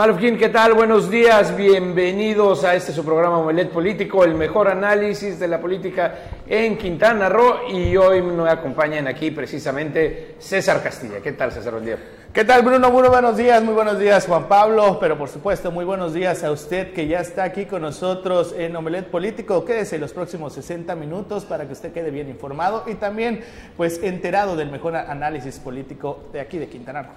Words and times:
Malufkin, 0.00 0.38
¿qué 0.38 0.48
tal? 0.48 0.72
Buenos 0.72 1.10
días, 1.10 1.54
bienvenidos 1.54 2.64
a 2.64 2.74
este 2.74 2.90
su 2.90 3.04
programa 3.04 3.36
Omelet 3.36 3.68
Político, 3.68 4.24
el 4.24 4.34
mejor 4.34 4.68
análisis 4.68 5.38
de 5.38 5.46
la 5.46 5.60
política 5.60 6.14
en 6.48 6.78
Quintana 6.78 7.28
Roo 7.28 7.68
y 7.70 7.94
hoy 7.98 8.22
me 8.22 8.48
acompañan 8.48 9.06
aquí 9.06 9.30
precisamente 9.30 10.36
César 10.38 10.82
Castilla. 10.82 11.20
¿Qué 11.20 11.32
tal 11.32 11.52
César? 11.52 11.74
Buen 11.74 11.84
día. 11.84 11.98
¿Qué 12.32 12.46
tal 12.46 12.62
Bruno? 12.62 12.90
Muy 12.90 13.06
buenos 13.10 13.36
días, 13.36 13.62
muy 13.62 13.74
buenos 13.74 13.98
días 13.98 14.26
Juan 14.26 14.48
Pablo, 14.48 14.96
pero 14.98 15.18
por 15.18 15.28
supuesto 15.28 15.70
muy 15.70 15.84
buenos 15.84 16.14
días 16.14 16.44
a 16.44 16.50
usted 16.50 16.94
que 16.94 17.06
ya 17.06 17.20
está 17.20 17.44
aquí 17.44 17.66
con 17.66 17.82
nosotros 17.82 18.54
en 18.56 18.74
Omelet 18.74 19.10
Político. 19.10 19.66
Quédese 19.66 19.98
los 19.98 20.14
próximos 20.14 20.54
60 20.54 20.96
minutos 20.96 21.44
para 21.44 21.66
que 21.66 21.74
usted 21.74 21.92
quede 21.92 22.10
bien 22.10 22.30
informado 22.30 22.84
y 22.86 22.94
también 22.94 23.42
pues 23.76 24.02
enterado 24.02 24.56
del 24.56 24.70
mejor 24.70 24.96
análisis 24.96 25.58
político 25.58 26.24
de 26.32 26.40
aquí 26.40 26.56
de 26.56 26.68
Quintana 26.68 27.02
Roo. 27.02 27.12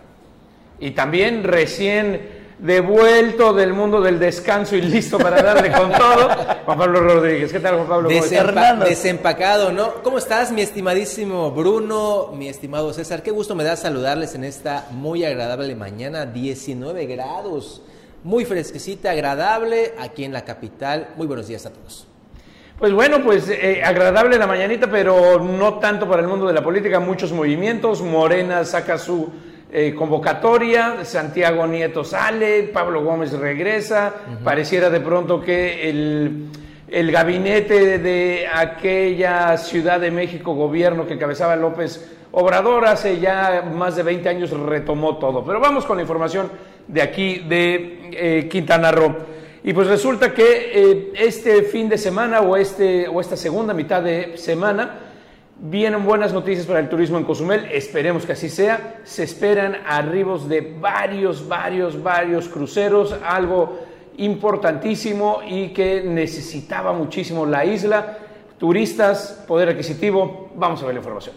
Y 0.82 0.92
también 0.92 1.46
recién 1.46 2.43
devuelto 2.60 3.54
del 3.54 3.74
mundo 3.74 4.02
del 4.02 4.20
descanso 4.20 4.76
y 4.76 4.82
listo 4.82 5.18
para 5.18 5.42
darle 5.42 5.72
con 5.72 5.92
todo. 5.92 6.30
Juan 6.66 6.78
Pablo 6.78 7.00
Rodríguez, 7.02 7.52
¿qué 7.52 7.60
tal 7.60 7.76
Juan 7.76 7.88
Pablo? 7.88 8.10
desempacado, 8.86 9.72
¿no? 9.72 9.96
¿Cómo 10.04 10.18
estás, 10.18 10.52
mi 10.52 10.62
estimadísimo 10.62 11.52
Bruno, 11.52 12.32
mi 12.34 12.48
estimado 12.48 12.94
César? 12.94 13.24
Qué 13.24 13.32
gusto 13.32 13.56
me 13.56 13.64
da 13.64 13.76
saludarles 13.76 14.36
en 14.36 14.44
esta 14.44 14.88
muy 14.92 15.26
agradable 15.26 15.76
mañana, 15.76 16.26
19 16.26 17.06
grados, 17.06 17.82
muy 18.24 18.46
fresquecita, 18.46 19.12
agradable 19.12 19.94
aquí 20.00 20.24
en 20.24 20.34
la 20.34 20.46
capital. 20.46 21.10
Muy 21.18 21.28
buenos 21.28 21.48
días 21.48 21.66
a 21.66 21.74
todos. 21.74 22.08
Pues 22.80 22.92
bueno, 22.92 23.24
pues 23.24 23.48
eh, 23.50 23.82
agradable 23.84 24.38
la 24.38 24.48
mañanita, 24.48 24.90
pero 24.90 25.40
no 25.40 25.76
tanto 25.76 26.08
para 26.08 26.22
el 26.22 26.28
mundo 26.28 26.48
de 26.48 26.54
la 26.54 26.64
política, 26.64 27.00
muchos 27.00 27.32
movimientos. 27.32 28.02
Morena 28.02 28.66
saca 28.66 28.98
su 28.98 29.30
eh, 29.76 29.96
convocatoria, 29.96 31.04
Santiago 31.04 31.66
Nieto 31.66 32.04
sale, 32.04 32.62
Pablo 32.72 33.04
Gómez 33.04 33.32
regresa, 33.32 34.14
pareciera 34.44 34.92
de 34.92 35.00
pronto 35.00 35.42
que 35.42 35.90
el, 35.90 36.46
el, 36.88 37.12
gabinete 37.12 37.98
de 37.98 38.46
aquella 38.54 39.58
Ciudad 39.58 40.00
de 40.00 40.12
México, 40.12 40.54
gobierno 40.54 41.08
que 41.08 41.18
cabezaba 41.18 41.56
López 41.56 42.08
Obrador, 42.34 42.86
hace 42.86 43.20
ya 43.20 43.68
más 43.74 43.96
de 43.96 44.04
20 44.04 44.30
años 44.30 44.52
retomó 44.52 45.18
todo. 45.18 45.44
Pero 45.44 45.60
vamos 45.60 45.86
con 45.86 45.98
la 45.98 46.04
información 46.04 46.52
de 46.88 47.02
aquí, 47.02 47.40
de 47.40 48.12
eh, 48.12 48.48
Quintana 48.48 48.92
Roo. 48.92 49.16
Y 49.64 49.74
pues 49.74 49.88
resulta 49.88 50.36
que 50.36 50.72
eh, 50.72 51.14
este 51.16 51.64
fin 51.64 51.90
de 51.90 51.98
semana 51.98 52.42
o, 52.42 52.58
este, 52.58 53.08
o 53.08 53.20
esta 53.20 53.36
segunda 53.36 53.74
mitad 53.74 54.04
de 54.04 54.38
semana, 54.38 55.00
Vienen 55.56 56.04
buenas 56.04 56.34
noticias 56.34 56.66
para 56.66 56.80
el 56.80 56.90
turismo 56.90 57.18
en 57.18 57.26
Cozumel, 57.26 57.66
esperemos 57.72 58.26
que 58.26 58.32
así 58.32 58.50
sea. 58.50 59.02
Se 59.04 59.24
esperan 59.24 59.78
arribos 59.86 60.50
de 60.50 60.62
varios, 60.62 61.48
varios, 61.48 62.02
varios 62.02 62.50
cruceros, 62.50 63.16
algo 63.24 63.80
importantísimo 64.18 65.42
y 65.48 65.70
que 65.70 66.02
necesitaba 66.02 66.92
muchísimo 66.92 67.46
la 67.46 67.66
isla. 67.66 68.18
Turistas, 68.58 69.44
poder 69.48 69.70
adquisitivo, 69.70 70.52
vamos 70.56 70.82
a 70.82 70.86
ver 70.86 70.96
la 70.96 71.00
información. 71.00 71.36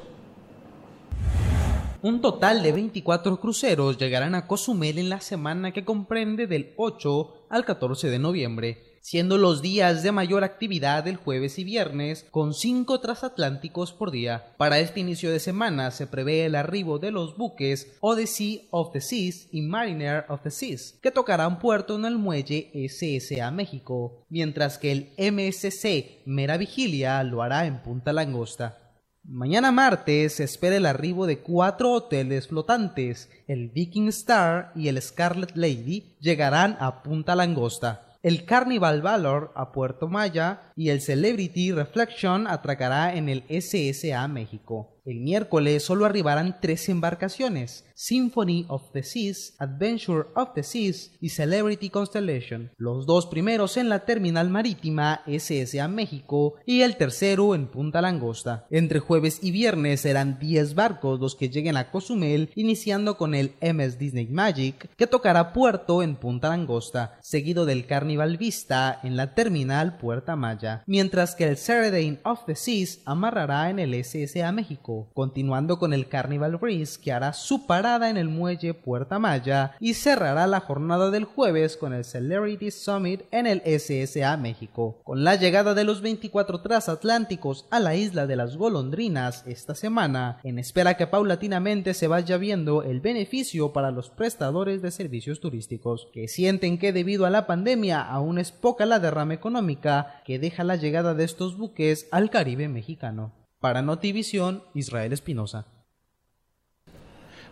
Un 2.03 2.21
total 2.21 2.63
de 2.63 2.73
24 2.73 3.39
cruceros 3.39 3.99
llegarán 3.99 4.35
a 4.35 4.47
Cozumel 4.47 4.99
en 4.99 5.09
la 5.09 5.21
semana 5.21 5.73
que 5.73 5.85
comprende 5.85 6.47
del 6.47 6.73
8 6.77 7.35
al 7.51 7.65
14 7.65 8.09
de 8.09 8.19
noviembre 8.19 8.86
siendo 9.07 9.39
los 9.39 9.63
días 9.63 10.03
de 10.03 10.11
mayor 10.11 10.43
actividad 10.43 11.07
el 11.07 11.15
jueves 11.15 11.61
y 11.61 11.65
viernes, 11.65 12.27
con 12.33 12.53
cinco 12.53 12.99
transatlánticos 12.99 13.93
por 13.93 14.11
día. 14.11 14.53
Para 14.57 14.81
este 14.81 14.99
inicio 14.99 15.31
de 15.31 15.39
semana 15.39 15.93
se 15.93 16.09
prevé 16.09 16.45
el 16.45 16.57
arribo 16.57 16.99
de 16.99 17.13
los 17.13 17.37
buques 17.37 17.97
Odyssey 18.01 18.67
of 18.73 18.91
the 18.93 19.01
Seas 19.01 19.47
y 19.53 19.63
Mariner 19.63 20.25
of 20.29 20.43
the 20.43 20.51
Seas, 20.51 20.99
que 21.01 21.13
tocarán 21.13 21.61
puerto 21.61 21.95
en 21.95 22.05
el 22.05 22.19
muelle 22.19 22.73
SSA 22.75 23.49
México, 23.53 24.25
mientras 24.29 24.77
que 24.77 24.91
el 24.91 25.13
MSC 25.17 26.25
Mera 26.27 26.57
Vigilia 26.57 27.23
lo 27.23 27.43
hará 27.43 27.67
en 27.67 27.81
Punta 27.85 28.13
Langosta. 28.13 28.87
Mañana 29.23 29.71
martes 29.71 30.35
se 30.35 30.45
espera 30.45 30.79
el 30.79 30.87
arribo 30.87 31.27
de 31.27 31.39
cuatro 31.39 31.93
hoteles 31.93 32.49
flotantes. 32.49 33.31
El 33.47 33.71
Viking 33.71 34.09
Star 34.09 34.73
y 34.75 34.89
el 34.89 35.01
Scarlet 35.01 35.53
Lady 35.55 36.17
llegarán 36.19 36.77
a 36.81 37.05
Punta 37.05 37.37
Langosta. 37.37 38.06
El 38.27 38.45
Carnival 38.45 39.03
Valor 39.03 39.53
a 39.55 39.71
Puerto 39.71 40.09
Maya 40.09 40.73
y 40.75 40.89
el 40.89 41.01
Celebrity 41.01 41.71
Reflection 41.71 42.49
atracará 42.49 43.15
en 43.15 43.29
el 43.29 43.45
SSA 43.49 44.27
México. 44.27 44.96
El 45.07 45.21
miércoles 45.21 45.85
solo 45.85 46.05
arribarán 46.05 46.59
tres 46.61 46.89
embarcaciones, 46.89 47.85
Symphony 47.95 48.67
of 48.69 48.91
the 48.91 49.05
Seas, 49.05 49.55
Adventure 49.61 50.25
of 50.35 50.49
the 50.57 50.65
Seas 50.65 51.13
y 51.21 51.29
Celebrity 51.29 51.91
Constellation, 51.91 52.73
los 52.77 53.07
dos 53.07 53.27
primeros 53.27 53.77
en 53.77 53.89
la 53.89 54.05
terminal 54.05 54.51
marítima 54.51 55.23
SSA 55.29 55.87
México 55.87 56.57
y 56.67 56.81
el 56.81 56.97
tercero 56.97 57.55
en 57.55 57.69
Punta 57.69 58.01
Langosta. 58.01 58.67
Entre 58.69 58.99
jueves 58.99 59.39
y 59.43 59.53
viernes 59.53 60.01
serán 60.01 60.41
10 60.41 60.75
barcos 60.75 61.21
los 61.21 61.37
que 61.37 61.51
lleguen 61.51 61.77
a 61.77 61.93
Cozumel, 61.93 62.51
iniciando 62.57 63.17
con 63.17 63.37
el 63.37 63.53
MS 63.61 64.01
Disney 64.01 64.27
Magic, 64.27 64.91
que 64.97 65.07
tocará 65.07 65.53
puerto 65.53 66.03
en 66.03 66.17
Punta 66.17 66.49
Langosta, 66.49 67.17
seguido 67.23 67.65
del 67.65 67.87
Carnival 67.87 68.39
Vista 68.39 68.99
en 69.05 69.17
la 69.17 69.37
terminal 69.37 69.99
Puerta 69.99 70.35
Maya, 70.35 70.83
mientras 70.89 71.37
que 71.37 71.45
el 71.45 71.57
Saturday 71.57 72.19
of 72.25 72.45
the 72.47 72.57
Seas 72.57 72.99
amarrará 73.05 73.71
en 73.71 73.79
el 73.79 73.95
SSA 74.05 74.51
México 74.51 74.96
continuando 75.15 75.79
con 75.79 75.93
el 75.93 76.09
Carnival 76.09 76.57
Breeze 76.57 77.01
que 77.01 77.13
hará 77.13 77.33
su 77.33 77.67
parada 77.67 78.11
en 78.11 78.17
el 78.17 78.29
muelle 78.29 78.75
Puerta 78.75 79.19
Maya 79.19 79.77
y 79.81 79.95
cerrará 79.95 80.47
la 80.47 80.61
jornada 80.61 81.11
del 81.11 81.25
jueves 81.25 81.77
con 81.77 81.93
el 81.93 82.05
Celebrity 82.05 82.71
Summit 82.71 83.23
en 83.31 83.47
el 83.47 83.63
SSA 83.65 84.37
México. 84.37 85.01
Con 85.05 85.25
la 85.25 85.37
llegada 85.37 85.75
de 85.75 85.85
los 85.85 86.01
24 86.01 86.61
transatlánticos 86.61 87.67
a 87.71 87.81
la 87.81 87.95
isla 87.95 88.27
de 88.27 88.37
las 88.37 88.57
golondrinas 88.57 89.45
esta 89.47 89.75
semana, 89.75 90.41
en 90.45 90.59
espera 90.59 90.97
que 90.97 91.07
paulatinamente 91.07 91.95
se 91.95 92.09
vaya 92.09 92.37
viendo 92.37 92.83
el 92.83 93.01
beneficio 93.01 93.73
para 93.73 93.91
los 93.91 94.11
prestadores 94.11 94.83
de 94.83 94.91
servicios 94.91 95.41
turísticos, 95.41 96.09
que 96.13 96.29
sienten 96.29 96.79
que 96.79 96.93
debido 96.93 97.27
a 97.27 97.31
la 97.31 97.47
pandemia 97.47 98.03
aún 98.03 98.39
es 98.39 98.53
poca 98.53 98.87
la 98.87 98.99
derrama 98.99 99.35
económica 99.35 100.23
que 100.25 100.39
deja 100.39 100.65
la 100.65 100.77
llegada 100.77 101.15
de 101.15 101.25
estos 101.25 101.57
buques 101.57 102.09
al 102.11 102.31
Caribe 102.31 102.69
mexicano. 102.69 103.46
Para 103.67 103.83
Notivisión, 103.83 104.63
Israel 104.75 105.13
Espinosa. 105.13 105.67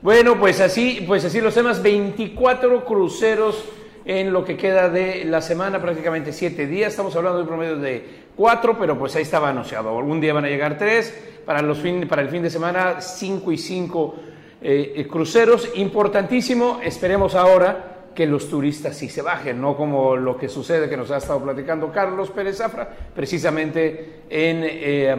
Bueno, 0.00 0.38
pues 0.38 0.60
así, 0.60 1.02
pues 1.04 1.24
así 1.24 1.40
los 1.40 1.54
temas, 1.54 1.82
24 1.82 2.84
cruceros 2.84 3.64
en 4.04 4.32
lo 4.32 4.44
que 4.44 4.56
queda 4.56 4.88
de 4.88 5.24
la 5.24 5.42
semana, 5.42 5.82
prácticamente 5.82 6.32
7 6.32 6.68
días. 6.68 6.92
Estamos 6.92 7.16
hablando 7.16 7.38
de 7.38 7.42
un 7.42 7.48
promedio 7.48 7.76
de 7.78 8.26
4, 8.36 8.78
pero 8.78 8.96
pues 8.96 9.16
ahí 9.16 9.22
estaba 9.22 9.48
anunciado. 9.48 9.88
Algún 9.88 10.20
día 10.20 10.32
van 10.32 10.44
a 10.44 10.48
llegar 10.48 10.78
3, 10.78 11.40
para, 11.44 11.62
los 11.62 11.78
fin, 11.78 12.06
para 12.06 12.22
el 12.22 12.28
fin 12.28 12.44
de 12.44 12.50
semana 12.50 13.00
5 13.00 13.50
y 13.50 13.58
5 13.58 14.14
eh, 14.62 14.92
eh, 14.94 15.08
cruceros. 15.08 15.68
Importantísimo, 15.74 16.78
esperemos 16.84 17.34
ahora 17.34 18.12
que 18.14 18.24
los 18.28 18.48
turistas 18.48 18.96
sí 18.96 19.08
se 19.08 19.20
bajen, 19.20 19.60
no 19.60 19.76
como 19.76 20.14
lo 20.14 20.36
que 20.36 20.48
sucede 20.48 20.88
que 20.88 20.96
nos 20.96 21.10
ha 21.10 21.16
estado 21.16 21.42
platicando 21.42 21.90
Carlos 21.90 22.30
Pérez 22.30 22.58
Zafra, 22.58 22.88
precisamente 23.12 24.22
en 24.30 24.60
eh. 24.62 25.16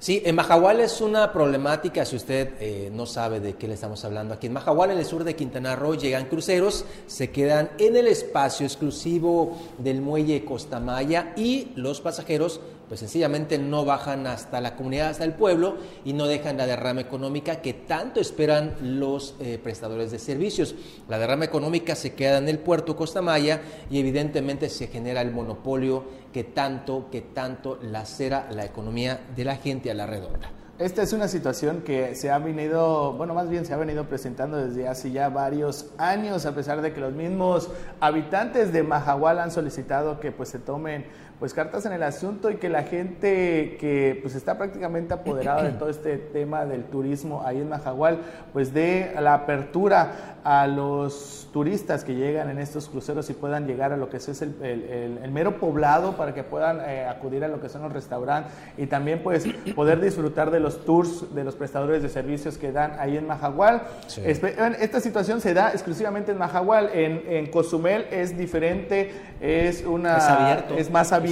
Sí, 0.00 0.22
en 0.24 0.36
Mahahual 0.36 0.78
es 0.78 1.00
una 1.00 1.32
problemática, 1.32 2.04
si 2.04 2.14
usted 2.14 2.50
eh, 2.60 2.88
no 2.94 3.04
sabe 3.04 3.40
de 3.40 3.54
qué 3.54 3.66
le 3.66 3.74
estamos 3.74 4.04
hablando. 4.04 4.32
Aquí 4.32 4.46
en 4.46 4.52
Mahahual, 4.52 4.92
en 4.92 4.98
el 4.98 5.04
sur 5.04 5.24
de 5.24 5.34
Quintana 5.34 5.74
Roo, 5.74 5.96
llegan 5.96 6.26
cruceros, 6.26 6.84
se 7.08 7.32
quedan 7.32 7.70
en 7.78 7.96
el 7.96 8.06
espacio 8.06 8.64
exclusivo 8.64 9.58
del 9.78 10.00
muelle 10.00 10.44
Costamaya 10.44 11.32
y 11.36 11.72
los 11.74 12.00
pasajeros 12.00 12.60
pues 12.88 13.00
sencillamente 13.00 13.58
no 13.58 13.84
bajan 13.84 14.26
hasta 14.26 14.60
la 14.60 14.74
comunidad, 14.74 15.08
hasta 15.08 15.24
el 15.24 15.34
pueblo 15.34 15.76
y 16.04 16.14
no 16.14 16.26
dejan 16.26 16.56
la 16.56 16.66
derrama 16.66 17.02
económica 17.02 17.60
que 17.60 17.74
tanto 17.74 18.18
esperan 18.18 18.76
los 18.80 19.34
eh, 19.40 19.58
prestadores 19.62 20.10
de 20.10 20.18
servicios. 20.18 20.74
La 21.08 21.18
derrama 21.18 21.44
económica 21.44 21.94
se 21.94 22.14
queda 22.14 22.38
en 22.38 22.48
el 22.48 22.58
puerto 22.58 22.96
Costamaya 22.96 23.60
y 23.90 23.98
evidentemente 23.98 24.70
se 24.70 24.86
genera 24.86 25.20
el 25.20 25.32
monopolio 25.32 26.04
que 26.32 26.44
tanto, 26.44 27.08
que 27.10 27.20
tanto 27.20 27.78
lacera 27.82 28.48
la 28.50 28.64
economía 28.64 29.20
de 29.34 29.44
la 29.44 29.56
gente 29.56 29.90
a 29.90 29.94
la 29.94 30.06
redonda. 30.06 30.50
Esta 30.78 31.02
es 31.02 31.12
una 31.12 31.26
situación 31.26 31.80
que 31.80 32.14
se 32.14 32.30
ha 32.30 32.38
venido, 32.38 33.12
bueno, 33.14 33.34
más 33.34 33.50
bien 33.50 33.66
se 33.66 33.74
ha 33.74 33.76
venido 33.76 34.04
presentando 34.04 34.58
desde 34.58 34.86
hace 34.86 35.10
ya 35.10 35.28
varios 35.28 35.90
años, 35.98 36.46
a 36.46 36.54
pesar 36.54 36.82
de 36.82 36.92
que 36.92 37.00
los 37.00 37.12
mismos 37.14 37.68
habitantes 37.98 38.72
de 38.72 38.84
Mahahual 38.84 39.40
han 39.40 39.50
solicitado 39.50 40.20
que 40.20 40.30
pues 40.30 40.50
se 40.50 40.60
tomen 40.60 41.04
pues 41.38 41.54
cartas 41.54 41.86
en 41.86 41.92
el 41.92 42.02
asunto 42.02 42.50
y 42.50 42.56
que 42.56 42.68
la 42.68 42.82
gente 42.82 43.76
que 43.78 44.18
pues 44.22 44.34
está 44.34 44.58
prácticamente 44.58 45.14
apoderada 45.14 45.62
de 45.62 45.70
todo 45.72 45.88
este 45.88 46.18
tema 46.18 46.64
del 46.64 46.84
turismo 46.84 47.42
ahí 47.44 47.60
en 47.60 47.68
Majagual, 47.68 48.18
pues 48.52 48.74
dé 48.74 49.14
la 49.20 49.34
apertura 49.34 50.38
a 50.44 50.66
los 50.66 51.48
turistas 51.52 52.04
que 52.04 52.14
llegan 52.14 52.48
en 52.50 52.58
estos 52.58 52.88
cruceros 52.88 53.28
y 53.30 53.34
puedan 53.34 53.66
llegar 53.66 53.92
a 53.92 53.96
lo 53.96 54.08
que 54.08 54.16
es 54.16 54.42
el, 54.42 54.56
el, 54.62 55.30
mero 55.30 55.58
poblado 55.58 56.16
para 56.16 56.34
que 56.34 56.42
puedan 56.42 56.80
eh, 56.80 57.04
acudir 57.06 57.44
a 57.44 57.48
lo 57.48 57.60
que 57.60 57.68
son 57.68 57.82
los 57.82 57.92
restaurantes 57.92 58.52
y 58.76 58.86
también 58.86 59.22
pues 59.22 59.44
poder 59.76 60.00
disfrutar 60.00 60.50
de 60.50 60.60
los 60.60 60.84
tours 60.84 61.34
de 61.34 61.44
los 61.44 61.54
prestadores 61.54 62.02
de 62.02 62.08
servicios 62.08 62.58
que 62.58 62.72
dan 62.72 62.92
ahí 62.98 63.16
en 63.16 63.26
Majagual. 63.26 63.82
Esta 64.24 65.00
situación 65.00 65.40
se 65.40 65.54
da 65.54 65.70
exclusivamente 65.70 66.32
en 66.32 66.38
Majagual, 66.38 66.90
en, 66.94 67.22
en 67.28 67.50
Cozumel 67.50 68.06
es 68.10 68.36
diferente, 68.36 69.12
es 69.40 69.84
una 69.84 70.16
es, 70.16 70.24
abierto. 70.24 70.74
es 70.76 70.90
más 70.90 71.12
abierto, 71.12 71.27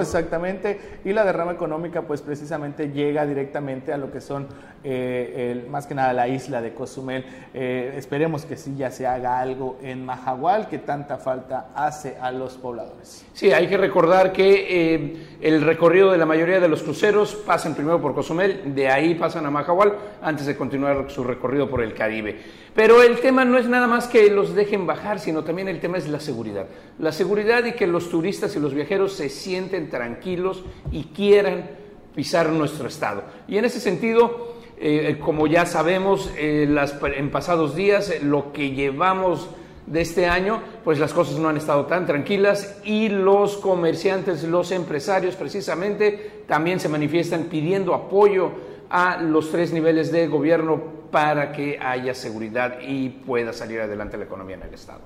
exactamente, 0.00 1.00
y 1.04 1.12
la 1.12 1.24
derrama 1.24 1.52
económica 1.52 2.02
pues 2.02 2.22
precisamente 2.22 2.90
llega 2.90 3.26
directamente 3.26 3.92
a 3.92 3.96
lo 3.96 4.10
que 4.10 4.20
son 4.20 4.48
eh, 4.82 5.66
más 5.68 5.86
que 5.86 5.94
nada 5.94 6.12
la 6.12 6.28
isla 6.28 6.62
de 6.62 6.72
Cozumel. 6.72 7.24
Eh, 7.52 7.94
esperemos 7.96 8.44
que 8.44 8.56
sí 8.56 8.74
ya 8.76 8.90
se 8.90 9.06
haga 9.06 9.38
algo 9.40 9.78
en 9.82 10.04
Majagual 10.04 10.68
que 10.68 10.78
tanta 10.78 11.18
falta 11.18 11.68
hace 11.74 12.16
a 12.20 12.30
los 12.32 12.54
pobladores. 12.54 13.24
Sí, 13.32 13.52
hay 13.52 13.66
que 13.66 13.76
recordar 13.76 14.32
que 14.32 14.94
eh, 14.94 15.26
el 15.40 15.62
recorrido 15.62 16.10
de 16.12 16.18
la 16.18 16.26
mayoría 16.26 16.60
de 16.60 16.68
los 16.68 16.82
cruceros 16.82 17.34
pasan 17.34 17.74
primero 17.74 18.00
por 18.00 18.14
Cozumel, 18.14 18.74
de 18.74 18.88
ahí 18.88 19.14
pasan 19.14 19.46
a 19.46 19.50
Majagual 19.50 19.94
antes 20.22 20.46
de 20.46 20.56
continuar 20.56 21.10
su 21.10 21.24
recorrido 21.24 21.68
por 21.68 21.82
el 21.82 21.94
Caribe. 21.94 22.38
Pero 22.74 23.02
el 23.02 23.20
tema 23.20 23.44
no 23.44 23.58
es 23.58 23.66
nada 23.66 23.86
más 23.86 24.06
que 24.06 24.30
los 24.30 24.54
dejen 24.54 24.86
bajar, 24.86 25.18
sino 25.18 25.42
también 25.42 25.68
el 25.68 25.80
tema 25.80 25.98
es 25.98 26.08
la 26.08 26.20
seguridad. 26.20 26.66
La 26.98 27.12
seguridad 27.12 27.64
y 27.64 27.72
que 27.72 27.86
los 27.86 28.10
turistas 28.10 28.54
y 28.54 28.60
los 28.60 28.74
viajeros 28.74 29.14
se 29.14 29.28
sienten 29.28 29.90
tranquilos 29.90 30.62
y 30.92 31.04
quieran 31.04 31.70
pisar 32.14 32.48
nuestro 32.50 32.88
estado. 32.88 33.24
Y 33.48 33.58
en 33.58 33.64
ese 33.64 33.80
sentido, 33.80 34.56
eh, 34.78 35.18
como 35.20 35.46
ya 35.46 35.66
sabemos, 35.66 36.30
eh, 36.36 36.68
en 37.16 37.30
pasados 37.30 37.74
días, 37.74 38.10
eh, 38.10 38.20
lo 38.22 38.52
que 38.52 38.70
llevamos 38.70 39.48
de 39.86 40.02
este 40.02 40.26
año, 40.26 40.60
pues 40.84 41.00
las 41.00 41.12
cosas 41.12 41.38
no 41.38 41.48
han 41.48 41.56
estado 41.56 41.86
tan 41.86 42.06
tranquilas 42.06 42.80
y 42.84 43.08
los 43.08 43.56
comerciantes, 43.56 44.44
los 44.44 44.70
empresarios 44.70 45.34
precisamente, 45.34 46.44
también 46.46 46.78
se 46.78 46.88
manifiestan 46.88 47.44
pidiendo 47.44 47.94
apoyo 47.94 48.52
a 48.90 49.22
los 49.22 49.50
tres 49.50 49.72
niveles 49.72 50.12
de 50.12 50.26
gobierno 50.26 51.00
para 51.10 51.52
que 51.52 51.78
haya 51.80 52.14
seguridad 52.14 52.78
y 52.80 53.08
pueda 53.08 53.52
salir 53.52 53.80
adelante 53.80 54.18
la 54.18 54.24
economía 54.24 54.56
en 54.56 54.62
el 54.62 54.74
Estado. 54.74 55.00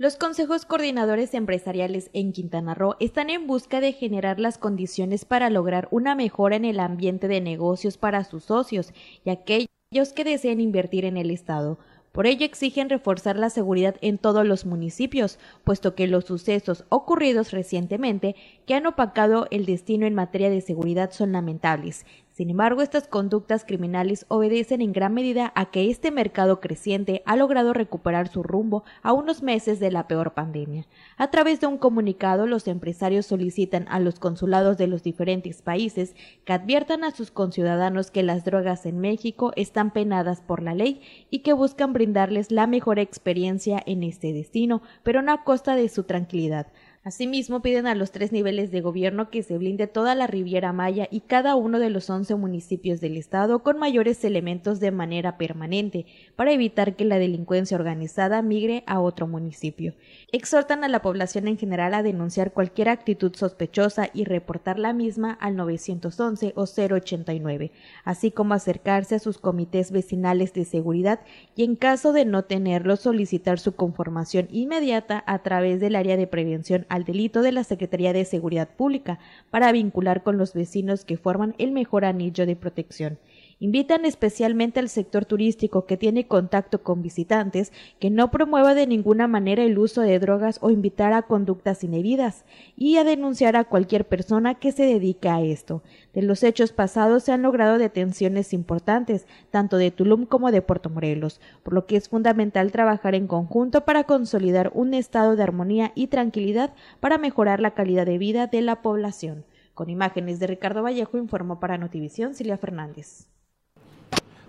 Los 0.00 0.16
consejos 0.16 0.64
coordinadores 0.64 1.34
empresariales 1.34 2.08
en 2.12 2.32
Quintana 2.32 2.72
Roo 2.74 2.94
están 3.00 3.30
en 3.30 3.48
busca 3.48 3.80
de 3.80 3.92
generar 3.92 4.38
las 4.38 4.56
condiciones 4.56 5.24
para 5.24 5.50
lograr 5.50 5.88
una 5.90 6.14
mejora 6.14 6.54
en 6.54 6.64
el 6.64 6.78
ambiente 6.78 7.26
de 7.26 7.40
negocios 7.40 7.98
para 7.98 8.22
sus 8.22 8.44
socios 8.44 8.92
y 9.24 9.30
aquellos 9.30 10.12
que 10.14 10.22
deseen 10.22 10.60
invertir 10.60 11.04
en 11.04 11.16
el 11.16 11.32
Estado. 11.32 11.80
Por 12.12 12.26
ello 12.26 12.44
exigen 12.44 12.88
reforzar 12.88 13.36
la 13.36 13.50
seguridad 13.50 13.96
en 14.00 14.18
todos 14.18 14.46
los 14.46 14.66
municipios, 14.66 15.38
puesto 15.64 15.94
que 15.94 16.06
los 16.06 16.24
sucesos 16.24 16.84
ocurridos 16.88 17.52
recientemente 17.52 18.34
que 18.66 18.74
han 18.74 18.86
opacado 18.86 19.46
el 19.50 19.66
destino 19.66 20.06
en 20.06 20.14
materia 20.14 20.50
de 20.50 20.60
seguridad 20.60 21.10
son 21.12 21.32
lamentables, 21.32 22.06
sin 22.38 22.50
embargo, 22.50 22.82
estas 22.82 23.08
conductas 23.08 23.64
criminales 23.64 24.24
obedecen 24.28 24.80
en 24.80 24.92
gran 24.92 25.12
medida 25.12 25.50
a 25.56 25.72
que 25.72 25.90
este 25.90 26.12
mercado 26.12 26.60
creciente 26.60 27.20
ha 27.26 27.34
logrado 27.34 27.72
recuperar 27.72 28.28
su 28.28 28.44
rumbo 28.44 28.84
a 29.02 29.12
unos 29.12 29.42
meses 29.42 29.80
de 29.80 29.90
la 29.90 30.06
peor 30.06 30.34
pandemia. 30.34 30.86
A 31.16 31.32
través 31.32 31.58
de 31.60 31.66
un 31.66 31.78
comunicado, 31.78 32.46
los 32.46 32.68
empresarios 32.68 33.26
solicitan 33.26 33.86
a 33.88 33.98
los 33.98 34.20
consulados 34.20 34.78
de 34.78 34.86
los 34.86 35.02
diferentes 35.02 35.62
países 35.62 36.14
que 36.44 36.52
adviertan 36.52 37.02
a 37.02 37.10
sus 37.10 37.32
conciudadanos 37.32 38.12
que 38.12 38.22
las 38.22 38.44
drogas 38.44 38.86
en 38.86 39.00
México 39.00 39.50
están 39.56 39.90
penadas 39.90 40.40
por 40.40 40.62
la 40.62 40.76
ley 40.76 41.02
y 41.30 41.40
que 41.40 41.54
buscan 41.54 41.92
brindarles 41.92 42.52
la 42.52 42.68
mejor 42.68 43.00
experiencia 43.00 43.82
en 43.84 44.04
este 44.04 44.32
destino, 44.32 44.80
pero 45.02 45.22
no 45.22 45.32
a 45.32 45.42
costa 45.42 45.74
de 45.74 45.88
su 45.88 46.04
tranquilidad. 46.04 46.68
Asimismo, 47.08 47.62
piden 47.62 47.86
a 47.86 47.94
los 47.94 48.10
tres 48.10 48.32
niveles 48.32 48.70
de 48.70 48.82
gobierno 48.82 49.30
que 49.30 49.42
se 49.42 49.56
blinde 49.56 49.86
toda 49.86 50.14
la 50.14 50.26
Riviera 50.26 50.74
Maya 50.74 51.08
y 51.10 51.20
cada 51.20 51.56
uno 51.56 51.78
de 51.78 51.88
los 51.88 52.10
once 52.10 52.34
municipios 52.34 53.00
del 53.00 53.16
Estado 53.16 53.62
con 53.62 53.78
mayores 53.78 54.22
elementos 54.24 54.78
de 54.78 54.90
manera 54.90 55.38
permanente, 55.38 56.04
para 56.36 56.52
evitar 56.52 56.96
que 56.96 57.06
la 57.06 57.18
delincuencia 57.18 57.78
organizada 57.78 58.42
migre 58.42 58.84
a 58.86 59.00
otro 59.00 59.26
municipio. 59.26 59.94
Exhortan 60.32 60.84
a 60.84 60.88
la 60.88 61.00
población 61.00 61.48
en 61.48 61.56
general 61.56 61.94
a 61.94 62.02
denunciar 62.02 62.52
cualquier 62.52 62.90
actitud 62.90 63.34
sospechosa 63.34 64.10
y 64.12 64.24
reportar 64.24 64.78
la 64.78 64.92
misma 64.92 65.32
al 65.32 65.56
911 65.56 66.52
o 66.56 66.66
089, 66.66 67.72
así 68.04 68.30
como 68.30 68.52
acercarse 68.52 69.14
a 69.14 69.18
sus 69.18 69.38
comités 69.38 69.92
vecinales 69.92 70.52
de 70.52 70.66
seguridad 70.66 71.20
y 71.56 71.64
en 71.64 71.74
caso 71.74 72.12
de 72.12 72.26
no 72.26 72.44
tenerlo 72.44 72.96
solicitar 72.96 73.58
su 73.58 73.74
conformación 73.76 74.46
inmediata 74.50 75.24
a 75.26 75.38
través 75.38 75.80
del 75.80 75.96
área 75.96 76.18
de 76.18 76.26
prevención 76.26 76.84
al 76.98 77.04
delito 77.04 77.42
de 77.42 77.52
la 77.52 77.64
Secretaría 77.64 78.12
de 78.12 78.24
Seguridad 78.24 78.68
Pública 78.68 79.18
para 79.50 79.72
vincular 79.72 80.22
con 80.22 80.36
los 80.36 80.52
vecinos 80.52 81.04
que 81.04 81.16
forman 81.16 81.54
el 81.58 81.70
mejor 81.70 82.04
anillo 82.04 82.44
de 82.44 82.56
protección. 82.56 83.18
Invitan 83.60 84.04
especialmente 84.04 84.78
al 84.78 84.88
sector 84.88 85.24
turístico 85.24 85.84
que 85.84 85.96
tiene 85.96 86.28
contacto 86.28 86.84
con 86.84 87.02
visitantes 87.02 87.72
que 87.98 88.08
no 88.08 88.30
promueva 88.30 88.74
de 88.74 88.86
ninguna 88.86 89.26
manera 89.26 89.64
el 89.64 89.78
uso 89.78 90.02
de 90.02 90.16
drogas 90.20 90.58
o 90.62 90.70
invitar 90.70 91.12
a 91.12 91.22
conductas 91.22 91.82
indebidas 91.82 92.44
y 92.76 92.98
a 92.98 93.04
denunciar 93.04 93.56
a 93.56 93.64
cualquier 93.64 94.06
persona 94.06 94.54
que 94.54 94.70
se 94.70 94.84
dedique 94.84 95.28
a 95.28 95.40
esto. 95.42 95.82
De 96.14 96.22
los 96.22 96.44
hechos 96.44 96.70
pasados 96.70 97.24
se 97.24 97.32
han 97.32 97.42
logrado 97.42 97.78
detenciones 97.78 98.52
importantes, 98.52 99.26
tanto 99.50 99.76
de 99.76 99.90
Tulum 99.90 100.24
como 100.24 100.52
de 100.52 100.62
Puerto 100.62 100.88
Morelos, 100.88 101.40
por 101.64 101.72
lo 101.74 101.86
que 101.86 101.96
es 101.96 102.08
fundamental 102.08 102.70
trabajar 102.70 103.16
en 103.16 103.26
conjunto 103.26 103.84
para 103.84 104.04
consolidar 104.04 104.70
un 104.72 104.94
estado 104.94 105.34
de 105.34 105.42
armonía 105.42 105.90
y 105.96 106.06
tranquilidad 106.06 106.74
para 107.00 107.18
mejorar 107.18 107.58
la 107.58 107.74
calidad 107.74 108.06
de 108.06 108.18
vida 108.18 108.46
de 108.46 108.62
la 108.62 108.82
población. 108.82 109.44
Con 109.74 109.90
imágenes 109.90 110.38
de 110.38 110.46
Ricardo 110.46 110.84
Vallejo 110.84 111.18
informó 111.18 111.58
para 111.58 111.76
Notivisión 111.76 112.34
Silvia 112.34 112.56
Fernández. 112.56 113.26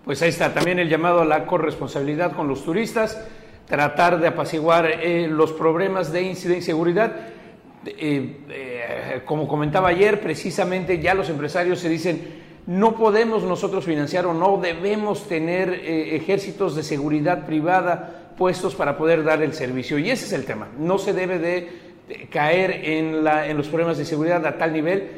Pues 0.04 0.22
ahí 0.22 0.30
está 0.30 0.54
también 0.54 0.78
el 0.78 0.88
llamado 0.88 1.20
a 1.20 1.24
la 1.24 1.46
corresponsabilidad 1.46 2.32
con 2.32 2.48
los 2.48 2.64
turistas, 2.64 3.22
tratar 3.66 4.18
de 4.18 4.28
apaciguar 4.28 4.86
eh, 4.86 5.28
los 5.28 5.52
problemas 5.52 6.12
de 6.12 6.22
inseguridad. 6.22 7.12
Eh, 7.84 8.36
eh, 8.48 9.22
como 9.26 9.46
comentaba 9.46 9.88
ayer, 9.88 10.20
precisamente 10.20 11.00
ya 11.00 11.14
los 11.14 11.28
empresarios 11.28 11.80
se 11.80 11.88
dicen, 11.88 12.40
no 12.66 12.96
podemos 12.96 13.42
nosotros 13.42 13.84
financiar 13.84 14.26
o 14.26 14.34
no 14.34 14.58
debemos 14.58 15.28
tener 15.28 15.72
ejércitos 15.72 16.76
de 16.76 16.82
seguridad 16.82 17.46
privada 17.46 18.32
puestos 18.36 18.74
para 18.74 18.96
poder 18.96 19.22
dar 19.22 19.42
el 19.42 19.52
servicio. 19.52 19.98
Y 19.98 20.10
ese 20.10 20.26
es 20.26 20.32
el 20.32 20.44
tema. 20.44 20.68
No 20.78 20.98
se 20.98 21.12
debe 21.12 21.38
de 21.38 21.68
caer 22.30 22.70
en, 22.84 23.22
la, 23.24 23.48
en 23.48 23.56
los 23.56 23.68
problemas 23.68 23.98
de 23.98 24.04
seguridad 24.04 24.44
a 24.46 24.56
tal 24.56 24.72
nivel 24.72 25.08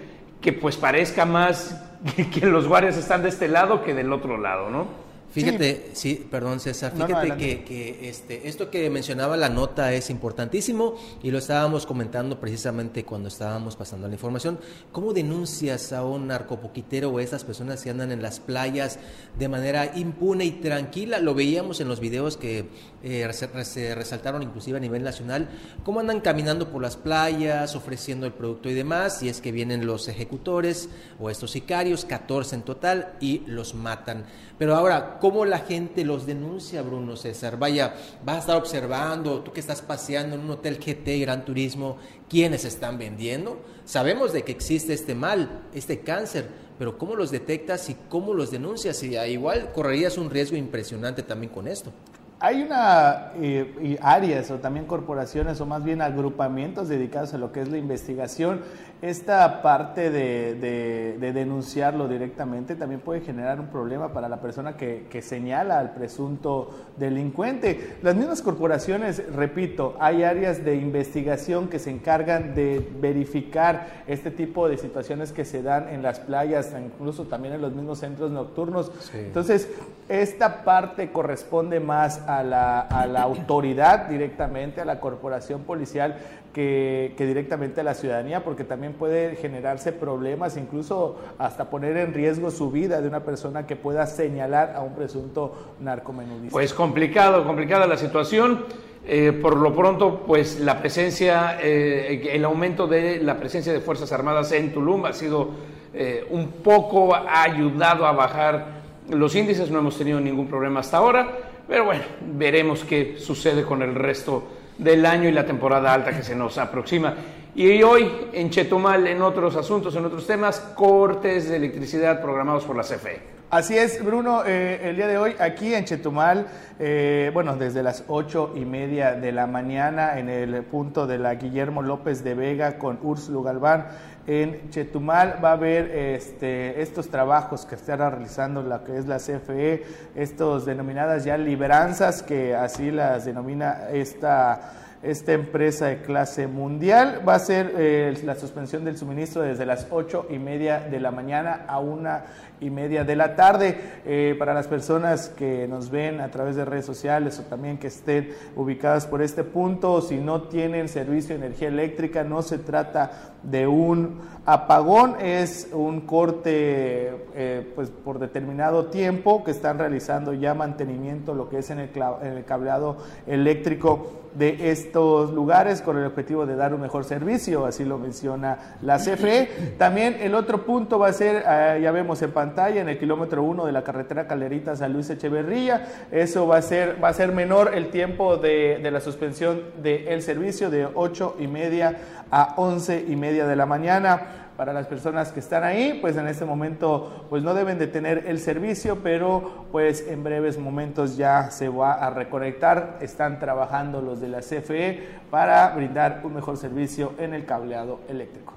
que 0.41 0.53
pues 0.53 0.77
parezca 0.77 1.25
más 1.25 1.92
que 2.33 2.47
los 2.47 2.69
guardias 2.69 2.97
están 2.97 3.23
de 3.23 3.29
este 3.29 3.49
lado 3.49 3.83
que 3.83 3.95
del 3.95 4.13
otro 4.13 4.39
lado, 4.39 4.71
¿no? 4.71 5.02
Fíjate, 5.33 5.91
sí, 5.95 6.27
perdón 6.31 6.61
César, 6.61 6.93
fíjate 6.93 7.37
que, 7.39 7.65
que, 7.65 8.09
este, 8.11 8.49
esto 8.49 8.71
que 8.71 8.91
mencionaba 8.91 9.35
la 9.39 9.49
nota 9.49 9.95
es 9.95 10.11
importantísimo 10.11 10.95
y 11.23 11.31
lo 11.31 11.39
estábamos 11.39 11.87
comentando 11.87 12.39
precisamente 12.39 13.05
cuando 13.05 13.29
estábamos 13.29 13.75
pasando 13.75 14.09
la 14.09 14.13
información. 14.13 14.59
¿Cómo 14.93 15.15
denuncias 15.15 15.95
a 15.95 16.05
un 16.05 16.27
narcopoquitero 16.27 17.09
o 17.09 17.17
a 17.17 17.23
esas 17.23 17.45
personas 17.45 17.83
que 17.83 17.89
andan 17.89 18.13
en 18.13 18.21
las 18.21 18.41
playas 18.41 18.99
de 19.39 19.49
manera 19.49 19.97
impune 19.97 20.45
y 20.45 20.51
tranquila? 20.53 21.19
Lo 21.19 21.35
veíamos 21.35 21.81
en 21.81 21.89
los 21.89 21.99
videos 21.99 22.37
que 22.37 22.67
eh, 23.03 23.27
se 23.33 23.95
resaltaron 23.95 24.43
inclusive 24.43 24.77
a 24.77 24.81
nivel 24.81 25.03
nacional, 25.03 25.49
cómo 25.83 26.01
andan 26.01 26.21
caminando 26.21 26.71
por 26.71 26.83
las 26.83 26.97
playas, 26.97 27.75
ofreciendo 27.75 28.27
el 28.27 28.33
producto 28.35 28.69
y 28.69 28.75
demás, 28.75 29.23
y 29.23 29.31
es 29.31 29.41
que 29.41 29.51
vienen 29.51 29.87
los 29.87 30.09
ejecutores 30.09 30.91
o 31.19 31.31
estos 31.31 31.53
sicarios, 31.53 32.05
14 32.05 32.57
en 32.57 32.63
total, 32.63 33.15
y 33.19 33.43
los 33.47 33.75
matan. 33.75 34.27
Pero 34.59 34.77
ahora, 34.77 35.19
¿cómo 35.23 35.45
la 35.45 35.61
gente 35.61 36.05
los 36.05 36.27
denuncia, 36.27 36.83
Bruno 36.83 37.15
César? 37.15 37.57
Vaya, 37.57 37.95
vas 38.25 38.35
a 38.35 38.41
estar 38.41 38.57
observando, 38.57 39.39
tú 39.43 39.53
que 39.53 39.61
estás 39.61 39.81
paseando 39.81 40.35
en 40.35 40.43
un 40.43 40.51
hotel 40.51 40.81
GT 40.85 41.21
Gran 41.21 41.45
Turismo, 41.45 41.97
¿quiénes 42.29 42.65
están 42.65 42.99
vendiendo? 42.99 43.61
Sabemos 43.85 44.33
de 44.33 44.43
que 44.43 44.51
existe 44.51 44.93
este 44.93 45.15
mal, 45.15 45.63
este 45.75 46.01
cáncer, 46.01 46.49
pero 46.77 46.99
¿cómo 46.99 47.15
los 47.15 47.31
detectas 47.31 47.89
y 47.89 47.97
cómo 48.09 48.35
los 48.35 48.51
denuncias? 48.51 49.01
Y 49.05 49.17
igual 49.17 49.71
correrías 49.73 50.19
un 50.19 50.29
riesgo 50.29 50.57
impresionante 50.57 51.23
también 51.23 51.53
con 51.53 51.69
esto. 51.69 51.93
Hay 52.43 52.61
una 52.61 53.31
eh, 53.37 53.97
áreas 54.03 54.51
o 54.51 54.59
también 54.59 54.85
corporaciones 54.85 55.61
o 55.61 55.67
más 55.67 55.85
bien 55.85 56.03
agrupamientos 56.03 56.89
dedicados 56.89 57.33
a 57.35 57.39
lo 57.39 57.53
que 57.53 57.61
es 57.61 57.69
la 57.69 57.79
investigación. 57.79 58.63
Esta 59.01 59.63
parte 59.63 60.11
de, 60.11 61.33
denunciarlo 61.33 62.09
directamente 62.09 62.75
también 62.75 63.01
puede 63.01 63.21
generar 63.21 63.61
un 63.61 63.67
problema 63.69 64.13
para 64.13 64.29
la 64.29 64.41
persona 64.41 64.77
que, 64.77 65.07
que, 65.09 65.23
señala 65.23 65.79
al 65.79 65.93
presunto 65.93 66.71
delincuente. 66.97 67.97
Las 68.03 68.17
mismas 68.17 68.43
corporaciones, 68.43 69.23
repito, 69.35 69.97
hay 70.01 70.25
áreas 70.25 70.65
de 70.65 70.77
investigación 70.77 71.69
que 71.69 71.79
se 71.79 71.91
encargan 71.91 72.55
de 72.55 72.89
verificar 73.01 74.03
este 74.07 74.31
tipo 74.31 74.69
de 74.69 74.79
situaciones 74.79 75.33
que 75.33 75.45
se 75.45 75.63
dan 75.63 75.89
en 75.89 76.03
las 76.03 76.21
playas, 76.21 76.73
incluso 76.85 77.25
también 77.25 77.55
en 77.55 77.61
los 77.61 77.73
mismos 77.73 78.01
centros 78.01 78.31
nocturnos. 78.31 78.93
Entonces, 79.15 79.69
esta 80.09 80.65
parte 80.65 81.11
corresponde 81.11 81.81
más 81.81 82.21
a 82.29 82.32
a 82.41 83.07
la 83.07 83.23
autoridad 83.23 84.09
directamente, 84.09 84.81
a 84.81 84.85
la 84.85 85.01
corporación 85.01 85.63
policial, 85.63 86.17
que, 86.53 87.15
directamente 87.19 87.81
a 87.81 87.85
la 87.85 87.95
ciudadanía, 87.95 88.45
porque 88.45 88.65
también 88.65 88.93
puede 88.93 89.37
generarse 89.37 89.93
problemas, 89.93 90.57
incluso 90.57 91.17
hasta 91.39 91.71
poner 91.71 91.97
en 91.97 92.13
riesgo 92.13 92.51
su 92.51 92.71
vida 92.71 93.01
de 93.01 93.09
una 93.09 93.21
persona 93.21 93.67
que 93.67 93.77
pueda 93.77 94.07
señalar 94.07 94.75
a 94.77 94.81
un 94.81 94.95
presunto 94.95 95.75
narcomenudista. 95.81 96.53
Pues 96.53 96.75
complicado, 96.75 97.45
complicada 97.45 97.87
la 97.87 97.97
situación. 97.97 98.65
Eh, 99.05 99.33
por 99.33 99.57
lo 99.57 99.75
pronto, 99.75 100.23
pues 100.27 100.61
la 100.61 100.79
presencia, 100.79 101.59
eh, 101.61 102.31
el 102.33 102.45
aumento 102.45 102.87
de 102.87 103.19
la 103.19 103.37
presencia 103.37 103.73
de 103.73 103.81
Fuerzas 103.81 104.13
Armadas 104.13 104.53
en 104.53 104.73
Tulum 104.73 105.07
ha 105.07 105.13
sido 105.13 105.51
eh, 105.93 106.25
un 106.31 106.53
poco, 106.63 107.13
ayudado 107.13 108.07
a 108.07 108.13
bajar 108.13 108.83
los 109.11 109.35
índices, 109.35 109.73
no 109.73 109.81
hemos 109.81 109.99
tenido 109.99 110.21
ningún 110.21 110.47
problema 110.47 110.81
hasta 110.81 110.99
ahora, 110.99 111.33
pero 111.69 111.85
bueno, 111.85 112.03
veremos 112.21 112.85
qué 112.85 113.17
sucede 113.19 113.63
con 113.63 113.83
el 113.83 113.95
resto 113.95 114.45
del 114.79 115.07
año 115.07 115.29
y 115.29 115.33
la 115.33 115.47
temporada 115.47 115.93
alta 115.93 116.17
que 116.17 116.23
se 116.23 116.35
nos 116.35 116.59
aproxima. 116.59 117.15
Y 117.55 117.83
hoy 117.83 118.11
en 118.33 118.51
Chetumal, 118.51 119.07
en 119.07 119.21
otros 119.21 119.57
asuntos, 119.57 119.95
en 119.97 120.07
otros 120.07 120.27
temas, 120.27 120.59
cortes 120.75 121.49
de 121.51 121.57
electricidad 121.57 122.23
programados 122.23 122.65
por 122.65 122.77
la 122.77 122.83
CFE. 122.83 123.33
Así 123.53 123.77
es, 123.77 124.03
Bruno, 124.03 124.45
eh, 124.47 124.81
el 124.83 124.97
día 124.97 125.07
de 125.07 125.19
hoy 125.19 125.35
aquí 125.39 125.75
en 125.75 125.85
Chetumal, 125.85 126.47
eh, 126.79 127.31
bueno, 127.35 127.55
desde 127.57 127.83
las 127.83 128.05
ocho 128.09 128.55
y 128.57 128.65
media 128.65 129.13
de 129.13 129.31
la 129.31 129.47
mañana 129.47 130.19
en 130.19 130.31
el 130.31 130.63
punto 130.63 131.07
de 131.07 131.19
la 131.19 131.35
Guillermo 131.35 131.83
López 131.83 132.25
de 132.25 132.33
Vega 132.33 132.79
con 132.79 132.99
Úrsulo 133.03 133.43
Galván, 133.43 133.89
en 134.27 134.71
Chetumal 134.71 135.43
va 135.43 135.51
a 135.51 135.53
haber 135.53 135.91
este, 135.91 136.81
estos 136.81 137.09
trabajos 137.09 137.67
que 137.67 137.75
estará 137.75 138.11
realizando 138.11 138.63
la 138.63 138.85
que 138.85 138.97
es 138.97 139.07
la 139.07 139.19
CFE, 139.19 139.85
estos 140.15 140.65
denominadas 140.65 141.25
ya 141.25 141.37
liberanzas, 141.37 142.23
que 142.23 142.55
así 142.55 142.91
las 142.91 143.25
denomina 143.25 143.89
esta 143.93 144.73
esta 145.03 145.33
empresa 145.33 145.87
de 145.87 146.03
clase 146.03 146.47
mundial. 146.47 147.23
Va 147.29 147.35
a 147.35 147.39
ser 147.39 147.73
eh, 147.77 148.15
la 148.25 148.37
suspensión 148.37 148.85
del 148.85 148.97
suministro 148.97 149.43
desde 149.43 149.67
las 149.67 149.87
ocho 149.91 150.27
y 150.31 150.39
media 150.39 150.81
de 150.81 151.01
la 151.01 151.11
mañana 151.11 151.65
a 151.67 151.81
una 151.81 152.25
y 152.63 152.71
media 152.71 153.05
de 153.05 153.17
la 153.17 153.37
tarde. 153.37 153.79
Eh, 154.07 154.35
para 154.39 154.55
las 154.55 154.69
personas 154.69 155.29
que 155.29 155.67
nos 155.69 155.91
ven 155.91 156.21
a 156.21 156.31
través 156.31 156.57
de 156.57 156.65
redes 156.65 156.87
sociales 156.87 157.39
o 157.39 157.43
también 157.43 157.79
que 157.79 157.89
estén 157.89 158.31
ubicadas 158.57 159.07
por 159.07 159.21
este 159.21 159.45
punto, 159.45 160.01
si 160.01 160.17
no 160.17 160.45
tienen 160.45 160.89
servicio 160.89 161.37
de 161.39 161.47
energía 161.47 161.69
eléctrica, 161.69 162.25
no 162.25 162.43
se 162.43 162.59
trata 162.59 163.35
de 163.43 163.67
un 163.67 164.21
apagón, 164.47 165.17
es 165.21 165.69
un 165.73 166.03
corte 166.03 167.11
eh, 167.35 167.73
pues 167.75 167.91
por 167.91 168.19
determinado 168.19 168.87
tiempo 168.87 169.45
que 169.45 169.51
están 169.51 169.79
realizando 169.79 170.33
ya 170.33 170.55
mantenimiento, 170.55 171.35
lo 171.35 171.49
que 171.49 171.59
es 171.59 171.71
en 171.71 171.81
el, 171.81 171.91
en 172.23 172.33
el 172.39 172.45
cableado 172.45 172.99
eléctrico 173.27 174.22
de 174.35 174.71
estos 174.71 175.33
lugares 175.33 175.83
con 175.83 175.99
el 175.99 176.07
objetivo 176.07 176.47
de 176.47 176.57
dar 176.57 176.75
un 176.75 176.81
mejor 176.81 177.05
servicio, 177.05 177.67
así 177.67 177.85
lo 177.85 177.99
menciona 177.99 178.77
la 178.83 178.99
CFE. 178.99 179.75
También 179.79 180.17
el 180.21 180.35
otro 180.35 180.65
punto 180.65 180.99
va 180.99 181.09
a 181.09 181.13
ser, 181.13 181.45
eh, 181.47 181.81
ya 181.83 181.93
vemos 181.93 182.23
en 182.23 182.33
pantalla, 182.33 182.81
en 182.81 182.89
el 182.89 182.99
kilómetro 182.99 183.43
1 183.43 183.67
de 183.67 183.73
la 183.73 183.83
carretera 183.83 184.27
Calerita 184.27 184.77
San 184.77 184.93
Luis 184.93 185.11
Echeverría, 185.11 186.07
eso 186.11 186.47
va 186.47 186.59
a 186.59 186.63
ser, 186.63 187.03
va 187.03 187.09
a 187.09 187.15
ser 187.15 187.33
menor 187.33 187.73
el 187.75 187.91
tiempo 187.91 188.37
de, 188.37 188.81
de 188.83 188.91
la 188.91 189.01
suspensión 189.01 189.63
del 189.83 190.23
servicio 190.23 190.71
de 190.71 190.87
8 190.87 191.37
y 191.39 191.47
media 191.47 191.97
a 192.31 192.55
11 192.57 193.07
y 193.09 193.17
media 193.17 193.47
de 193.47 193.57
la 193.57 193.67
mañana 193.67 194.43
para 194.63 194.75
las 194.75 194.87
personas 194.87 195.33
que 195.33 195.41
están 195.41 195.65
ahí, 195.65 195.99
pues 196.01 196.17
en 196.17 196.29
este 196.29 196.45
momento 196.45 197.27
pues 197.29 197.43
no 197.43 197.53
deben 197.53 197.81
de 197.81 197.89
tener 197.89 198.27
el 198.29 198.39
servicio, 198.39 199.01
pero 199.03 199.67
pues 199.73 200.07
en 200.07 200.23
breves 200.23 200.57
momentos 200.57 201.17
ya 201.17 201.51
se 201.51 201.69
va 201.69 201.95
a 201.95 202.11
reconectar. 202.11 202.99
Están 203.01 203.41
trabajando 203.41 204.01
los 204.01 204.21
de 204.21 204.29
la 204.29 204.39
CFE 204.39 205.03
para 205.33 205.71
brindar 205.71 206.21
un 206.23 206.35
mejor 206.35 206.59
servicio 206.59 207.13
en 207.19 207.35
el 207.35 207.45
cableado 207.45 208.03
eléctrico. 208.09 208.53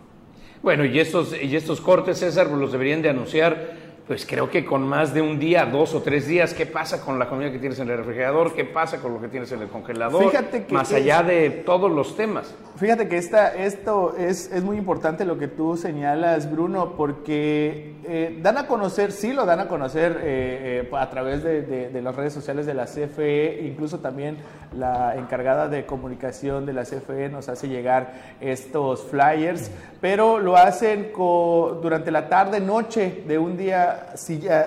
Bueno, 0.62 0.86
y 0.86 1.00
estos, 1.00 1.36
y 1.42 1.56
estos 1.56 1.82
cortes, 1.82 2.20
César, 2.20 2.50
pues 2.50 2.60
los 2.60 2.72
deberían 2.72 3.02
de 3.02 3.10
anunciar 3.10 3.85
pues 4.08 4.26
creo 4.26 4.52
que 4.52 4.66
con 4.66 4.88
más 4.88 5.14
de 5.14 5.22
un 5.22 5.40
día, 5.40 5.66
dos 5.66 5.96
o 5.96 6.02
tres 6.02 6.28
días, 6.28 6.54
¿qué 6.54 6.68
pasa 6.68 7.02
con 7.02 7.18
la 7.18 7.28
comida 7.28 7.52
que 7.52 7.58
tienes 7.58 7.80
en 7.80 7.90
el 7.90 7.98
refrigerador? 7.98 8.54
¿Qué 8.54 8.64
pasa 8.64 9.00
con 9.00 9.14
lo 9.14 9.22
que 9.22 9.30
tienes 9.30 9.52
en 9.52 9.62
el 9.62 9.68
congelador? 9.68 10.30
Fíjate 10.30 10.66
que 10.66 10.74
más 10.74 10.94
allá 10.94 11.24
de 11.24 11.50
todos 11.50 11.92
los 11.92 12.16
temas. 12.16 12.54
Fíjate 12.78 13.08
que 13.08 13.18
esta, 13.18 13.56
esto 13.56 14.16
es, 14.18 14.52
es, 14.52 14.62
muy 14.62 14.78
importante 14.78 15.24
lo 15.26 15.38
que 15.38 15.48
tú 15.48 15.78
señalas, 15.78 16.52
Bruno, 16.52 16.94
porque 16.98 17.96
eh, 18.04 18.38
dan 18.42 18.58
a 18.58 18.68
conocer, 18.68 19.14
sí 19.14 19.32
lo 19.32 19.46
dan 19.46 19.62
a 19.62 19.68
conocer 19.70 20.20
eh, 20.22 20.84
eh, 20.84 20.96
a 20.96 21.10
través 21.10 21.42
de, 21.42 21.62
de, 21.62 22.02
las 22.02 22.16
redes 22.16 22.34
sociales 22.34 22.66
de 22.66 22.74
la 22.74 22.86
CFE, 22.86 23.62
incluso 23.64 24.00
también 24.00 24.38
la 24.74 25.16
encargada 25.16 25.70
de 25.70 25.86
comunicación 25.86 26.66
de 26.66 26.74
la 26.74 26.84
CFE 26.84 27.30
nos 27.30 27.48
hace 27.48 27.70
llegar 27.70 28.14
estos 28.42 29.04
flyers, 29.04 29.72
pero 30.02 30.40
lo 30.40 30.58
hacen 30.58 31.12
durante 31.16 32.12
la 32.12 32.28
tarde, 32.28 32.60
noche 32.60 33.24
de 33.26 33.38
un 33.38 33.56
día 33.56 33.95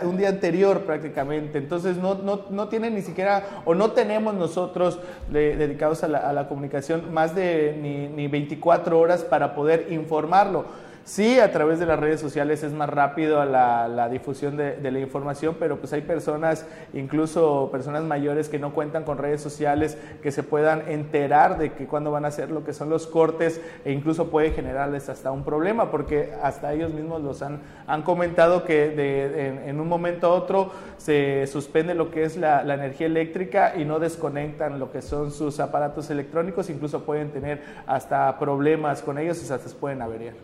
un 0.02 0.16
día 0.16 0.28
anterior 0.28 0.82
prácticamente. 0.82 1.58
Entonces 1.58 1.97
no, 1.97 2.14
no, 2.14 2.42
no 2.50 2.68
tienen 2.68 2.94
ni 2.94 3.02
siquiera, 3.02 3.62
o 3.64 3.75
no 3.75 3.92
tenemos 3.92 4.35
nosotros 4.35 4.99
dedicados 5.30 6.04
a 6.04 6.08
la, 6.08 6.18
a 6.18 6.32
la, 6.32 6.49
comunicación 6.49 7.12
más 7.12 7.35
de 7.35 7.76
ni, 7.80 8.08
ni 8.08 8.28
24 8.28 8.99
horas 8.99 9.23
para 9.25 9.54
poder 9.54 9.88
informarlo. 9.90 10.88
Sí, 11.08 11.40
a 11.40 11.50
través 11.52 11.78
de 11.78 11.86
las 11.86 11.98
redes 11.98 12.20
sociales 12.20 12.62
es 12.62 12.74
más 12.74 12.90
rápido 12.90 13.42
la, 13.46 13.88
la 13.88 14.10
difusión 14.10 14.58
de, 14.58 14.78
la 14.90 14.98
información, 14.98 15.56
pero 15.58 15.78
pues 15.78 15.94
hay 15.94 16.02
personas, 16.02 16.66
incluso 16.92 17.70
personas 17.72 18.04
mayores 18.04 18.50
que 18.50 18.58
no 18.58 18.74
cuentan 18.74 19.04
con 19.04 19.16
redes 19.16 19.40
sociales, 19.40 19.96
que 20.22 20.30
se 20.32 20.42
puedan 20.42 20.86
enterar 20.86 21.56
de 21.56 21.72
que 21.72 21.86
cuando 21.86 22.10
van 22.10 22.26
a 22.26 22.28
hacer 22.28 22.50
lo 22.50 22.62
que 22.62 22.74
son 22.74 22.90
los 22.90 23.06
cortes 23.06 23.58
e 23.86 23.92
incluso 23.92 24.28
puede 24.28 24.50
generarles 24.50 25.08
hasta 25.08 25.30
un 25.30 25.44
problema, 25.44 25.90
porque 25.90 26.34
hasta 26.42 26.74
ellos 26.74 26.92
mismos 26.92 27.22
los 27.22 27.40
han, 27.40 27.60
han 27.86 28.02
comentado 28.02 28.64
que 28.64 28.90
de, 28.90 29.66
en, 29.66 29.80
un 29.80 29.88
momento 29.88 30.26
a 30.26 30.34
otro 30.34 30.72
se 30.98 31.46
suspende 31.46 31.94
lo 31.94 32.10
que 32.10 32.24
es 32.24 32.36
la, 32.36 32.62
la 32.64 32.74
energía 32.74 33.06
eléctrica 33.06 33.72
y 33.78 33.86
no 33.86 33.98
desconectan 33.98 34.78
lo 34.78 34.92
que 34.92 35.00
son 35.00 35.30
sus 35.30 35.58
aparatos 35.58 36.10
electrónicos, 36.10 36.68
incluso 36.68 37.04
pueden 37.04 37.30
tener 37.30 37.62
hasta 37.86 38.38
problemas 38.38 39.00
con 39.00 39.16
ellos 39.16 39.38
y 39.40 39.50
hasta 39.50 39.70
se 39.70 39.74
pueden 39.74 40.02
averiar. 40.02 40.34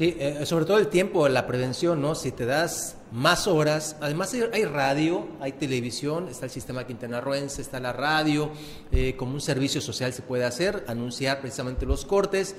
Sí, 0.00 0.16
eh, 0.18 0.46
sobre 0.46 0.64
todo 0.64 0.78
el 0.78 0.88
tiempo, 0.88 1.28
la 1.28 1.46
prevención, 1.46 2.00
¿no? 2.00 2.14
Si 2.14 2.32
te 2.32 2.46
das 2.46 2.96
más 3.12 3.46
horas, 3.46 3.96
además 4.00 4.32
hay, 4.32 4.64
radio, 4.64 5.28
hay 5.40 5.52
televisión, 5.52 6.26
está 6.30 6.46
el 6.46 6.50
sistema 6.50 6.86
quintanarroense, 6.86 7.60
está 7.60 7.80
la 7.80 7.92
radio, 7.92 8.50
eh, 8.92 9.14
como 9.18 9.34
un 9.34 9.42
servicio 9.42 9.82
social 9.82 10.14
se 10.14 10.22
puede 10.22 10.44
hacer, 10.44 10.84
anunciar 10.88 11.42
precisamente 11.42 11.84
los 11.84 12.06
cortes, 12.06 12.56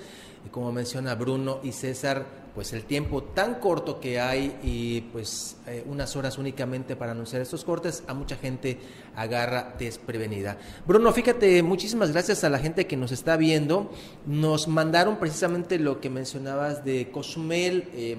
como 0.50 0.72
menciona 0.72 1.16
Bruno 1.16 1.60
y 1.64 1.72
César, 1.72 2.26
pues 2.54 2.74
el 2.74 2.84
tiempo 2.84 3.24
tan 3.24 3.56
corto 3.56 4.00
que 4.00 4.20
hay 4.20 4.58
y 4.64 5.02
pues 5.14 5.58
eh, 5.68 5.84
unas 5.88 6.16
horas 6.16 6.38
únicamente 6.38 6.96
para 6.96 7.14
anunciar 7.14 7.42
estos 7.42 7.64
cortes, 7.64 8.04
a 8.08 8.14
mucha 8.14 8.36
gente 8.36 8.78
agarra 9.16 9.74
desprevenida. 9.80 10.58
Bruno, 10.86 11.14
fíjate, 11.14 11.64
muchísimas 11.64 12.12
gracias 12.12 12.44
a 12.44 12.50
la 12.50 12.60
gente 12.60 12.88
que 12.88 12.98
nos 12.98 13.12
está 13.12 13.38
viendo. 13.38 13.92
Nos 14.26 14.68
mandaron 14.68 15.18
precisamente 15.18 15.80
lo 15.80 16.02
que 16.02 16.10
mencionabas 16.10 16.84
de 16.84 17.10
Cozumel, 17.12 17.90
eh, 17.94 18.18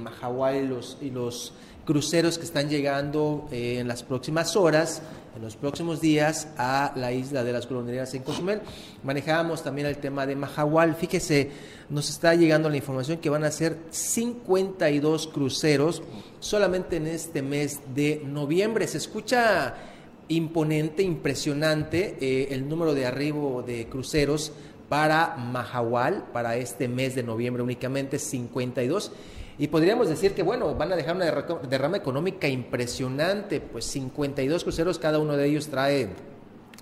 los, 0.69 0.99
y 1.01 1.11
los 1.11 1.53
cruceros 1.85 2.39
que 2.39 2.45
están 2.45 2.69
llegando 2.69 3.49
eh, 3.51 3.79
en 3.79 3.89
las 3.89 4.03
próximas 4.03 4.57
horas, 4.57 5.03
en 5.35 5.43
los 5.43 5.57
próximos 5.57 6.01
días 6.01 6.49
a 6.57 6.93
la 6.95 7.13
isla 7.13 7.43
de 7.43 7.53
las 7.53 7.69
golondrinas 7.69 8.13
en 8.15 8.23
Cozumel. 8.23 8.61
Manejábamos 9.03 9.63
también 9.63 9.87
el 9.87 9.97
tema 9.97 10.27
de 10.27 10.37
Mahahual. 10.37 10.95
Fíjese, 10.95 11.51
nos 11.89 12.09
está 12.11 12.35
llegando 12.35 12.69
la 12.69 12.77
información 12.77 13.19
que 13.19 13.31
van 13.31 13.45
a 13.45 13.51
ser 13.51 13.79
52 13.91 15.29
cruceros 15.29 16.03
solamente 16.41 16.97
en 16.97 17.07
este 17.07 17.43
mes 17.43 17.81
de 17.95 18.23
noviembre. 18.25 18.87
Se 18.87 18.99
escucha 18.99 19.75
imponente, 20.29 21.03
impresionante 21.03 22.17
eh, 22.21 22.49
el 22.51 22.69
número 22.69 22.95
de 22.95 23.07
arribo 23.07 23.63
de 23.63 23.87
cruceros 23.89 24.53
para 24.89 25.37
Mahahual, 25.37 26.27
para 26.33 26.57
este 26.57 26.87
mes 26.87 27.15
de 27.15 27.23
noviembre 27.23 27.63
únicamente 27.63 28.19
52 28.19 29.11
y 29.59 29.69
podríamos 29.69 30.09
decir 30.09 30.33
que, 30.35 30.43
bueno, 30.43 30.75
van 30.75 30.93
a 30.93 30.97
dejar 30.97 31.17
una 31.17 31.27
derrama 31.69 31.97
económica 31.97 32.49
impresionante, 32.49 33.61
pues 33.61 33.85
52 33.87 34.63
cruceros, 34.65 34.99
cada 34.99 35.19
uno 35.19 35.37
de 35.37 35.47
ellos 35.47 35.69
trae 35.69 36.09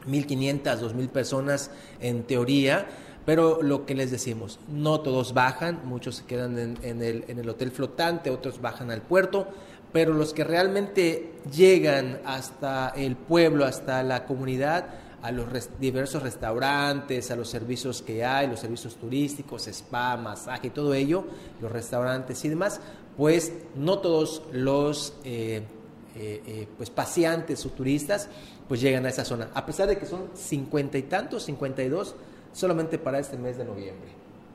1.500, 0.06 0.62
2.000 0.62 1.08
personas 1.08 1.70
en 2.00 2.22
teoría, 2.22 2.86
pero 3.26 3.62
lo 3.62 3.86
que 3.86 3.94
les 3.94 4.10
decimos, 4.10 4.58
no 4.68 5.00
todos 5.00 5.34
bajan, 5.34 5.80
muchos 5.84 6.16
se 6.16 6.24
quedan 6.24 6.58
en, 6.58 7.02
el, 7.02 7.24
en 7.28 7.38
el 7.38 7.48
hotel 7.48 7.70
flotante, 7.70 8.30
otros 8.30 8.60
bajan 8.60 8.90
al 8.90 9.02
puerto, 9.02 9.48
pero 9.92 10.14
los 10.14 10.32
que 10.32 10.44
realmente 10.44 11.32
llegan 11.52 12.20
hasta 12.24 12.90
el 12.90 13.16
pueblo, 13.16 13.64
hasta 13.64 14.02
la 14.02 14.24
comunidad, 14.24 14.86
a 15.22 15.30
los 15.30 15.46
diversos 15.78 16.22
restaurantes, 16.22 17.30
a 17.30 17.36
los 17.36 17.48
servicios 17.48 18.02
que 18.02 18.24
hay, 18.24 18.46
los 18.46 18.60
servicios 18.60 18.96
turísticos, 18.96 19.66
spa, 19.68 20.16
masaje, 20.16 20.70
todo 20.70 20.94
ello, 20.94 21.24
los 21.60 21.70
restaurantes 21.70 22.44
y 22.44 22.48
demás, 22.48 22.80
pues 23.16 23.52
no 23.76 23.98
todos 23.98 24.42
los 24.52 25.14
eh, 25.24 25.62
eh, 26.16 26.42
eh, 26.46 26.68
pues 26.76 26.90
paseantes 26.90 27.64
o 27.66 27.70
turistas 27.70 28.28
pues 28.66 28.80
llegan 28.80 29.04
a 29.04 29.08
esa 29.08 29.24
zona, 29.24 29.50
a 29.52 29.66
pesar 29.66 29.88
de 29.88 29.98
que 29.98 30.06
son 30.06 30.30
cincuenta 30.34 30.96
y 30.96 31.02
tantos, 31.02 31.44
cincuenta 31.44 31.82
y 31.82 31.88
dos, 31.88 32.14
solamente 32.52 32.98
para 32.98 33.18
este 33.18 33.36
mes 33.36 33.58
de 33.58 33.64
noviembre. 33.64 34.08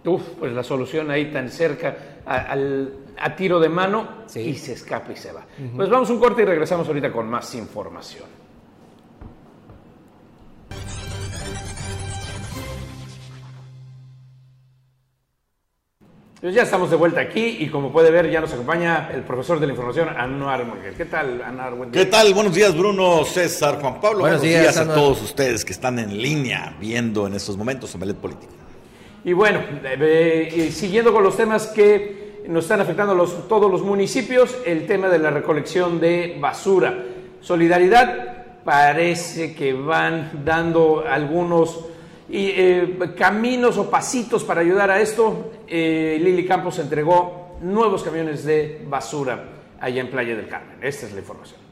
Uf, 0.05 0.21
pues 0.39 0.53
la 0.53 0.63
solución 0.63 1.09
ahí 1.11 1.31
tan 1.31 1.49
cerca 1.49 1.97
a, 2.25 3.35
tiro 3.35 3.59
de 3.59 3.69
mano 3.69 4.25
y 4.35 4.53
se 4.53 4.73
escapa 4.73 5.11
y 5.11 5.15
se 5.15 5.31
va. 5.31 5.45
Pues 5.75 5.89
vamos 5.89 6.09
un 6.11 6.19
corte 6.19 6.43
y 6.43 6.45
regresamos 6.45 6.87
ahorita 6.87 7.11
con 7.11 7.27
más 7.27 7.53
información. 7.55 8.44
Pues 16.45 16.53
ya 16.53 16.61
estamos 16.61 16.91
de 16.91 16.95
vuelta 16.95 17.21
aquí 17.21 17.57
y 17.59 17.69
como 17.69 17.91
puede 17.91 18.11
ver 18.11 18.29
ya 18.29 18.39
nos 18.39 18.53
acompaña 18.53 19.09
el 19.11 19.23
profesor 19.23 19.59
de 19.59 19.65
la 19.65 19.73
información, 19.73 20.09
Anuar 20.09 20.63
Morgel. 20.63 20.93
¿Qué 20.93 21.05
tal, 21.05 21.41
Anuar? 21.41 21.73
¿Qué 21.91 22.05
tal? 22.05 22.35
Buenos 22.35 22.53
días, 22.53 22.77
Bruno, 22.77 23.25
César, 23.25 23.79
Juan 23.81 23.99
Pablo. 23.99 24.19
Buenos, 24.19 24.43
días, 24.43 24.77
a 24.77 24.93
todos 24.93 25.23
ustedes 25.23 25.65
que 25.65 25.73
están 25.73 25.97
en 25.97 26.15
línea 26.15 26.77
viendo 26.79 27.25
en 27.25 27.33
estos 27.33 27.57
momentos 27.57 27.95
Omelet 27.95 28.17
Político. 28.17 28.53
Y 29.23 29.33
bueno, 29.33 29.57
eh, 29.83 30.49
eh, 30.55 30.71
siguiendo 30.71 31.11
con 31.11 31.23
los 31.23 31.35
temas 31.35 31.65
que 31.65 32.43
nos 32.47 32.65
están 32.65 32.79
afectando 32.79 33.15
los, 33.15 33.47
todos 33.47 33.71
los 33.71 33.81
municipios, 33.81 34.55
el 34.67 34.85
tema 34.85 35.09
de 35.09 35.17
la 35.17 35.31
recolección 35.31 35.99
de 35.99 36.37
basura. 36.39 37.05
Solidaridad 37.41 38.61
parece 38.63 39.55
que 39.55 39.73
van 39.73 40.43
dando 40.45 41.05
algunos 41.09 41.85
y, 42.29 42.47
eh, 42.47 42.97
caminos 43.17 43.77
o 43.77 43.89
pasitos 43.89 44.43
para 44.43 44.61
ayudar 44.61 44.91
a 44.91 44.99
esto. 45.01 45.51
Lili 45.67 46.45
Campos 46.45 46.79
entregó 46.79 47.57
nuevos 47.61 48.03
camiones 48.03 48.43
de 48.43 48.81
basura 48.87 49.43
allá 49.79 50.01
en 50.01 50.09
Playa 50.09 50.35
del 50.35 50.47
Carmen. 50.47 50.77
Esta 50.81 51.05
es 51.05 51.13
la 51.13 51.19
información. 51.19 51.64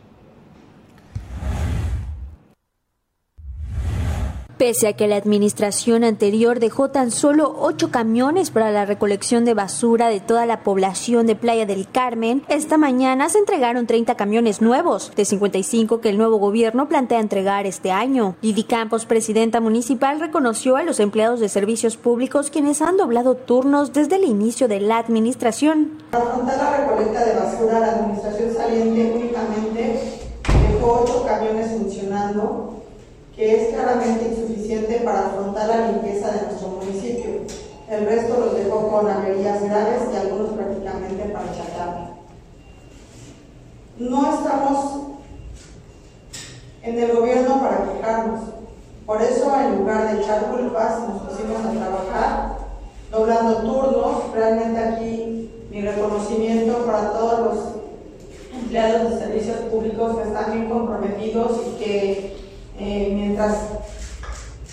Pese 4.58 4.88
a 4.88 4.94
que 4.94 5.08
la 5.08 5.16
administración 5.16 6.04
anterior 6.04 6.60
dejó 6.60 6.90
tan 6.90 7.10
solo 7.10 7.56
ocho 7.60 7.90
camiones 7.90 8.52
para 8.52 8.70
la 8.70 8.86
recolección 8.86 9.46
de 9.46 9.56
basura 9.56 10.10
de 10.10 10.20
toda 10.20 10.46
la 10.46 10.62
población 10.62 11.26
de 11.26 11.36
Playa 11.36 11.66
del 11.66 11.90
Carmen, 11.90 12.44
esta 12.50 12.78
mañana 12.78 13.30
se 13.30 13.40
entregaron 13.40 13.88
30 13.88 14.14
camiones 14.16 14.62
nuevos, 14.62 15.12
de 15.16 15.26
55 15.26 16.02
que 16.02 16.10
el 16.10 16.20
nuevo 16.20 16.38
gobierno 16.38 16.88
plantea 16.88 17.20
entregar 17.20 17.66
este 17.66 17.92
año. 17.92 18.36
Lidy 18.42 18.64
Campos, 18.64 19.08
presidenta 19.08 19.60
municipal, 19.60 20.20
reconoció 20.20 20.76
a 20.76 20.84
los 20.84 21.00
empleados 21.00 21.40
de 21.40 21.50
servicios 21.50 21.98
públicos 21.98 22.52
quienes 22.52 22.84
han 22.84 22.98
doblado 22.98 23.36
turnos 23.36 23.92
desde 23.92 24.18
el 24.18 24.26
inicio 24.26 24.68
de 24.68 24.82
la 24.82 25.00
administración. 25.00 25.98
Para 26.12 26.26
la 26.26 26.78
recolecta 26.78 27.26
de 27.26 27.40
basura, 27.40 27.80
la 27.80 27.92
administración 27.94 28.54
saliente 28.54 29.14
únicamente 29.16 30.00
dejó 30.46 31.02
ocho 31.04 31.26
camiones 31.26 31.72
funcionando 31.72 32.83
que 33.44 33.62
es 33.62 33.74
claramente 33.74 34.30
insuficiente 34.30 35.02
para 35.04 35.28
afrontar 35.28 35.68
la 35.68 35.92
limpieza 35.92 36.32
de 36.32 36.44
nuestro 36.44 36.70
municipio. 36.70 37.42
El 37.90 38.06
resto 38.06 38.38
los 38.40 38.56
dejó 38.56 38.88
con 38.88 39.10
averías 39.10 39.62
graves 39.62 40.04
y 40.14 40.16
algunos 40.16 40.52
prácticamente 40.52 41.26
para 41.26 41.54
chatarra. 41.54 42.12
No 43.98 44.34
estamos 44.34 45.02
en 46.84 47.00
el 47.00 47.12
gobierno 47.12 47.60
para 47.60 47.84
quejarnos. 47.84 48.40
Por 49.06 49.22
eso, 49.22 49.54
en 49.60 49.80
lugar 49.80 50.16
de 50.16 50.22
echar 50.22 50.46
culpas, 50.46 51.00
nos 51.02 51.24
pusimos 51.24 51.66
a 51.66 51.72
trabajar, 51.72 52.58
doblando 53.12 53.58
turnos. 53.58 54.34
Realmente 54.34 54.80
aquí 54.80 55.52
mi 55.70 55.82
reconocimiento 55.82 56.86
para 56.86 57.12
todos 57.12 57.40
los 57.42 57.58
empleados 58.54 59.12
de 59.12 59.20
servicios 59.20 59.58
públicos 59.70 60.16
que 60.16 60.24
están 60.30 60.54
bien 60.54 60.70
comprometidos 60.70 61.60
y 61.68 61.84
que 61.84 62.43
eh, 62.84 63.12
mientras 63.14 63.56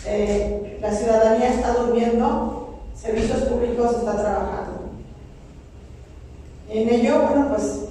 eh, 0.05 0.79
la 0.81 0.93
ciudadanía 0.93 1.55
está 1.55 1.75
durmiendo, 1.75 2.81
servicios 2.95 3.43
públicos 3.43 3.99
está 3.99 4.13
trabajando. 4.13 4.91
En 6.69 6.89
ello, 6.89 7.23
bueno, 7.23 7.49
pues, 7.51 7.85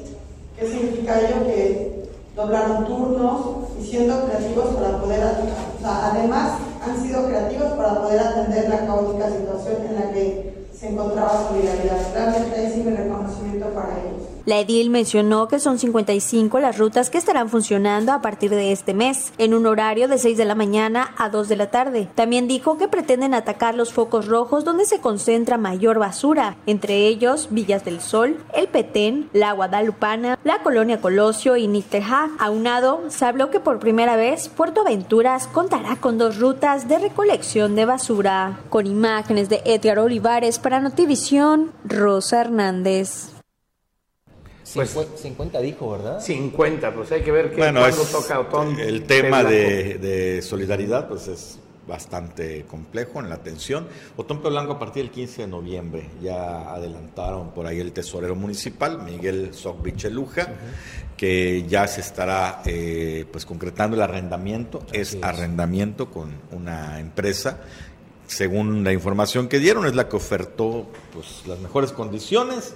¿qué 0.57 0.67
significa 0.67 1.19
ello? 1.19 1.45
Que 1.45 2.09
doblaron 2.35 2.85
turnos 2.85 3.41
y 3.79 3.85
siendo 3.85 4.25
creativos 4.25 4.75
para 4.75 4.99
poder, 4.99 5.23
o 5.23 5.81
sea, 5.81 6.11
además 6.11 6.53
han 6.85 7.01
sido 7.01 7.25
creativos 7.27 7.71
para 7.73 8.01
poder 8.01 8.19
atender 8.19 8.69
la 8.69 8.85
caótica 8.85 9.29
situación 9.29 9.85
en 9.87 9.95
la 9.95 10.11
que 10.11 10.67
se 10.77 10.89
encontraba 10.89 11.47
solidaridad. 11.47 12.13
Realmente 12.13 12.55
ahí 12.55 12.71
sí 12.73 12.83
mi 12.83 12.95
reconocimiento 12.95 13.67
para 13.69 13.99
ellos. 13.99 14.38
La 14.45 14.59
edil 14.59 14.89
mencionó 14.89 15.47
que 15.47 15.59
son 15.59 15.79
55 15.79 16.59
las 16.59 16.77
rutas 16.77 17.09
que 17.09 17.17
estarán 17.17 17.49
funcionando 17.49 18.11
a 18.11 18.21
partir 18.21 18.49
de 18.49 18.71
este 18.71 18.93
mes, 18.93 19.31
en 19.37 19.53
un 19.53 19.65
horario 19.65 20.07
de 20.07 20.17
6 20.17 20.37
de 20.37 20.45
la 20.45 20.55
mañana 20.55 21.13
a 21.17 21.29
2 21.29 21.49
de 21.49 21.55
la 21.55 21.71
tarde. 21.71 22.07
También 22.15 22.47
dijo 22.47 22.77
que 22.77 22.87
pretenden 22.87 23.33
atacar 23.33 23.75
los 23.75 23.93
focos 23.93 24.27
rojos 24.27 24.63
donde 24.63 24.85
se 24.85 24.99
concentra 24.99 25.57
mayor 25.57 25.99
basura, 25.99 26.57
entre 26.65 27.07
ellos 27.07 27.47
Villas 27.51 27.85
del 27.85 28.01
Sol, 28.01 28.37
El 28.53 28.67
Petén, 28.67 29.29
La 29.33 29.51
Guadalupana, 29.51 30.37
la 30.43 30.63
Colonia 30.63 31.01
Colosio 31.01 31.55
y 31.55 31.67
Niteja. 31.67 32.29
Aunado, 32.39 33.03
se 33.09 33.25
habló 33.25 33.49
que 33.51 33.59
por 33.59 33.79
primera 33.79 34.15
vez 34.15 34.49
Puerto 34.49 34.81
Aventuras 34.81 35.47
contará 35.47 35.95
con 35.97 36.17
dos 36.17 36.39
rutas 36.39 36.87
de 36.87 36.99
recolección 36.99 37.75
de 37.75 37.85
basura. 37.85 38.59
Con 38.69 38.87
imágenes 38.87 39.49
de 39.49 39.61
Edgar 39.65 39.99
Olivares 39.99 40.59
para 40.59 40.79
Notivisión, 40.79 41.71
Rosa 41.83 42.41
Hernández. 42.41 43.38
Pues, 44.73 44.95
50 45.15 45.59
dijo, 45.61 45.91
¿verdad? 45.91 46.19
50, 46.21 46.93
pues 46.93 47.11
hay 47.11 47.21
que 47.21 47.31
ver 47.31 47.51
qué 47.51 47.57
bueno, 47.57 47.81
toca 48.11 48.39
Otón. 48.39 48.79
El 48.79 49.03
tema 49.03 49.43
de, 49.43 50.41
solidaridad, 50.43 51.07
pues 51.07 51.27
es 51.27 51.59
bastante 51.87 52.65
complejo 52.65 53.19
en 53.19 53.29
la 53.29 53.35
atención. 53.35 53.87
Otón 54.15 54.43
Blanco 54.43 54.73
a 54.73 54.79
partir 54.79 55.03
del 55.03 55.11
15 55.11 55.41
de 55.43 55.47
noviembre 55.47 56.09
ya 56.21 56.71
adelantaron 56.71 57.49
por 57.49 57.65
ahí 57.65 57.79
el 57.79 57.91
tesorero 57.93 58.35
municipal, 58.35 59.01
Miguel 59.01 59.55
Socbicheluja, 59.55 60.49
que 61.17 61.65
ya 61.67 61.87
se 61.87 62.01
estará 62.01 62.61
eh, 62.65 63.25
pues 63.31 63.45
concretando 63.45 63.95
el 63.95 64.03
arrendamiento. 64.03 64.83
es 64.91 65.17
arrendamiento 65.21 66.11
con 66.11 66.29
una 66.51 66.99
empresa 66.99 67.61
según 68.27 68.83
la 68.83 68.93
información 68.93 69.47
que 69.47 69.57
dieron, 69.57 69.87
es 69.87 69.95
la 69.95 70.07
que 70.07 70.15
ofertó 70.15 70.85
pues, 71.11 71.47
las 71.47 71.57
mejores 71.57 71.91
condiciones 71.91 72.75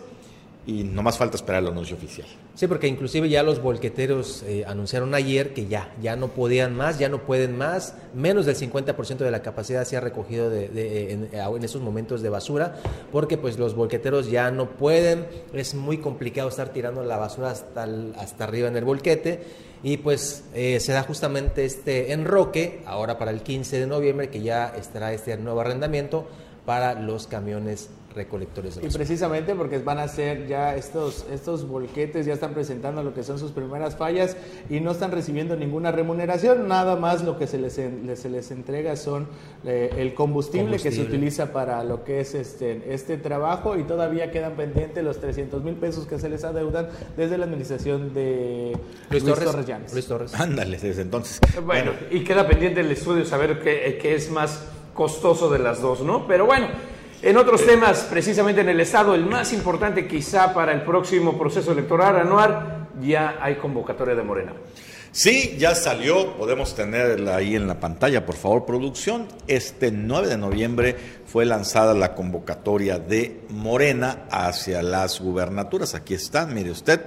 y 0.65 0.83
no 0.83 1.03
más 1.03 1.17
falta 1.17 1.35
esperar 1.35 1.61
el 1.61 1.69
anuncio 1.69 1.97
oficial. 1.97 2.27
Sí, 2.55 2.67
porque 2.67 2.87
inclusive 2.87 3.27
ya 3.27 3.43
los 3.43 3.61
volqueteros 3.61 4.43
eh, 4.43 4.63
anunciaron 4.65 5.13
ayer 5.13 5.53
que 5.53 5.67
ya, 5.67 5.93
ya 6.01 6.15
no 6.15 6.29
podían 6.29 6.75
más, 6.75 6.99
ya 6.99 7.09
no 7.09 7.23
pueden 7.23 7.57
más, 7.57 7.95
menos 8.13 8.45
del 8.45 8.55
50% 8.55 9.17
de 9.17 9.31
la 9.31 9.41
capacidad 9.41 9.83
se 9.83 9.97
ha 9.97 9.99
recogido 9.99 10.51
en, 10.53 11.29
esos 11.63 11.81
momentos 11.81 12.21
de 12.21 12.29
basura, 12.29 12.75
porque 13.11 13.37
pues 13.37 13.57
los 13.57 13.75
volqueteros 13.75 14.31
ya 14.31 14.51
no 14.51 14.69
pueden, 14.69 15.25
es 15.53 15.75
muy 15.75 15.97
complicado 15.97 16.49
estar 16.49 16.69
tirando 16.69 17.03
la 17.03 17.17
basura 17.17 17.51
hasta, 17.51 17.87
hasta 18.17 18.43
arriba 18.45 18.67
en 18.69 18.77
el 18.77 18.85
volquete, 18.85 19.41
y 19.83 19.97
pues 19.97 20.45
eh, 20.53 20.79
se 20.79 20.93
da 20.93 21.03
justamente 21.03 21.65
este 21.65 22.13
enroque, 22.13 22.81
ahora 22.85 23.17
para 23.17 23.31
el 23.31 23.41
15 23.41 23.81
de 23.81 23.87
noviembre, 23.87 24.29
que 24.29 24.41
ya 24.41 24.73
estará 24.77 25.11
este 25.11 25.35
nuevo 25.37 25.59
arrendamiento 25.59 26.25
para 26.65 26.93
los 26.93 27.27
camiones 27.27 27.89
recolectores 28.13 28.75
de 28.75 28.87
Y 28.87 28.89
precisamente 28.89 29.55
porque 29.55 29.77
van 29.79 29.99
a 29.99 30.07
ser 30.07 30.47
ya 30.47 30.75
estos, 30.75 31.25
estos 31.31 31.67
volquetes, 31.67 32.25
ya 32.25 32.33
están 32.33 32.53
presentando 32.53 33.03
lo 33.03 33.13
que 33.13 33.23
son 33.23 33.39
sus 33.39 33.51
primeras 33.51 33.95
fallas 33.95 34.37
y 34.69 34.79
no 34.79 34.91
están 34.91 35.11
recibiendo 35.11 35.55
ninguna 35.55 35.91
remuneración, 35.91 36.67
nada 36.67 36.95
más 36.95 37.23
lo 37.23 37.37
que 37.37 37.47
se 37.47 37.57
les, 37.57 37.73
se 37.73 38.29
les 38.29 38.51
entrega 38.51 38.95
son 38.95 39.27
eh, 39.65 39.93
el 39.97 40.13
combustible, 40.13 40.77
que 40.77 40.91
se 40.91 41.01
utiliza 41.01 41.51
para 41.53 41.83
lo 41.83 42.03
que 42.03 42.19
es 42.19 42.35
este, 42.35 42.93
este 42.93 43.17
trabajo 43.17 43.77
y 43.77 43.83
todavía 43.83 44.31
quedan 44.31 44.53
pendientes 44.53 45.03
los 45.03 45.19
300 45.19 45.63
mil 45.63 45.75
pesos 45.75 46.07
que 46.07 46.19
se 46.19 46.29
les 46.29 46.43
adeudan 46.43 46.89
desde 47.17 47.37
la 47.37 47.45
administración 47.45 48.13
de 48.13 48.77
Luis, 49.09 49.23
Torres, 49.23 49.93
Luis 49.93 50.07
Torres. 50.07 50.33
Ándale, 50.35 50.77
desde 50.77 51.01
entonces. 51.01 51.39
Bueno, 51.65 51.91
y 52.11 52.23
queda 52.23 52.47
pendiente 52.47 52.81
el 52.81 52.91
estudio 52.91 53.25
saber 53.25 53.61
qué, 53.61 53.97
qué 54.01 54.15
es 54.15 54.29
más 54.31 54.65
costoso 54.93 55.49
de 55.49 55.59
las 55.59 55.81
dos, 55.81 56.01
¿no? 56.01 56.27
Pero 56.27 56.45
bueno, 56.45 56.67
en 57.23 57.37
otros 57.37 57.65
temas, 57.65 58.05
precisamente 58.09 58.61
en 58.61 58.69
el 58.69 58.81
Estado, 58.81 59.15
el 59.15 59.25
más 59.25 59.53
importante 59.53 60.07
quizá 60.07 60.53
para 60.53 60.73
el 60.73 60.81
próximo 60.81 61.39
proceso 61.39 61.71
electoral 61.71 62.17
anual, 62.17 62.89
ya 63.01 63.37
hay 63.41 63.55
convocatoria 63.55 64.13
de 64.13 64.23
Morena. 64.23 64.51
Sí, 65.13 65.55
ya 65.59 65.73
salió, 65.73 66.35
podemos 66.37 66.75
tenerla 66.75 67.35
ahí 67.35 67.55
en 67.55 67.67
la 67.67 67.79
pantalla, 67.79 68.25
por 68.25 68.35
favor, 68.35 68.65
producción. 68.65 69.27
Este 69.47 69.91
9 69.91 70.27
de 70.27 70.37
noviembre 70.37 70.95
fue 71.25 71.45
lanzada 71.45 71.93
la 71.93 72.13
convocatoria 72.13 72.99
de 72.99 73.41
Morena 73.49 74.25
hacia 74.29 74.81
las 74.81 75.21
gubernaturas. 75.21 75.93
Aquí 75.95 76.15
está, 76.15 76.45
mire 76.47 76.71
usted, 76.71 76.99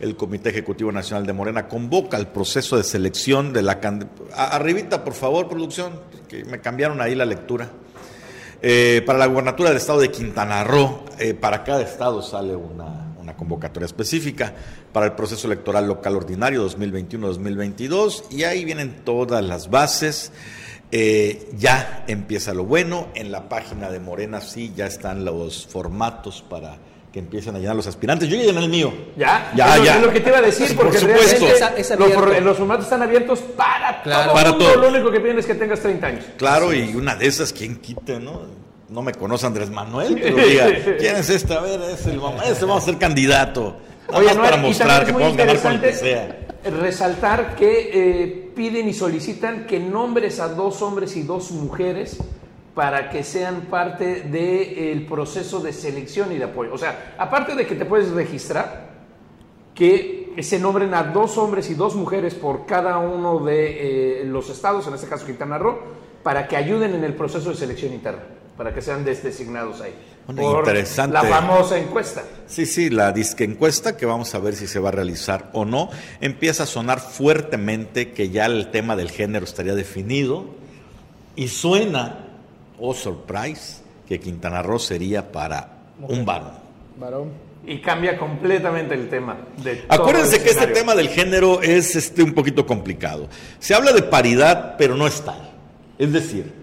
el 0.00 0.16
Comité 0.16 0.48
Ejecutivo 0.48 0.90
Nacional 0.90 1.26
de 1.26 1.34
Morena 1.34 1.68
convoca 1.68 2.16
el 2.16 2.28
proceso 2.28 2.76
de 2.76 2.82
selección 2.82 3.52
de 3.52 3.62
la... 3.62 3.78
Arribita, 4.34 5.04
por 5.04 5.12
favor, 5.12 5.46
producción, 5.46 5.92
que 6.28 6.44
me 6.46 6.60
cambiaron 6.60 7.00
ahí 7.00 7.14
la 7.14 7.26
lectura. 7.26 7.70
Eh, 8.62 9.02
para 9.06 9.18
la 9.18 9.26
gubernatura 9.26 9.70
del 9.70 9.78
estado 9.78 10.00
de 10.00 10.10
Quintana 10.10 10.64
Roo, 10.64 11.04
eh, 11.18 11.34
para 11.34 11.64
cada 11.64 11.82
estado 11.82 12.22
sale 12.22 12.54
una 12.54 13.10
convocatoria 13.40 13.86
específica 13.86 14.52
para 14.92 15.06
el 15.06 15.12
proceso 15.12 15.46
electoral 15.46 15.86
local 15.86 16.16
ordinario 16.16 16.68
2021-2022 16.68 18.24
y 18.30 18.44
ahí 18.44 18.64
vienen 18.64 19.02
todas 19.04 19.42
las 19.42 19.70
bases. 19.70 20.30
Eh, 20.92 21.48
ya 21.56 22.04
empieza 22.06 22.52
lo 22.52 22.64
bueno, 22.64 23.08
en 23.14 23.32
la 23.32 23.48
página 23.48 23.90
de 23.90 24.00
Morena 24.00 24.40
sí 24.40 24.72
ya 24.76 24.86
están 24.86 25.24
los 25.24 25.66
formatos 25.66 26.44
para 26.48 26.76
que 27.12 27.18
empiecen 27.18 27.56
a 27.56 27.58
llenar 27.58 27.76
los 27.76 27.86
aspirantes. 27.86 28.28
Yo 28.28 28.36
ya 28.36 28.44
llené 28.44 28.60
el 28.60 28.70
mío. 28.70 28.92
Ya, 29.16 29.52
ya, 29.54 29.76
ya. 29.82 29.96
Es 29.96 30.02
lo 30.02 30.12
que 30.12 30.20
te 30.20 30.28
iba 30.28 30.38
a 30.38 30.42
decir, 30.42 30.76
porque 30.76 30.98
Por 30.98 31.00
supuesto. 31.00 31.46
los, 31.98 32.42
los, 32.42 32.56
formatos 32.56 32.84
están 32.84 33.02
abiertos 33.02 33.40
para 33.40 34.02
todo. 34.02 34.32
Para 34.32 34.56
todo. 34.56 34.76
Lo 34.76 34.88
único 34.88 35.10
que 35.10 35.20
piden 35.20 35.38
es 35.38 35.46
que 35.46 35.54
tengas 35.54 35.80
30 35.80 36.06
años. 36.06 36.24
Claro, 36.36 36.72
y 36.72 36.94
una 36.94 37.16
de 37.16 37.26
esas, 37.26 37.52
¿quién 37.52 37.76
quite, 37.76 38.20
no? 38.20 38.60
no 38.90 39.02
me 39.02 39.12
conoce 39.12 39.46
Andrés 39.46 39.70
Manuel, 39.70 40.18
pero 40.20 40.36
diga, 40.36 40.66
¿quién 40.98 41.16
es 41.16 41.30
este? 41.30 41.54
A 41.54 41.60
ver, 41.60 41.80
es 41.80 42.06
el 42.06 42.18
mamá, 42.18 42.44
ese 42.44 42.64
vamos 42.64 42.82
a 42.82 42.86
ser 42.86 42.98
candidato. 42.98 43.76
Oye, 44.08 44.34
para 44.34 44.56
mostrar 44.56 45.06
que 45.06 45.12
podemos 45.12 45.36
ganar 45.36 45.58
con 45.60 45.80
que 45.80 45.92
sea. 45.92 46.48
Resaltar 46.64 47.54
que 47.54 47.90
eh, 47.92 48.50
piden 48.54 48.88
y 48.88 48.92
solicitan 48.92 49.66
que 49.66 49.78
nombres 49.78 50.40
a 50.40 50.48
dos 50.48 50.82
hombres 50.82 51.16
y 51.16 51.22
dos 51.22 51.52
mujeres 51.52 52.18
para 52.80 53.10
que 53.10 53.22
sean 53.22 53.66
parte 53.66 54.22
del 54.22 55.04
proceso 55.04 55.60
de 55.60 55.70
selección 55.70 56.32
y 56.32 56.38
de 56.38 56.44
apoyo. 56.44 56.72
O 56.72 56.78
sea, 56.78 57.14
aparte 57.18 57.54
de 57.54 57.66
que 57.66 57.74
te 57.74 57.84
puedes 57.84 58.08
registrar, 58.08 58.88
que 59.74 60.32
se 60.40 60.58
nombren 60.58 60.94
a 60.94 61.02
dos 61.02 61.36
hombres 61.36 61.68
y 61.68 61.74
dos 61.74 61.94
mujeres 61.94 62.34
por 62.34 62.64
cada 62.64 62.96
uno 62.96 63.40
de 63.40 64.22
eh, 64.22 64.24
los 64.24 64.48
estados, 64.48 64.86
en 64.86 64.94
este 64.94 65.08
caso 65.08 65.26
Quintana 65.26 65.58
Roo, 65.58 65.78
para 66.22 66.48
que 66.48 66.56
ayuden 66.56 66.94
en 66.94 67.04
el 67.04 67.12
proceso 67.12 67.50
de 67.50 67.56
selección 67.56 67.92
interna 67.92 68.22
para 68.56 68.72
que 68.72 68.80
sean 68.80 69.04
designados 69.04 69.82
ahí. 69.82 69.92
interesante. 70.26 71.12
La 71.12 71.24
famosa 71.24 71.76
encuesta. 71.76 72.22
Sí, 72.46 72.64
sí, 72.64 72.88
la 72.88 73.12
disque 73.12 73.44
encuesta 73.44 73.98
que 73.98 74.06
vamos 74.06 74.34
a 74.34 74.38
ver 74.38 74.56
si 74.56 74.66
se 74.66 74.78
va 74.78 74.88
a 74.88 74.92
realizar 74.92 75.50
o 75.52 75.66
no. 75.66 75.90
Empieza 76.22 76.62
a 76.62 76.66
sonar 76.66 76.98
fuertemente 77.00 78.12
que 78.12 78.30
ya 78.30 78.46
el 78.46 78.70
tema 78.70 78.96
del 78.96 79.10
género 79.10 79.44
estaría 79.44 79.74
definido 79.74 80.46
y 81.36 81.48
suena, 81.48 82.29
oh 82.80 82.94
surprise, 82.94 83.82
que 84.08 84.18
Quintana 84.18 84.62
Roo 84.62 84.78
sería 84.78 85.30
para 85.30 85.68
un 86.00 86.24
varón. 86.24 86.52
Varón. 86.98 87.30
Y 87.66 87.80
cambia 87.80 88.18
completamente 88.18 88.94
el 88.94 89.08
tema. 89.08 89.36
De 89.62 89.84
Acuérdense 89.88 90.42
que 90.42 90.50
este 90.50 90.66
tema 90.68 90.94
del 90.94 91.08
género 91.08 91.60
es 91.60 91.94
este, 91.94 92.22
un 92.22 92.32
poquito 92.32 92.66
complicado. 92.66 93.28
Se 93.58 93.74
habla 93.74 93.92
de 93.92 94.02
paridad, 94.02 94.76
pero 94.78 94.96
no 94.96 95.06
es 95.06 95.20
tal. 95.20 95.50
Es 95.98 96.10
decir, 96.12 96.60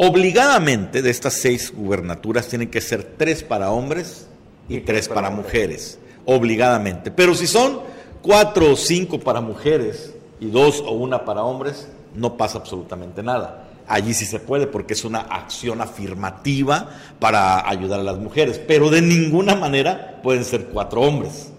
Obligadamente 0.00 1.02
de 1.02 1.10
estas 1.10 1.34
seis 1.34 1.72
gubernaturas 1.74 2.46
tienen 2.46 2.70
que 2.70 2.80
ser 2.80 3.02
tres 3.02 3.42
para 3.42 3.72
hombres 3.72 4.28
y, 4.68 4.78
tres 4.78 5.08
para, 5.08 5.28
mujeres. 5.28 5.98
Obligadamente. 6.24 7.10
Pero 7.10 7.34
si 7.34 7.48
son 7.48 7.80
cuatro 8.22 8.74
o 8.74 8.76
cinco 8.76 9.18
para 9.18 9.40
mujeres 9.40 10.14
y 10.38 10.50
dos 10.50 10.84
o 10.86 10.92
una 10.92 11.24
para 11.24 11.42
hombres, 11.42 11.88
no 12.14 12.36
pasa 12.36 12.58
absolutamente 12.58 13.24
nada. 13.24 13.67
Allí 13.88 14.12
sí 14.12 14.26
se 14.26 14.38
puede 14.38 14.66
porque 14.66 14.92
es 14.92 15.04
una 15.04 15.20
acción 15.20 15.80
afirmativa 15.80 16.90
para 17.18 17.68
ayudar 17.68 18.00
a 18.00 18.02
las 18.02 18.18
mujeres, 18.18 18.60
pero 18.66 18.90
de 18.90 19.00
ninguna 19.00 19.54
manera 19.54 20.20
pueden 20.22 20.44
ser 20.44 20.66
cuatro 20.66 21.00
hombres. 21.00 21.50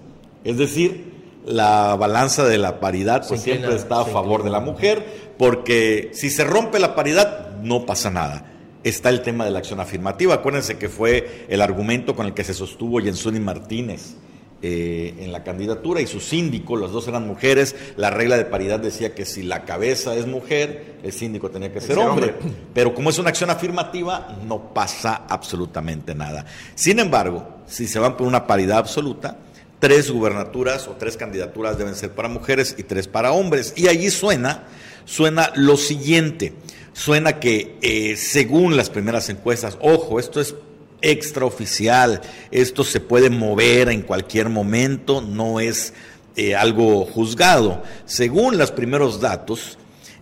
Es 0.43 0.57
decir, 0.57 1.11
la 1.45 1.95
balanza 1.95 2.45
de 2.45 2.57
la 2.57 2.79
paridad 2.79 3.25
pues 3.27 3.41
siempre 3.41 3.75
está 3.75 4.01
a 4.01 4.05
favor 4.05 4.43
de 4.43 4.51
la 4.51 4.59
mujer, 4.59 5.33
porque 5.37 6.11
si 6.13 6.29
se 6.29 6.43
rompe 6.43 6.79
la 6.79 6.95
paridad, 6.95 7.57
no 7.63 7.85
pasa 7.85 8.11
nada. 8.11 8.45
Está 8.83 9.09
el 9.09 9.21
tema 9.21 9.43
de 9.43 9.51
la 9.51 9.59
acción 9.59 9.79
afirmativa. 9.79 10.35
Acuérdense 10.35 10.77
que 10.77 10.87
fue 10.87 11.45
el 11.49 11.61
argumento 11.61 12.15
con 12.15 12.27
el 12.27 12.33
que 12.33 12.43
se 12.43 12.53
sostuvo 12.53 12.99
Jensuni 12.99 13.39
Martínez 13.39 14.15
eh, 14.61 15.15
en 15.19 15.31
la 15.31 15.43
candidatura 15.43 16.01
y 16.01 16.07
su 16.07 16.19
síndico, 16.19 16.75
las 16.75 16.91
dos 16.91 17.07
eran 17.07 17.27
mujeres. 17.27 17.75
La 17.95 18.09
regla 18.09 18.37
de 18.37 18.45
paridad 18.45 18.79
decía 18.79 19.15
que 19.15 19.25
si 19.25 19.43
la 19.43 19.65
cabeza 19.65 20.15
es 20.15 20.27
mujer, 20.27 20.97
el 21.03 21.11
síndico 21.11 21.49
tenía 21.49 21.71
que 21.71 21.81
ser 21.81 21.97
hombre. 21.97 22.35
Pero 22.73 22.93
como 22.93 23.09
es 23.09 23.17
una 23.17 23.29
acción 23.29 23.49
afirmativa, 23.49 24.37
no 24.45 24.73
pasa 24.73 25.25
absolutamente 25.29 26.13
nada. 26.15 26.45
Sin 26.75 26.99
embargo, 26.99 27.47
si 27.67 27.87
se 27.87 27.99
van 27.99 28.17
por 28.17 28.27
una 28.27 28.47
paridad 28.47 28.79
absoluta, 28.79 29.37
tres 29.79 30.11
gubernaturas 30.11 30.87
o 30.87 30.91
tres 30.91 31.15
candidaturas 31.15 31.77
deben 31.77 31.95
ser 31.95 32.11
para 32.11 32.27
mujeres 32.27 32.75
y 32.77 32.83
tres 32.83 33.07
para 33.07 33.31
hombres. 33.31 33.73
Y 33.75 33.87
allí 33.87 34.09
suena, 34.09 34.63
suena 35.05 35.51
lo 35.55 35.77
siguiente 35.77 36.53
suena 36.99 37.39
que 37.39 37.77
eh, 37.81 38.17
según 38.17 38.75
las 38.75 38.89
primeras 38.89 39.29
encuestas, 39.29 39.77
ojo, 39.79 40.19
esto 40.19 40.41
es 40.41 40.53
extraoficial, 41.01 42.21
esto 42.51 42.83
se 42.83 42.99
puede 42.99 43.29
mover 43.29 43.89
en 43.89 44.01
cualquier 44.01 44.49
momento, 44.49 45.21
no 45.21 45.59
es 45.59 45.93
eh, 46.35 46.55
algo 46.55 47.05
juzgado. 47.05 47.83
Según 48.05 48.57
los 48.57 48.71
primeros 48.71 49.19
datos, 49.19 49.77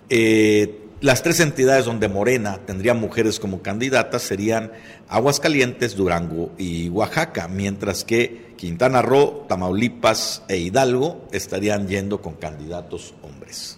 eh, 0.10 0.80
las 1.00 1.22
tres 1.22 1.40
entidades 1.40 1.86
donde 1.86 2.08
Morena 2.08 2.60
tendría 2.66 2.96
mujeres 2.96 3.40
como 3.40 3.62
candidatas 3.62 4.24
serían 4.24 4.72
Aguascalientes, 5.10 5.96
Durango 5.96 6.52
y 6.58 6.90
Oaxaca, 6.90 7.48
mientras 7.48 8.04
que 8.04 8.54
Quintana 8.58 9.04
Roo, 9.04 9.46
Tamaulipas 9.48 10.42
e 10.48 10.58
Hidalgo 10.58 11.28
estarían 11.32 11.88
yendo 11.88 12.22
con 12.22 12.34
candidatos 12.34 13.14
hombres. 13.22 13.78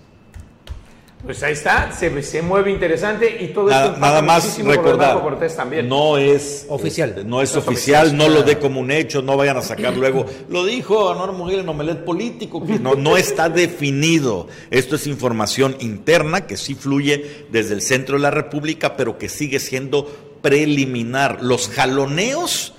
Pues 1.23 1.43
ahí 1.43 1.51
está, 1.51 1.91
se, 1.91 2.23
se 2.23 2.41
mueve 2.41 2.71
interesante 2.71 3.43
y 3.43 3.47
todo 3.49 3.69
nada, 3.69 3.87
esto 3.87 3.99
nada 3.99 4.21
más 4.21 4.57
recordar, 4.63 5.21
también. 5.53 5.89
no 5.89 6.17
es 6.17 6.65
oficial, 6.69 7.09
este, 7.09 7.23
no 7.25 7.41
es, 7.41 7.57
oficial, 7.57 8.15
no 8.15 8.29
lo 8.29 8.43
dé 8.43 8.57
como 8.57 8.79
un 8.79 8.89
hecho, 8.89 9.21
no 9.21 9.35
vayan 9.35 9.57
a 9.57 9.61
sacar 9.61 9.97
luego. 9.97 10.25
Lo 10.47 10.63
dijo 10.63 11.11
Anor 11.11 11.33
Mujer 11.33 11.59
en 11.59 11.67
Omelet 11.67 12.05
Político, 12.05 12.65
que 12.65 12.79
no, 12.79 12.95
no 12.95 13.17
está 13.17 13.49
definido. 13.49 14.47
Esto 14.71 14.95
es 14.95 15.07
información 15.07 15.75
interna 15.81 16.47
que 16.47 16.55
sí 16.55 16.73
fluye 16.73 17.45
desde 17.51 17.73
el 17.73 17.81
centro 17.81 18.15
de 18.15 18.21
la 18.21 18.31
República, 18.31 18.95
pero 18.95 19.17
que 19.17 19.27
sigue 19.27 19.59
siendo 19.59 20.09
preliminar. 20.41 21.39
Los 21.41 21.67
jaloneos 21.67 22.75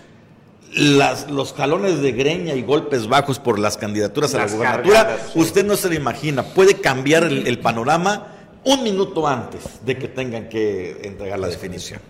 las, 0.75 1.31
los 1.31 1.53
jalones 1.53 2.01
de 2.01 2.13
greña 2.13 2.55
y 2.55 2.63
golpes 2.63 3.09
bajos 3.09 3.39
por 3.39 3.59
las 3.59 3.77
candidaturas 3.77 4.35
a 4.35 4.39
la 4.39 4.47
gubernatura, 4.47 5.19
usted 5.35 5.65
no 5.65 5.77
se 5.77 5.89
lo 5.89 5.95
imagina, 5.95 6.43
puede 6.43 6.75
cambiar 6.75 7.25
el, 7.25 7.59
panorama 7.59 8.29
un 8.65 8.83
minuto 8.83 9.27
antes 9.27 9.85
de 9.85 9.97
que 9.97 10.09
tengan 10.09 10.49
que 10.49 11.01
entregar 11.03 11.39
la 11.39 11.49
definición. 11.49 12.01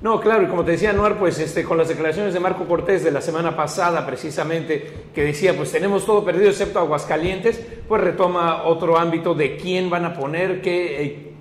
No, 0.00 0.20
claro, 0.20 0.44
y 0.44 0.46
como 0.46 0.64
te 0.64 0.72
decía 0.72 0.90
Anuar, 0.90 1.18
pues 1.18 1.38
este, 1.38 1.64
con 1.64 1.78
las 1.78 1.88
declaraciones 1.88 2.34
de 2.34 2.40
Marco 2.40 2.66
Cortés 2.66 3.02
de 3.02 3.10
la 3.10 3.22
semana 3.22 3.56
pasada, 3.56 4.06
precisamente, 4.06 4.92
que 5.14 5.24
decía, 5.24 5.56
pues 5.56 5.72
tenemos 5.72 6.04
todo 6.04 6.24
perdido 6.24 6.50
excepto 6.50 6.78
Aguascalientes, 6.78 7.60
pues 7.88 8.02
retoma 8.02 8.64
otro 8.64 8.98
ámbito 8.98 9.34
de 9.34 9.56
quién 9.56 9.88
van 9.88 10.04
a 10.04 10.14
poner, 10.14 10.60
qué, 10.60 11.02
eh, 11.02 11.32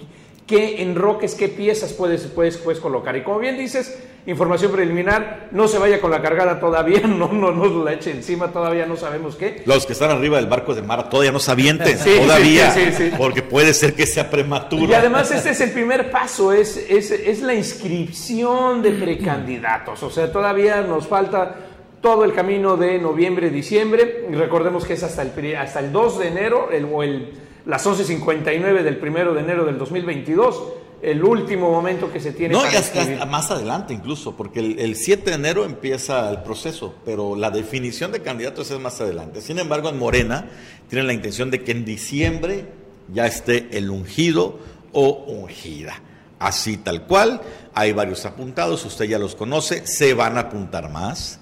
qué 0.48 0.82
enroques, 0.82 1.36
qué 1.36 1.50
piezas 1.50 1.94
puedes, 1.94 2.24
puedes, 2.28 2.58
puedes 2.58 2.80
colocar. 2.80 3.16
Y 3.18 3.24
como 3.24 3.40
bien 3.40 3.58
dices, 3.58 4.00
información 4.26 4.72
preliminar, 4.72 5.50
no 5.52 5.68
se 5.68 5.78
vaya 5.78 6.02
con 6.02 6.12
la 6.12 6.22
cargada 6.22 6.60
todavía, 6.60 7.02
no, 7.08 7.32
no 7.32 7.52
nos 7.52 7.72
la 7.84 7.94
eche 7.94 8.12
encima, 8.12 8.52
todavía 8.52 8.86
no 8.86 8.98
sabemos 8.98 9.36
qué. 9.36 9.64
Los 9.66 9.86
que 9.86 9.94
están 9.94 10.12
arriba 10.12 10.38
del 10.38 10.48
barco 10.48 10.74
de 10.74 10.82
mar 10.82 11.10
todavía 11.10 11.32
no 11.32 11.40
se 11.40 11.52
avienten, 11.52 11.98
todavía, 12.22 12.74
porque 13.18 13.42
puede 13.42 13.74
ser 13.74 13.94
que 13.94 14.06
sea 14.06 14.30
prematuro. 14.30 14.86
Y 14.86 14.94
además 14.94 15.32
este 15.32 15.52
es 15.52 15.62
el 15.62 15.72
primer 15.72 16.12
paso, 16.12 16.52
es, 16.52 16.78
es, 16.78 17.12
es 17.12 17.42
la 17.42 17.54
inscripción 17.54 18.82
de 18.82 18.92
precandidatos, 18.92 20.02
o 20.02 20.10
sea, 20.10 20.32
todavía 20.32 20.82
nos 20.82 21.08
falta 21.08 21.56
todo 22.02 22.24
el 22.24 22.34
camino 22.34 22.78
de 22.78 23.00
noviembre, 23.00 23.50
diciembre, 23.50 24.28
recordemos 24.32 24.86
que 24.86 24.94
es 24.94 25.02
hasta 25.02 25.24
el, 25.24 25.56
hasta 25.56 25.80
el 25.80 25.92
2 25.92 26.20
de 26.20 26.28
enero, 26.28 26.70
el, 26.72 26.86
o 26.86 27.02
el, 27.02 27.34
las 27.66 27.86
11.59 27.88 28.84
del 28.84 28.98
primero 28.98 29.34
de 29.34 29.42
enero 29.42 29.66
del 29.66 29.80
2022, 29.80 30.64
el 31.06 31.24
último 31.24 31.70
momento 31.70 32.12
que 32.12 32.20
se 32.20 32.32
tiene. 32.32 32.56
No, 32.56 32.64
y 32.64 32.76
hasta, 32.76 33.26
más 33.28 33.52
adelante 33.52 33.94
incluso, 33.94 34.36
porque 34.36 34.60
el, 34.60 34.96
7 34.96 35.30
de 35.30 35.36
enero 35.36 35.64
empieza 35.64 36.28
el 36.32 36.42
proceso, 36.42 36.96
pero 37.06 37.36
la 37.36 37.52
definición 37.52 38.12
de 38.12 38.24
candidatos 38.24 38.72
es 38.72 38.80
más 38.80 39.00
adelante. 39.00 39.42
Sin 39.42 39.60
embargo, 39.60 39.90
en 39.90 40.00
Morena 40.00 40.50
tienen 40.90 41.06
la 41.06 41.14
intención 41.14 41.52
de 41.52 41.64
que 41.64 41.74
en 41.74 41.86
diciembre 41.86 42.66
ya 43.14 43.28
esté 43.28 43.68
el 43.78 43.92
ungido 43.92 44.58
o 44.94 45.26
ungida. 45.28 46.02
Así 46.40 46.78
tal 46.78 47.06
cual, 47.06 47.40
hay 47.76 47.92
varios 47.92 48.26
apuntados, 48.26 48.84
usted 48.84 49.06
ya 49.06 49.20
los 49.20 49.36
conoce, 49.36 49.86
se 49.86 50.16
van 50.16 50.38
a 50.38 50.42
apuntar 50.42 50.90
más. 50.90 51.40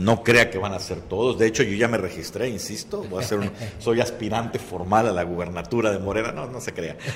No 0.00 0.22
crea 0.22 0.50
que 0.50 0.56
van 0.56 0.72
a 0.72 0.78
ser 0.78 1.00
todos. 1.00 1.38
De 1.38 1.46
hecho, 1.46 1.62
yo 1.62 1.74
ya 1.76 1.86
me 1.86 1.98
registré, 1.98 2.48
insisto. 2.48 3.04
Voy 3.10 3.22
a 3.22 3.26
ser 3.26 3.38
un, 3.38 3.50
soy 3.78 4.00
aspirante 4.00 4.58
formal 4.58 5.06
a 5.08 5.12
la 5.12 5.22
gubernatura 5.24 5.92
de 5.92 5.98
Morena. 5.98 6.32
No, 6.32 6.46
no 6.46 6.60
se 6.60 6.72
crea. 6.72 6.96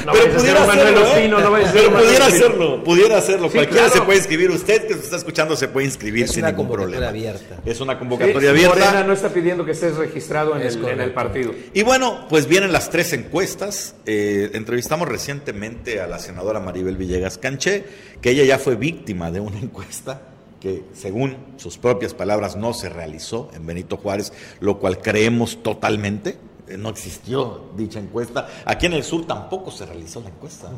No 0.00 0.12
Pero 0.12 0.34
pudiera 0.34 0.64
hacerlo, 0.64 1.16
¿eh? 1.16 1.28
no 1.28 1.36
Pero 1.36 1.92
pudiera 1.92 2.26
hacerlo, 2.26 2.84
pudiera 2.84 3.18
hacerlo. 3.18 3.50
Cualquiera 3.50 3.90
se 3.90 4.00
puede 4.00 4.18
inscribir. 4.18 4.50
Usted 4.50 4.86
que 4.86 4.94
se 4.94 5.00
está 5.00 5.16
escuchando 5.16 5.56
se 5.56 5.68
puede 5.68 5.86
inscribir 5.86 6.26
sin 6.26 6.46
ningún 6.46 6.70
problema. 6.70 7.08
Abierta. 7.08 7.58
Es 7.66 7.80
una 7.80 7.98
convocatoria 7.98 8.50
abierta. 8.50 8.76
Morena 8.76 9.04
no 9.04 9.12
está 9.12 9.28
pidiendo 9.28 9.64
que 9.64 9.72
estés 9.72 9.96
registrado 9.96 10.56
en, 10.56 10.62
el, 10.62 10.84
en 10.88 11.00
el, 11.00 11.12
partido. 11.12 11.52
Y 11.74 11.82
bueno, 11.82 12.26
pues 12.30 12.46
vienen 12.46 12.72
las 12.72 12.88
tres 12.88 13.12
encuestas. 13.12 13.94
Eh, 14.06 14.50
entrevistamos 14.54 15.06
recientemente 15.06 16.00
a 16.00 16.06
la 16.06 16.18
senadora 16.18 16.60
Maribel 16.60 16.96
Villegas 16.96 17.36
Canché, 17.36 17.84
que 18.22 18.30
ella 18.30 18.44
ya 18.44 18.58
fue 18.58 18.76
víctima 18.76 19.30
de 19.30 19.40
una 19.40 19.58
encuesta 19.62 20.29
que 20.60 20.84
según 20.92 21.36
sus 21.56 21.78
propias 21.78 22.14
palabras 22.14 22.56
no 22.56 22.74
se 22.74 22.88
realizó 22.88 23.50
en 23.54 23.66
Benito 23.66 23.96
Juárez, 23.96 24.32
lo 24.60 24.78
cual 24.78 24.98
creemos 24.98 25.62
totalmente. 25.62 26.36
Eh, 26.68 26.76
no 26.76 26.90
existió 26.90 27.70
dicha 27.76 27.98
encuesta. 27.98 28.48
Aquí 28.64 28.86
en 28.86 28.92
el 28.92 29.02
sur 29.02 29.26
tampoco 29.26 29.70
se 29.70 29.86
realizó 29.86 30.20
la 30.20 30.28
encuesta. 30.28 30.70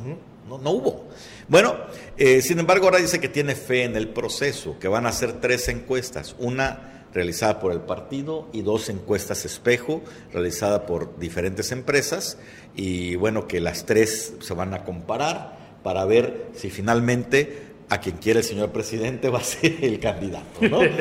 no, 0.49 0.59
no, 0.59 0.71
hubo. 0.71 1.09
Bueno, 1.49 1.75
eh, 2.17 2.41
sin 2.41 2.59
embargo, 2.61 2.87
ahora 2.87 2.99
dice 2.99 3.21
que 3.21 3.29
tiene 3.29 3.55
fe 3.55 3.85
en 3.85 3.97
el 3.97 4.09
proceso, 4.09 4.79
que 4.79 4.89
van 4.89 5.05
a 5.07 5.11
hacer 5.11 5.41
tres 5.41 5.69
encuestas. 5.69 6.37
Una 6.39 6.93
realizada 7.13 7.61
por 7.61 7.73
el 7.73 7.81
partido 7.81 8.49
y 8.53 8.63
dos 8.63 8.89
encuestas 8.89 9.45
espejo 9.45 10.03
realizada 10.33 10.87
por 10.87 11.19
diferentes 11.19 11.73
empresas 11.73 12.39
y 12.75 13.17
bueno 13.17 13.47
que 13.47 13.61
las 13.61 13.85
tres 13.85 14.35
se 14.41 14.55
van 14.55 14.73
a 14.75 14.85
comparar 14.85 15.59
para 15.83 16.05
ver 16.05 16.47
si 16.55 16.71
finalmente 16.71 17.72
a 17.93 18.01
quien 18.01 18.17
quiere 18.17 18.41
el 18.41 18.45
señor 18.45 18.71
presidente 18.71 19.29
va 19.29 19.39
a 19.39 19.43
ser 19.43 19.85
el 19.85 20.01
candidato, 20.01 20.61
¿no? 20.69 20.81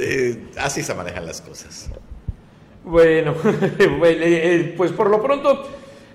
Eh, 0.00 0.48
así 0.56 0.82
se 0.82 0.94
manejan 0.94 1.26
las 1.26 1.42
cosas. 1.42 1.90
Bueno, 2.84 3.34
eh, 3.78 4.74
pues 4.76 4.92
por 4.92 5.10
lo 5.10 5.22
pronto 5.22 5.68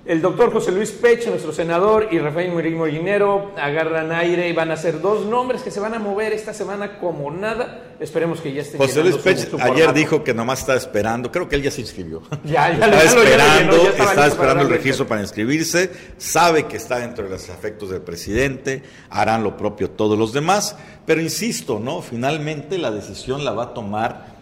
el 0.06 0.22
doctor 0.22 0.52
José 0.52 0.74
Luis 0.74 0.92
Pech, 0.92 1.26
nuestro 1.28 1.54
senador, 1.54 2.10
y 2.12 2.20
Rafael 2.20 2.52
Molinero 2.52 3.52
agarran 3.56 4.12
aire 4.12 4.50
y 4.50 4.54
van 4.54 4.70
a 4.70 4.76
ser 4.76 5.00
dos 5.00 5.26
nombres 5.26 5.62
que 5.62 5.72
se 5.72 5.80
van 5.80 5.94
a 5.94 6.00
mover 6.00 6.34
esta 6.34 6.54
semana 6.54 7.00
como 7.00 7.32
nada. 7.32 7.96
Esperemos 8.02 8.42
que 8.42 8.52
ya 8.52 8.64
estén 8.64 8.82
José 8.82 9.02
Luis 9.02 9.16
Pech 9.18 9.48
ayer 9.62 9.94
dijo 9.94 10.22
que 10.22 10.34
nomás 10.34 10.60
está 10.60 10.76
esperando, 10.76 11.32
creo 11.32 11.48
que 11.48 11.56
él 11.56 11.64
ya 11.64 11.72
se 11.72 11.82
inscribió. 11.82 12.22
Ya, 12.44 12.78
ya, 12.78 12.88
está 13.04 13.22
esperando, 13.22 13.76
está 13.98 14.28
esperando 14.28 14.64
el 14.64 14.70
registro 14.70 15.08
para 15.08 15.22
inscribirse, 15.22 15.90
sabe 16.18 16.66
que 16.66 16.76
está 16.76 17.00
dentro 17.00 17.24
de 17.24 17.30
los 17.30 17.50
afectos 17.50 17.90
del 17.90 18.02
presidente, 18.02 18.84
harán 19.10 19.44
lo 19.44 19.56
propio 19.56 19.90
todos 19.90 20.20
los 20.20 20.34
demás, 20.34 20.76
pero 21.06 21.22
insisto, 21.22 21.80
¿no? 21.80 22.02
Finalmente 22.02 22.78
la 22.78 22.92
decisión 22.92 23.46
la 23.46 23.54
va 23.54 23.64
a 23.64 23.74
tomar 23.74 24.34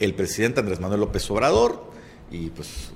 el 0.00 0.14
presidente 0.14 0.60
Andrés 0.60 0.80
Manuel 0.80 1.00
López 1.00 1.30
Obrador 1.30 1.84
y 2.30 2.50
pues 2.50 2.90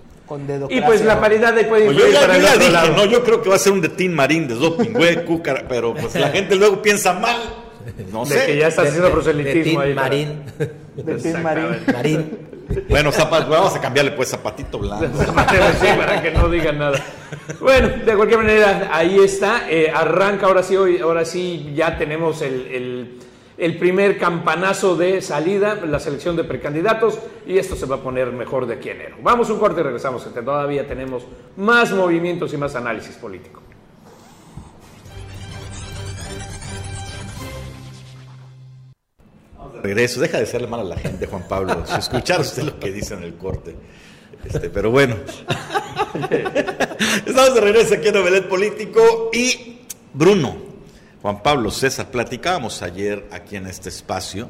y 0.68 0.80
pues 0.82 1.04
la 1.04 1.20
paridad 1.20 1.54
de 1.54 1.64
puede 1.64 1.86
influir 1.86 2.12
yo 2.14 2.20
ya, 2.20 2.36
yo 2.36 2.40
ya 2.40 2.56
dije, 2.56 2.90
no, 2.94 3.04
yo 3.04 3.24
creo 3.24 3.42
que 3.42 3.48
va 3.48 3.56
a 3.56 3.58
ser 3.58 3.72
un 3.72 3.80
de 3.80 3.88
Team 3.88 4.12
Marín, 4.12 4.46
de 4.46 4.54
doping, 4.54 4.92
güey, 4.92 5.24
cúcara, 5.26 5.64
pero 5.68 5.92
pues 5.94 6.14
la 6.14 6.28
gente 6.32 6.54
luego 6.54 6.80
piensa 6.80 7.12
mal. 7.14 7.36
No 8.12 8.24
de 8.24 8.34
sé. 8.34 8.46
que 8.46 8.56
ya 8.58 8.68
está 8.68 8.82
haciendo 8.82 9.10
proselitismo 9.10 9.80
ahí. 9.80 9.94
Marín. 9.94 10.42
De 10.96 11.14
Team 11.16 11.42
Marín. 11.42 11.64
Marín. 11.92 12.38
Bueno, 12.88 13.10
vamos 13.28 13.74
a 13.74 13.80
cambiarle 13.80 14.12
pues 14.12 14.28
zapatito 14.28 14.78
blanco. 14.78 15.06
sí, 15.18 15.86
para 15.96 16.22
que 16.22 16.30
no 16.30 16.48
digan 16.48 16.78
nada. 16.78 17.02
Bueno, 17.58 17.88
de 17.88 18.14
cualquier 18.14 18.38
manera, 18.38 18.90
ahí 18.92 19.18
está. 19.18 19.62
Eh, 19.68 19.90
arranca 19.92 20.46
ahora 20.46 20.62
sí, 20.62 20.76
hoy, 20.76 20.98
ahora 20.98 21.24
sí 21.24 21.72
ya 21.74 21.96
tenemos 21.98 22.42
el, 22.42 22.66
el 22.66 23.18
el 23.60 23.76
primer 23.76 24.16
campanazo 24.16 24.96
de 24.96 25.20
salida, 25.20 25.74
la 25.74 26.00
selección 26.00 26.34
de 26.34 26.44
precandidatos, 26.44 27.18
y 27.46 27.58
esto 27.58 27.76
se 27.76 27.84
va 27.84 27.96
a 27.96 28.00
poner 28.02 28.32
mejor 28.32 28.66
de 28.66 28.74
aquí 28.74 28.88
a 28.88 28.92
enero. 28.92 29.16
Vamos 29.22 29.50
un 29.50 29.58
corte 29.58 29.82
y 29.82 29.84
regresamos, 29.84 30.24
que 30.24 30.40
todavía 30.40 30.88
tenemos 30.88 31.24
más 31.58 31.92
movimientos 31.92 32.54
y 32.54 32.56
más 32.56 32.74
análisis 32.74 33.16
político. 33.16 33.60
Regreso, 39.82 40.20
deja 40.20 40.38
de 40.38 40.46
serle 40.46 40.66
mal 40.66 40.80
a 40.80 40.84
la 40.84 40.96
gente, 40.96 41.26
Juan 41.26 41.44
Pablo. 41.46 41.84
Si 41.84 41.94
escuchar 41.94 42.40
usted 42.40 42.62
lo 42.62 42.78
que 42.78 42.90
dice 42.90 43.12
en 43.14 43.24
el 43.24 43.34
corte. 43.34 43.76
Este, 44.42 44.70
pero 44.70 44.90
bueno. 44.90 45.16
Estamos 47.26 47.54
de 47.54 47.60
regreso 47.60 47.94
aquí 47.94 48.08
en 48.08 48.14
Novelet 48.14 48.48
Político 48.48 49.30
y 49.34 49.80
Bruno, 50.14 50.69
Juan 51.22 51.42
Pablo 51.42 51.70
César, 51.70 52.10
platicábamos 52.10 52.82
ayer 52.82 53.28
aquí 53.30 53.56
en 53.56 53.66
este 53.66 53.88
espacio 53.88 54.48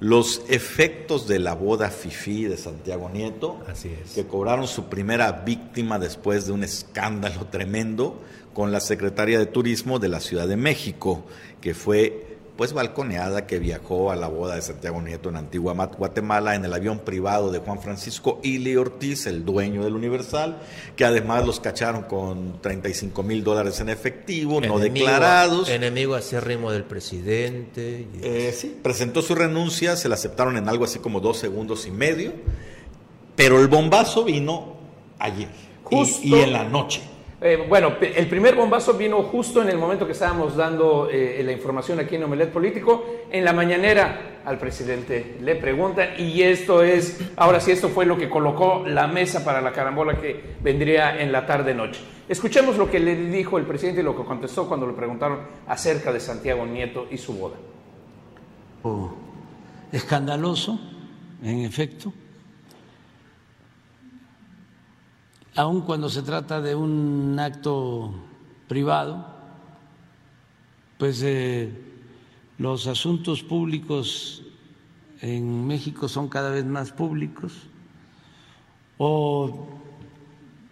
los 0.00 0.42
efectos 0.48 1.28
de 1.28 1.38
la 1.38 1.54
boda 1.54 1.90
FIFI 1.90 2.44
de 2.44 2.56
Santiago 2.56 3.10
Nieto, 3.10 3.60
Así 3.68 3.94
es. 4.02 4.12
que 4.12 4.26
cobraron 4.26 4.66
su 4.66 4.88
primera 4.88 5.30
víctima 5.30 5.98
después 5.98 6.46
de 6.46 6.52
un 6.52 6.64
escándalo 6.64 7.46
tremendo 7.46 8.18
con 8.54 8.72
la 8.72 8.80
secretaria 8.80 9.38
de 9.38 9.44
Turismo 9.46 9.98
de 9.98 10.08
la 10.08 10.20
Ciudad 10.20 10.48
de 10.48 10.56
México, 10.56 11.22
que 11.60 11.74
fue 11.74 12.29
pues 12.60 12.74
balconeada 12.74 13.46
que 13.46 13.58
viajó 13.58 14.10
a 14.10 14.16
la 14.16 14.28
boda 14.28 14.56
de 14.56 14.60
Santiago 14.60 15.00
Nieto 15.00 15.30
en 15.30 15.36
Antigua 15.36 15.72
Guatemala 15.96 16.54
en 16.54 16.62
el 16.66 16.74
avión 16.74 16.98
privado 16.98 17.50
de 17.50 17.58
Juan 17.58 17.80
Francisco 17.80 18.38
Ili 18.42 18.76
Ortiz, 18.76 19.24
el 19.24 19.46
dueño 19.46 19.82
del 19.82 19.94
Universal, 19.94 20.58
que 20.94 21.06
además 21.06 21.46
los 21.46 21.58
cacharon 21.58 22.02
con 22.02 22.60
35 22.60 23.22
mil 23.22 23.42
dólares 23.42 23.80
en 23.80 23.88
efectivo, 23.88 24.60
no 24.60 24.78
declarados. 24.78 25.70
Enemigo 25.70 26.14
acérrimo 26.14 26.70
del 26.70 26.84
presidente. 26.84 28.06
Eh, 28.22 28.54
sí, 28.54 28.78
presentó 28.82 29.22
su 29.22 29.34
renuncia, 29.34 29.96
se 29.96 30.10
la 30.10 30.16
aceptaron 30.16 30.58
en 30.58 30.68
algo 30.68 30.84
así 30.84 30.98
como 30.98 31.20
dos 31.20 31.38
segundos 31.38 31.86
y 31.86 31.90
medio, 31.90 32.34
pero 33.36 33.58
el 33.58 33.68
bombazo 33.68 34.22
vino 34.22 34.76
ayer 35.18 35.48
y 36.22 36.34
en 36.34 36.52
la 36.52 36.64
noche. 36.64 37.00
Eh, 37.42 37.64
bueno, 37.66 37.94
el 38.02 38.28
primer 38.28 38.54
bombazo 38.54 38.92
vino 38.94 39.22
justo 39.22 39.62
en 39.62 39.70
el 39.70 39.78
momento 39.78 40.04
que 40.04 40.12
estábamos 40.12 40.56
dando 40.56 41.08
eh, 41.10 41.40
la 41.42 41.52
información 41.52 41.98
aquí 41.98 42.16
en 42.16 42.24
Omelet 42.24 42.52
Político. 42.52 43.06
En 43.30 43.46
la 43.46 43.54
mañanera 43.54 44.40
al 44.44 44.58
presidente 44.58 45.38
le 45.40 45.56
preguntan, 45.56 46.10
y 46.18 46.42
esto 46.42 46.82
es, 46.82 47.18
ahora 47.36 47.60
sí, 47.60 47.70
esto 47.70 47.88
fue 47.88 48.04
lo 48.04 48.18
que 48.18 48.28
colocó 48.28 48.84
la 48.86 49.06
mesa 49.06 49.42
para 49.42 49.62
la 49.62 49.72
carambola 49.72 50.20
que 50.20 50.38
vendría 50.62 51.18
en 51.18 51.32
la 51.32 51.46
tarde-noche. 51.46 52.02
Escuchemos 52.28 52.76
lo 52.76 52.90
que 52.90 53.00
le 53.00 53.16
dijo 53.16 53.56
el 53.56 53.64
presidente 53.64 54.02
y 54.02 54.04
lo 54.04 54.14
que 54.14 54.24
contestó 54.24 54.68
cuando 54.68 54.86
le 54.86 54.92
preguntaron 54.92 55.40
acerca 55.66 56.12
de 56.12 56.20
Santiago 56.20 56.66
Nieto 56.66 57.06
y 57.10 57.16
su 57.16 57.32
boda. 57.38 57.56
escandaloso, 59.92 60.78
en 61.42 61.60
efecto 61.60 62.12
aun 65.56 65.80
cuando 65.82 66.08
se 66.08 66.22
trata 66.22 66.60
de 66.60 66.74
un 66.74 67.36
acto 67.38 68.14
privado, 68.68 69.26
pues 70.98 71.22
eh, 71.22 71.72
los 72.58 72.86
asuntos 72.86 73.42
públicos 73.42 74.42
en 75.20 75.66
México 75.66 76.08
son 76.08 76.28
cada 76.28 76.50
vez 76.50 76.64
más 76.64 76.92
públicos 76.92 77.52
o 78.98 79.66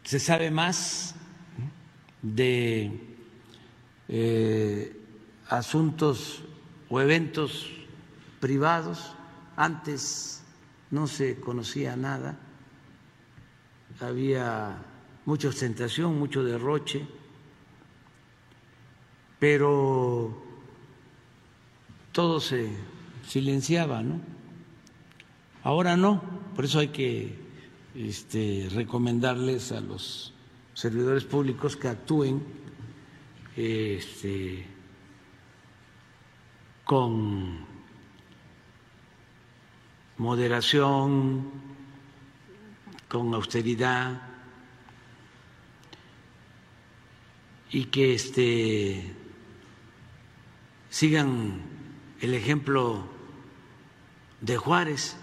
se 0.05 0.21
sabe 0.21 0.51
más 0.51 1.14
de 2.23 3.17
eh, 4.09 5.01
asuntos 5.49 6.43
o 6.88 7.01
eventos 7.01 7.67
privados. 8.41 9.12
Antes 9.57 10.43
no 10.91 11.07
se 11.07 11.41
conocía 11.41 11.97
nada 11.97 12.38
había 14.00 14.78
mucha 15.24 15.48
ostentación, 15.48 16.18
mucho 16.18 16.44
derroche, 16.44 17.06
pero 19.38 20.34
todo 22.12 22.40
se 22.40 22.70
silenciaba, 23.26 24.02
¿no? 24.02 24.20
Ahora 25.62 25.96
no, 25.96 26.22
por 26.54 26.64
eso 26.64 26.78
hay 26.78 26.88
que 26.88 27.37
este, 27.94 28.68
recomendarles 28.72 29.72
a 29.72 29.80
los 29.80 30.34
servidores 30.74 31.24
públicos 31.24 31.76
que 31.76 31.88
actúen 31.88 32.42
este, 33.56 34.64
con 36.84 37.66
moderación, 40.16 41.67
con 43.09 43.33
austeridad 43.35 44.21
y 47.71 47.85
que 47.87 48.14
este, 48.14 49.12
sigan 50.90 51.62
el 52.21 52.35
ejemplo 52.35 53.07
de 54.40 54.57
Juárez, 54.57 55.16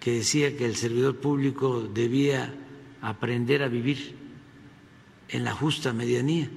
que 0.00 0.12
decía 0.12 0.56
que 0.56 0.66
el 0.66 0.76
servidor 0.76 1.16
público 1.18 1.82
debía 1.82 2.52
aprender 3.00 3.62
a 3.62 3.68
vivir 3.68 4.16
en 5.28 5.44
la 5.44 5.52
justa 5.52 5.92
medianía. 5.92 6.48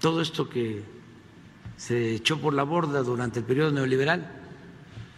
Todo 0.00 0.20
esto 0.20 0.48
que 0.48 0.82
se 1.76 2.14
echó 2.14 2.40
por 2.40 2.54
la 2.54 2.62
borda 2.62 3.02
durante 3.02 3.40
el 3.40 3.44
periodo 3.44 3.72
neoliberal, 3.72 4.43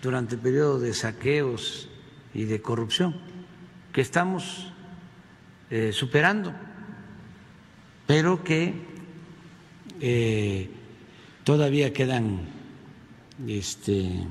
durante 0.02 0.34
el 0.34 0.40
periodo 0.40 0.78
de 0.78 0.94
saqueos 0.94 1.88
y 2.34 2.44
de 2.44 2.60
corrupción, 2.60 3.16
que 3.92 4.00
estamos 4.00 4.72
eh, 5.70 5.90
superando, 5.92 6.52
pero 8.06 8.44
que 8.44 8.74
eh, 10.00 10.68
todavía 11.44 11.92
quedan 11.92 12.40
este, 13.48 14.26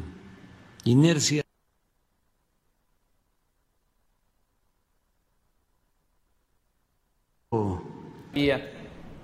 inercias. 0.84 1.44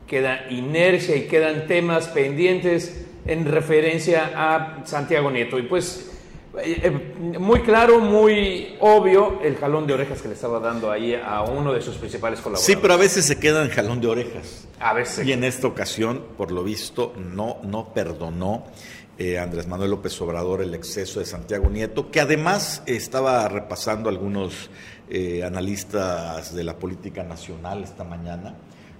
Queda 0.08 0.49
inercia 0.49 1.15
y 1.15 1.27
quedan 1.27 1.67
temas 1.67 2.08
pendientes 2.10 3.08
en 3.25 3.45
referencia 3.45 4.32
a 4.36 4.86
Santiago 4.86 5.32
Nieto. 5.32 5.58
Y 5.60 5.63
pues 5.63 6.11
muy 7.39 7.61
claro, 7.61 7.99
muy 7.99 8.75
obvio 8.79 9.39
el 9.41 9.55
jalón 9.55 9.87
de 9.87 9.93
orejas 9.93 10.21
que 10.21 10.27
le 10.27 10.33
estaba 10.33 10.59
dando 10.59 10.91
ahí 10.91 11.13
a 11.15 11.43
uno 11.43 11.73
de 11.73 11.81
sus 11.81 11.95
principales 11.95 12.39
colaboradores. 12.39 12.65
Sí, 12.65 12.75
pero 12.81 12.93
a 12.93 12.97
veces 12.97 13.25
se 13.25 13.39
queda 13.39 13.63
en 13.63 13.69
jalón 13.69 14.01
de 14.01 14.07
orejas. 14.07 14.67
A 14.79 14.93
veces. 14.93 15.25
Y 15.25 15.31
en 15.31 15.43
esta 15.43 15.67
ocasión, 15.67 16.23
por 16.37 16.51
lo 16.51 16.63
visto, 16.63 17.13
no, 17.17 17.57
no 17.63 17.93
perdonó 17.93 18.65
eh, 19.17 19.39
Andrés 19.39 19.67
Manuel 19.67 19.91
López 19.91 20.19
Obrador 20.21 20.61
el 20.61 20.73
exceso 20.75 21.19
de 21.19 21.25
Santiago 21.25 21.69
Nieto, 21.69 22.11
que 22.11 22.19
además 22.19 22.83
estaba 22.85 23.47
repasando 23.47 24.09
algunos 24.09 24.69
analistas 25.45 26.55
de 26.55 26.63
la 26.63 26.79
política 26.79 27.21
nacional 27.21 27.83
esta 27.83 28.05
mañana 28.05 28.55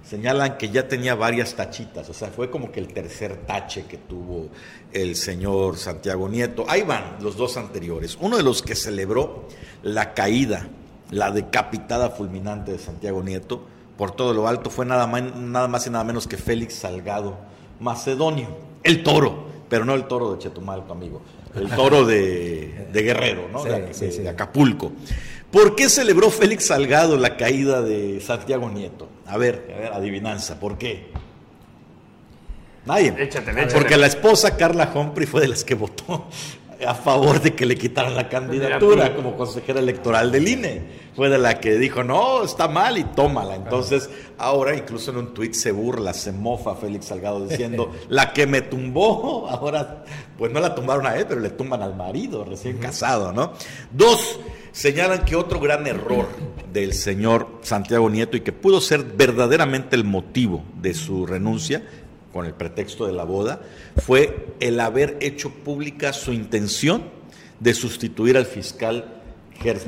señalan 0.08 0.58
que 0.58 0.68
ya 0.70 0.88
tenía 0.88 1.14
varias 1.14 1.54
tachitas, 1.54 2.08
o 2.08 2.14
sea, 2.14 2.28
fue 2.28 2.50
como 2.50 2.72
que 2.72 2.80
el 2.80 2.88
tercer 2.88 3.36
tache 3.46 3.84
que 3.86 3.98
tuvo 3.98 4.48
el 4.92 5.16
señor 5.16 5.76
Santiago 5.78 6.28
Nieto. 6.28 6.64
Ahí 6.68 6.82
van 6.82 7.16
los 7.20 7.36
dos 7.36 7.56
anteriores. 7.56 8.18
Uno 8.20 8.36
de 8.36 8.42
los 8.42 8.62
que 8.62 8.74
celebró 8.74 9.48
la 9.82 10.14
caída, 10.14 10.68
la 11.10 11.30
decapitada 11.30 12.10
fulminante 12.10 12.72
de 12.72 12.78
Santiago 12.78 13.22
Nieto, 13.22 13.66
por 13.96 14.10
todo 14.12 14.34
lo 14.34 14.48
alto, 14.48 14.70
fue 14.70 14.86
nada 14.86 15.06
más, 15.06 15.34
nada 15.36 15.68
más 15.68 15.86
y 15.86 15.90
nada 15.90 16.04
menos 16.04 16.26
que 16.26 16.36
Félix 16.36 16.74
Salgado 16.74 17.38
Macedonio, 17.80 18.48
el 18.82 19.02
toro, 19.02 19.46
pero 19.68 19.84
no 19.84 19.94
el 19.94 20.04
toro 20.04 20.32
de 20.32 20.38
Chetumal, 20.38 20.86
tu 20.86 20.92
amigo, 20.92 21.22
el 21.54 21.68
toro 21.70 22.04
de, 22.04 22.88
Guerrero, 22.92 23.48
¿no? 23.52 23.64
de 23.64 24.28
Acapulco. 24.28 24.92
¿Por 25.52 25.76
qué 25.76 25.90
celebró 25.90 26.30
Félix 26.30 26.66
Salgado 26.68 27.16
la 27.18 27.36
caída 27.36 27.82
de 27.82 28.20
Santiago 28.20 28.70
Nieto? 28.70 29.08
A 29.26 29.36
ver, 29.36 29.70
a 29.76 29.78
ver, 29.78 29.92
adivinanza, 29.92 30.58
¿por 30.58 30.78
qué? 30.78 31.10
Nadie. 32.86 33.30
Porque 33.72 33.96
la 33.96 34.06
esposa 34.06 34.56
Carla 34.56 34.90
Humphrey 34.92 35.26
fue 35.26 35.42
de 35.42 35.48
las 35.48 35.62
que 35.62 35.74
votó 35.74 36.26
a 36.86 36.94
favor 36.94 37.40
de 37.40 37.54
que 37.54 37.66
le 37.66 37.76
quitaran 37.76 38.14
la 38.14 38.28
candidatura 38.28 39.14
como 39.14 39.36
consejera 39.36 39.80
electoral 39.80 40.32
del 40.32 40.48
INE. 40.48 41.02
Fue 41.14 41.28
de 41.28 41.38
la 41.38 41.60
que 41.60 41.76
dijo, 41.76 42.02
no, 42.02 42.42
está 42.42 42.68
mal 42.68 42.96
y 42.96 43.04
tómala. 43.04 43.54
Entonces, 43.54 44.08
ahora 44.38 44.74
incluso 44.74 45.10
en 45.10 45.18
un 45.18 45.34
tuit 45.34 45.52
se 45.52 45.70
burla, 45.70 46.14
se 46.14 46.32
mofa 46.32 46.74
Félix 46.74 47.06
Salgado 47.06 47.46
diciendo, 47.46 47.92
la 48.08 48.32
que 48.32 48.46
me 48.46 48.62
tumbó, 48.62 49.46
ahora, 49.48 50.04
pues 50.38 50.50
no 50.50 50.60
la 50.60 50.74
tumbaron 50.74 51.06
a 51.06 51.16
él, 51.16 51.26
pero 51.28 51.40
le 51.40 51.50
tumban 51.50 51.82
al 51.82 51.94
marido 51.94 52.44
recién 52.44 52.78
casado, 52.78 53.32
¿no? 53.32 53.52
Dos, 53.90 54.40
señalan 54.72 55.24
que 55.24 55.36
otro 55.36 55.60
gran 55.60 55.86
error 55.86 56.28
del 56.72 56.94
señor 56.94 57.60
Santiago 57.62 58.08
Nieto 58.08 58.36
y 58.36 58.40
que 58.40 58.52
pudo 58.52 58.80
ser 58.80 59.04
verdaderamente 59.04 59.94
el 59.94 60.04
motivo 60.04 60.64
de 60.80 60.94
su 60.94 61.26
renuncia 61.26 61.82
con 62.32 62.46
el 62.46 62.54
pretexto 62.54 63.06
de 63.06 63.12
la 63.12 63.24
boda 63.24 63.60
fue 63.98 64.54
el 64.60 64.80
haber 64.80 65.18
hecho 65.20 65.50
pública 65.50 66.12
su 66.12 66.32
intención 66.32 67.04
de 67.60 67.74
sustituir 67.74 68.36
al 68.36 68.46
fiscal 68.46 69.20
Gers 69.60 69.86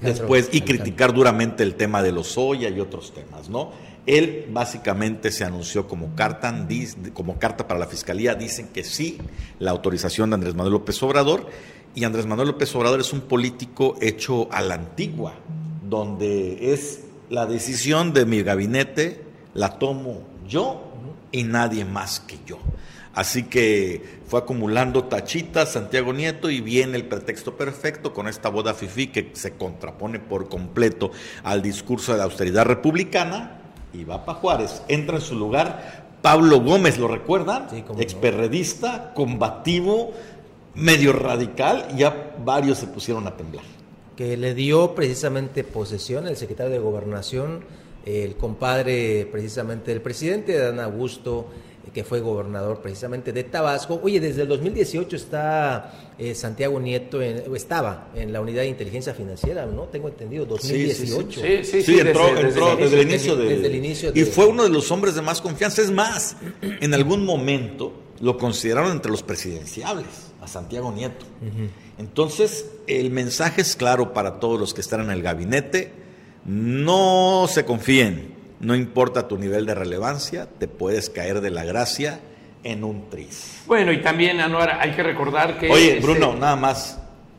Después, 0.00 0.50
y 0.52 0.60
criticar 0.60 1.14
duramente 1.14 1.62
el 1.62 1.74
tema 1.74 2.02
de 2.02 2.12
los 2.12 2.36
Oya 2.36 2.68
y 2.68 2.78
otros 2.78 3.14
temas, 3.14 3.48
¿no? 3.48 3.72
Él 4.06 4.46
básicamente 4.50 5.30
se 5.30 5.44
anunció 5.44 5.86
como 5.86 6.14
carta, 6.14 6.54
como 7.12 7.38
carta 7.38 7.66
para 7.66 7.80
la 7.80 7.86
fiscalía, 7.86 8.34
dicen 8.34 8.68
que 8.68 8.84
sí, 8.84 9.18
la 9.58 9.70
autorización 9.70 10.30
de 10.30 10.34
Andrés 10.34 10.54
Manuel 10.54 10.74
López 10.74 11.02
Obrador, 11.02 11.46
y 11.98 12.04
Andrés 12.04 12.26
Manuel 12.26 12.48
López 12.48 12.72
Obrador 12.76 13.00
es 13.00 13.12
un 13.12 13.22
político 13.22 13.96
hecho 14.00 14.46
a 14.52 14.62
la 14.62 14.74
antigua, 14.74 15.34
donde 15.82 16.72
es 16.72 17.00
la 17.28 17.44
decisión 17.44 18.12
de 18.12 18.24
mi 18.24 18.44
gabinete, 18.44 19.24
la 19.52 19.80
tomo 19.80 20.22
yo 20.46 20.92
y 21.32 21.42
nadie 21.42 21.84
más 21.84 22.20
que 22.20 22.38
yo. 22.46 22.60
Así 23.14 23.46
que 23.46 24.20
fue 24.28 24.38
acumulando 24.38 25.06
tachitas 25.06 25.72
Santiago 25.72 26.12
Nieto 26.12 26.50
y 26.50 26.60
viene 26.60 26.96
el 26.96 27.06
pretexto 27.06 27.56
perfecto 27.56 28.12
con 28.14 28.28
esta 28.28 28.48
boda 28.48 28.74
FIFI 28.74 29.08
que 29.08 29.30
se 29.32 29.54
contrapone 29.54 30.20
por 30.20 30.48
completo 30.48 31.10
al 31.42 31.62
discurso 31.62 32.12
de 32.12 32.18
la 32.18 32.24
austeridad 32.24 32.64
republicana 32.64 33.60
y 33.92 34.04
va 34.04 34.24
para 34.24 34.38
Juárez. 34.38 34.82
Entra 34.86 35.16
en 35.16 35.22
su 35.22 35.34
lugar 35.34 36.06
Pablo 36.22 36.60
Gómez, 36.60 36.98
¿lo 36.98 37.08
recuerdan? 37.08 37.66
Experredista, 37.98 39.12
combativo, 39.14 40.12
medio 40.78 41.12
radical, 41.12 41.88
y 41.94 41.98
ya 41.98 42.36
varios 42.44 42.78
se 42.78 42.86
pusieron 42.86 43.26
a 43.26 43.36
temblar. 43.36 43.64
Que 44.16 44.36
le 44.36 44.54
dio 44.54 44.94
precisamente 44.94 45.64
posesión 45.64 46.26
el 46.26 46.36
secretario 46.36 46.72
de 46.72 46.78
Gobernación, 46.78 47.64
el 48.04 48.36
compadre 48.36 49.28
precisamente 49.30 49.90
del 49.90 50.00
presidente, 50.00 50.56
Dan 50.56 50.80
Augusto, 50.80 51.46
que 51.92 52.04
fue 52.04 52.20
gobernador 52.20 52.80
precisamente 52.80 53.32
de 53.32 53.44
Tabasco. 53.44 54.00
Oye, 54.02 54.20
desde 54.20 54.42
el 54.42 54.48
2018 54.48 55.16
está 55.16 56.12
eh, 56.18 56.34
Santiago 56.34 56.78
Nieto, 56.80 57.22
en, 57.22 57.54
estaba 57.54 58.08
en 58.14 58.32
la 58.32 58.40
unidad 58.40 58.62
de 58.62 58.68
inteligencia 58.68 59.14
financiera, 59.14 59.66
¿no? 59.66 59.84
Tengo 59.84 60.08
entendido, 60.08 60.44
2018. 60.46 61.40
Sí, 61.40 61.64
sí, 61.64 61.82
sí, 61.82 61.98
entró, 61.98 62.34
desde, 62.34 63.00
el 63.00 63.08
inicio, 63.08 63.36
de, 63.36 63.54
el 63.54 63.74
inicio 63.74 64.12
Y 64.14 64.24
fue 64.24 64.46
uno 64.46 64.64
de 64.64 64.70
los 64.70 64.90
hombres 64.90 65.14
de 65.14 65.22
más 65.22 65.40
confianza. 65.40 65.82
Es 65.82 65.90
más, 65.90 66.36
en 66.62 66.94
algún 66.94 67.24
momento 67.24 67.92
lo 68.20 68.36
consideraron 68.36 68.92
entre 68.92 69.10
los 69.10 69.22
presidenciables. 69.22 70.27
Santiago 70.48 70.92
Nieto. 70.92 71.26
Entonces, 71.98 72.66
el 72.86 73.10
mensaje 73.10 73.60
es 73.60 73.76
claro 73.76 74.12
para 74.12 74.40
todos 74.40 74.58
los 74.58 74.74
que 74.74 74.80
están 74.80 75.00
en 75.00 75.10
el 75.10 75.22
gabinete. 75.22 75.92
No 76.44 77.46
se 77.48 77.64
confíen, 77.64 78.34
no 78.60 78.74
importa 78.74 79.28
tu 79.28 79.38
nivel 79.38 79.66
de 79.66 79.74
relevancia, 79.74 80.48
te 80.58 80.66
puedes 80.66 81.10
caer 81.10 81.40
de 81.40 81.50
la 81.50 81.64
gracia 81.64 82.20
en 82.64 82.84
un 82.84 83.08
tris. 83.10 83.62
Bueno, 83.66 83.92
y 83.92 84.02
también, 84.02 84.40
Anuar, 84.40 84.78
hay 84.80 84.92
que 84.92 85.02
recordar 85.02 85.58
que... 85.58 85.70
Oye, 85.70 86.00
Bruno, 86.00 86.34
nada 86.34 86.56
más, 86.56 86.98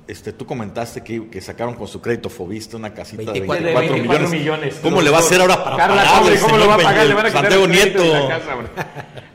este, 0.10 0.34
tú 0.34 0.44
comentaste 0.46 1.04
que, 1.04 1.40
sacaron 1.40 1.76
con 1.76 1.88
su 1.88 2.02
crédito 2.02 2.30
Fobista 2.30 2.78
una 2.78 2.94
casita 2.94 3.32
de 3.32 3.42
24, 3.42 4.28
millones. 4.30 4.80
¿Cómo 4.82 5.02
le 5.02 5.12
va 5.12 5.18
a 5.18 5.20
hacer 5.20 5.40
ahora 5.40 5.64
para 5.64 5.78
Carla, 5.78 6.04
pagar? 6.04 6.40
¿Cómo 6.40 6.58
lo 6.58 6.68
va 6.68 6.76
a 6.76 6.78
pagar? 6.80 7.06
Le 7.06 7.14
van 7.14 7.26
a 7.28 7.32
Santiago 7.32 7.68
Nieto. 7.68 8.04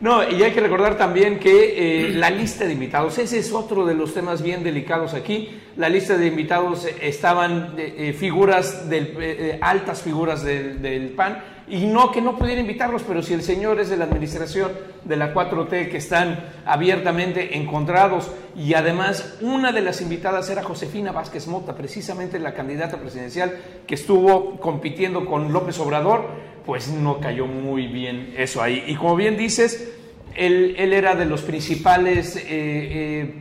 no, 0.00 0.28
y 0.28 0.42
hay 0.42 0.50
que 0.50 0.60
recordar 0.60 0.98
también 0.98 1.38
que 1.38 2.08
eh, 2.08 2.10
la 2.10 2.28
lista 2.28 2.64
de 2.66 2.72
invitados, 2.72 3.16
ese 3.18 3.38
es 3.38 3.52
otro 3.52 3.86
de 3.86 3.94
los 3.94 4.12
temas 4.14 4.42
bien 4.42 4.64
delicados 4.64 5.14
aquí. 5.14 5.60
La 5.76 5.88
lista 5.88 6.16
de 6.16 6.26
invitados 6.26 6.86
estaban 7.00 7.74
eh, 7.78 8.12
figuras, 8.18 8.88
del, 8.90 9.16
eh, 9.20 9.58
altas 9.60 10.02
figuras 10.02 10.42
del, 10.42 10.82
del 10.82 11.10
PAN 11.10 11.53
y 11.66 11.86
no 11.86 12.10
que 12.10 12.20
no 12.20 12.36
pudiera 12.36 12.60
invitarlos, 12.60 13.02
pero 13.02 13.22
si 13.22 13.32
el 13.32 13.42
señor 13.42 13.80
es 13.80 13.88
de 13.88 13.96
la 13.96 14.04
administración 14.04 14.72
de 15.04 15.16
la 15.16 15.32
4T 15.32 15.90
que 15.90 15.96
están 15.96 16.44
abiertamente 16.66 17.56
encontrados 17.56 18.30
y 18.54 18.74
además 18.74 19.36
una 19.40 19.72
de 19.72 19.80
las 19.80 20.00
invitadas 20.00 20.50
era 20.50 20.62
Josefina 20.62 21.12
Vázquez 21.12 21.46
Mota, 21.46 21.74
precisamente 21.74 22.38
la 22.38 22.54
candidata 22.54 22.98
presidencial 22.98 23.56
que 23.86 23.94
estuvo 23.94 24.60
compitiendo 24.60 25.24
con 25.24 25.52
López 25.52 25.78
Obrador, 25.78 26.26
pues 26.66 26.88
no 26.88 27.18
cayó 27.18 27.46
muy 27.46 27.86
bien 27.86 28.34
eso 28.36 28.62
ahí. 28.62 28.84
Y 28.86 28.96
como 28.96 29.16
bien 29.16 29.36
dices, 29.36 29.92
él, 30.34 30.74
era 30.78 31.14
de 31.14 31.24
los 31.24 31.42
principales 31.42 32.36
eh, 32.36 32.42
eh, 32.48 33.34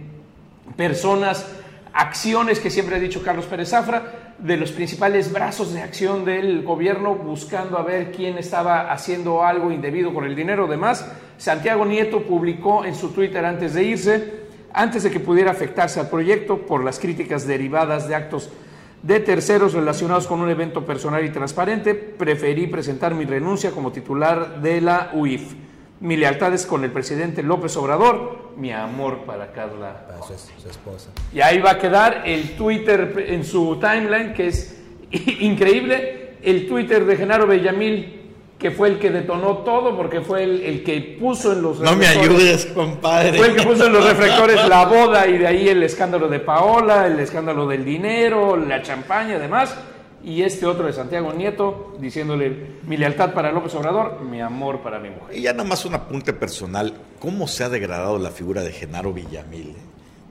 personas 0.77 1.45
acciones 1.93 2.59
que 2.59 2.69
siempre 2.69 2.95
ha 2.95 2.99
dicho 2.99 3.21
Carlos 3.23 3.45
Pérez 3.45 3.69
Zafra, 3.69 4.22
de 4.43 4.57
los 4.57 4.73
principales 4.73 5.31
brazos 5.31 5.73
de 5.73 5.81
acción 5.81 6.25
del 6.25 6.63
gobierno 6.63 7.15
buscando 7.15 7.77
a 7.77 7.83
ver 7.83 8.11
quién 8.11 8.37
estaba 8.37 8.91
haciendo 8.91 9.43
algo 9.43 9.71
indebido 9.71 10.13
con 10.13 10.25
el 10.25 10.35
dinero. 10.35 10.65
Además, 10.65 11.09
Santiago 11.37 11.85
Nieto 11.85 12.23
publicó 12.23 12.83
en 12.83 12.93
su 12.93 13.09
Twitter 13.09 13.45
antes 13.45 13.73
de 13.73 13.83
irse, 13.83 14.33
antes 14.73 15.03
de 15.03 15.11
que 15.11 15.21
pudiera 15.21 15.51
afectarse 15.51 16.01
al 16.01 16.09
proyecto 16.09 16.57
por 16.57 16.83
las 16.83 16.99
críticas 16.99 17.47
derivadas 17.47 18.09
de 18.09 18.15
actos 18.15 18.49
de 19.01 19.21
terceros 19.21 19.73
relacionados 19.73 20.27
con 20.27 20.41
un 20.41 20.49
evento 20.49 20.85
personal 20.85 21.23
y 21.23 21.29
transparente, 21.29 21.95
preferí 21.95 22.67
presentar 22.67 23.15
mi 23.15 23.23
renuncia 23.23 23.71
como 23.71 23.93
titular 23.93 24.61
de 24.61 24.81
la 24.81 25.11
UIF 25.13 25.53
mi 26.03 26.17
lealtad 26.17 26.53
es 26.53 26.65
con 26.65 26.83
el 26.83 26.91
presidente 26.91 27.41
López 27.43 27.77
Obrador, 27.77 28.49
mi 28.57 28.73
amor 28.73 29.19
para 29.19 29.53
Carla. 29.53 30.05
Para 30.05 30.21
su, 30.21 30.33
esposa. 30.69 31.11
Y 31.33 31.39
ahí 31.39 31.59
va 31.59 31.71
a 31.71 31.79
quedar 31.79 32.23
el 32.25 32.57
Twitter 32.57 33.25
en 33.29 33.45
su 33.45 33.79
timeline, 33.79 34.33
que 34.33 34.47
es 34.47 34.77
increíble, 35.39 36.35
el 36.43 36.67
Twitter 36.67 37.05
de 37.05 37.15
Genaro 37.15 37.47
Bellamil 37.47 38.19
que 38.59 38.71
fue 38.71 38.89
el 38.89 38.99
que 38.99 39.11
detonó 39.11 39.59
todo, 39.59 39.95
porque 39.95 40.21
fue 40.21 40.43
el, 40.43 40.61
el 40.61 40.83
que 40.83 41.17
puso 41.19 41.51
en 41.51 41.61
los 41.61 41.79
No 41.79 41.95
me 41.97 42.07
ayudes, 42.07 42.65
compadre. 42.67 43.37
Fue 43.37 43.47
el 43.47 43.55
que 43.55 43.63
puso 43.63 43.87
en 43.87 43.93
los 43.93 44.05
reflectores 44.05 44.67
la 44.67 44.85
boda 44.85 45.27
y 45.27 45.37
de 45.37 45.47
ahí 45.47 45.67
el 45.67 45.83
escándalo 45.83 46.29
de 46.29 46.39
Paola, 46.39 47.07
el 47.07 47.19
escándalo 47.19 47.67
del 47.67 47.83
dinero, 47.83 48.55
la 48.55 48.81
champaña 48.81 49.35
y 49.35 49.39
demás. 49.39 49.75
Y 50.23 50.41
este 50.41 50.65
otro 50.65 50.85
de 50.87 50.93
Santiago 50.93 51.33
Nieto 51.33 51.95
diciéndole 51.99 52.77
mi 52.87 52.95
lealtad 52.95 53.33
para 53.33 53.51
López 53.51 53.75
Obrador, 53.75 54.21
mi 54.21 54.39
amor 54.39 54.81
para 54.81 54.97
mi 54.99 55.09
mujer. 55.09 55.37
Y 55.37 55.41
ya 55.41 55.51
nada 55.51 55.67
más 55.67 55.83
un 55.83 55.95
apunte 55.95 56.31
personal. 56.31 56.93
¿Cómo 57.19 57.47
se 57.47 57.65
ha 57.65 57.69
degradado 57.69 58.17
la 58.17 58.31
figura 58.31 58.63
de 58.63 58.71
Genaro 58.71 59.11
Villamil? 59.11 59.71
eh? 59.71 59.75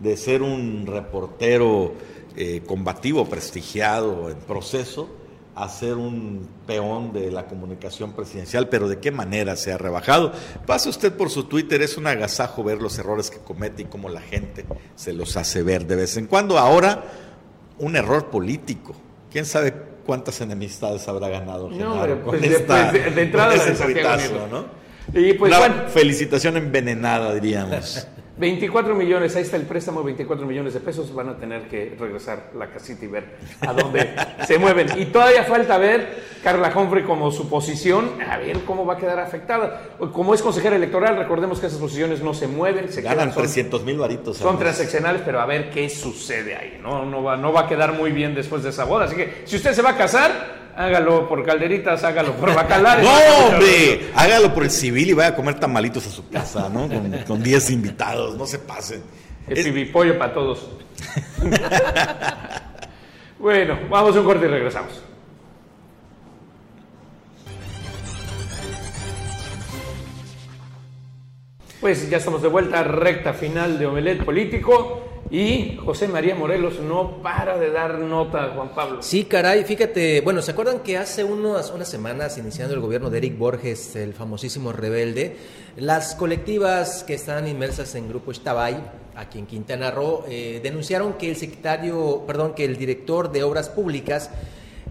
De 0.01 0.17
ser 0.17 0.43
un 0.43 0.87
reportero 0.87 1.93
eh, 2.37 2.63
combativo, 2.67 3.27
prestigiado, 3.29 4.31
en 4.31 4.39
proceso, 4.39 5.11
a 5.55 5.69
ser 5.69 5.95
un 5.99 6.49
peón 6.67 7.13
de 7.13 7.31
la 7.31 7.47
comunicación 7.47 8.13
presidencial, 8.13 8.71
pero 8.71 8.89
de 8.89 8.99
qué 8.99 9.11
manera 9.11 9.57
se 9.57 9.73
ha 9.73 9.79
rebajado. 9.79 10.33
Pase 10.67 10.89
usted 10.89 11.13
por 11.13 11.29
su 11.29 11.45
Twitter, 11.45 11.83
es 11.83 11.99
un 11.99 12.07
agasajo 12.07 12.65
ver 12.65 12.81
los 12.81 12.99
errores 12.99 13.31
que 13.31 13.39
comete 13.39 13.83
y 13.83 13.85
cómo 13.85 14.09
la 14.09 14.23
gente 14.23 14.65
se 14.97 15.13
los 15.13 15.37
hace 15.37 15.63
ver 15.63 15.87
de 15.87 15.97
vez 15.97 16.17
en 16.17 16.27
cuando. 16.27 16.59
Ahora, 16.59 17.05
un 17.79 17.95
error 17.95 18.31
político. 18.31 18.95
¿Quién 19.33 19.45
sabe 19.47 19.73
cuántas 20.05 20.41
enemistades 20.41 21.07
habrá 21.09 21.29
ganado 21.29 21.69
No, 21.71 21.77
Genaro 21.77 21.95
hombre, 22.01 22.15
con, 22.21 22.23
pues, 22.25 22.41
de- 22.43 22.49
esta- 22.57 22.91
pues, 22.91 23.05
de- 23.05 23.11
de 23.11 23.23
entrada 23.23 23.57
con 23.57 23.69
ese 23.69 23.87
de 23.87 23.93
tuitazo. 23.95 24.49
¿no? 24.51 24.65
Y 25.21 25.33
pues 25.35 25.51
Una 25.51 25.59
bueno, 25.59 25.75
felicitación 25.89 26.57
envenenada, 26.57 27.35
diríamos. 27.35 28.07
24 28.39 28.95
millones, 28.95 29.37
ahí 29.37 29.43
está 29.43 29.57
el 29.57 29.67
préstamo, 29.67 30.03
24 30.03 30.47
millones 30.47 30.73
de 30.73 30.81
pesos, 30.81 31.15
van 31.15 31.29
a 31.29 31.37
tener 31.37 31.69
que 31.69 31.95
regresar 31.99 32.51
la 32.57 32.67
casita 32.71 33.05
y 33.05 33.09
ver 33.09 33.25
a 33.61 33.73
dónde 33.75 34.15
se 34.47 34.59
mueven. 34.59 34.89
Y 34.97 35.07
todavía 35.07 35.45
falta 35.45 35.77
ver 35.77 36.23
Carla 36.43 36.73
Humphrey 36.75 37.05
como 37.05 37.31
su 37.31 37.49
posición, 37.51 38.11
a 38.27 38.39
ver 38.39 38.61
cómo 38.61 38.87
va 38.87 38.95
a 38.95 38.97
quedar 38.97 39.21
afectada. 39.21 39.83
Como 40.13 40.33
es 40.35 40.41
consejera 40.43 40.77
electoral, 40.77 41.17
recordemos 41.17 41.61
que 41.61 41.67
esas 41.67 41.79
posiciones 41.79 42.23
no 42.23 42.33
se 42.33 42.47
mueven, 42.47 42.91
se 42.91 43.03
Ganan 43.03 43.19
quedan, 43.19 43.35
son- 43.35 43.43
300 43.43 43.85
mil 43.85 43.99
varitos. 43.99 44.39
Son 44.39 44.59
transaccionales, 44.59 45.23
pero 45.25 45.39
a 45.41 45.47
ver 45.47 45.71
qué 45.71 45.91
sucede 45.91 46.57
ahí. 46.57 46.79
No, 46.83 47.05
no, 47.05 47.23
va, 47.23 47.37
no 47.37 47.53
va 47.53 47.63
a 47.63 47.69
quedar 47.69 47.93
muy 47.93 48.13
bien 48.13 48.35
después 48.35 48.63
de 48.63 48.71
esa 48.71 48.85
boda. 48.85 49.05
Así 49.05 49.15
que 49.17 49.43
si 49.45 49.57
usted 49.57 49.73
se 49.75 49.83
va 49.83 49.91
a 49.91 49.97
casar, 49.99 50.62
hágalo 50.77 51.29
por 51.29 51.45
calderitas, 51.45 52.03
hágalo 52.05 52.33
por 52.35 52.55
bacalares. 52.55 53.05
No, 53.09 53.47
hombre, 53.47 54.11
hágalo 54.15 54.55
por 54.55 54.65
el 54.65 54.71
civil 54.71 55.11
y 55.11 55.13
vaya 55.13 55.31
a 55.31 55.35
comer 55.35 55.59
tamalitos 55.61 56.07
a 56.07 56.11
su 56.11 56.29
casa, 56.29 56.69
¿no? 56.69 56.89
Con, 56.89 57.11
con 57.27 57.43
10 57.43 57.71
invitados, 57.71 58.37
no 58.37 58.47
se 58.47 58.59
pasen. 58.59 59.03
El 59.47 59.59
Es- 59.59 59.65
pibipollo 59.65 60.19
para 60.19 60.33
todos. 60.33 60.71
bueno, 63.39 63.79
vamos 63.91 64.17
a 64.17 64.21
un 64.21 64.25
corte 64.27 64.47
y 64.47 64.49
regresamos. 64.49 65.03
Pues 71.81 72.09
ya 72.09 72.19
estamos 72.19 72.43
de 72.43 72.49
vuelta, 72.49 72.83
recta 72.85 73.33
final 73.33 73.79
de 73.79 73.87
Omelet 73.87 74.25
Político 74.25 75.12
y 75.33 75.79
José 75.83 76.09
María 76.09 76.35
Morelos 76.35 76.79
no 76.81 77.23
para 77.23 77.57
de 77.57 77.71
dar 77.71 77.99
nota 77.99 78.45
a 78.45 78.49
Juan 78.51 78.75
Pablo. 78.75 79.03
Sí, 79.03 79.25
caray, 79.25 79.65
fíjate, 79.65 80.21
bueno, 80.21 80.43
¿se 80.43 80.51
acuerdan 80.51 80.81
que 80.81 80.99
hace 80.99 81.25
unos, 81.25 81.71
unas 81.71 81.89
semanas, 81.89 82.37
iniciando 82.37 82.75
el 82.75 82.81
gobierno 82.81 83.09
de 83.09 83.17
Eric 83.17 83.39
Borges, 83.39 83.97
el 83.97 84.13
famosísimo 84.13 84.73
rebelde, 84.73 85.35
las 85.79 86.15
colectivas 86.17 87.03
que 87.03 87.15
están 87.15 87.49
inmersas 87.49 87.95
en 87.95 88.11
Grupo 88.11 88.31
Estabay, 88.31 88.77
aquí 89.17 89.39
en 89.39 89.47
Quintana 89.47 89.91
Roo, 89.91 90.23
eh, 90.29 90.61
denunciaron 90.63 91.15
que 91.15 91.31
el 91.31 91.37
secretario, 91.37 92.25
perdón, 92.27 92.53
que 92.55 92.67
el 92.67 92.77
director 92.77 93.33
de 93.33 93.43
Obras 93.43 93.71
Públicas 93.71 94.29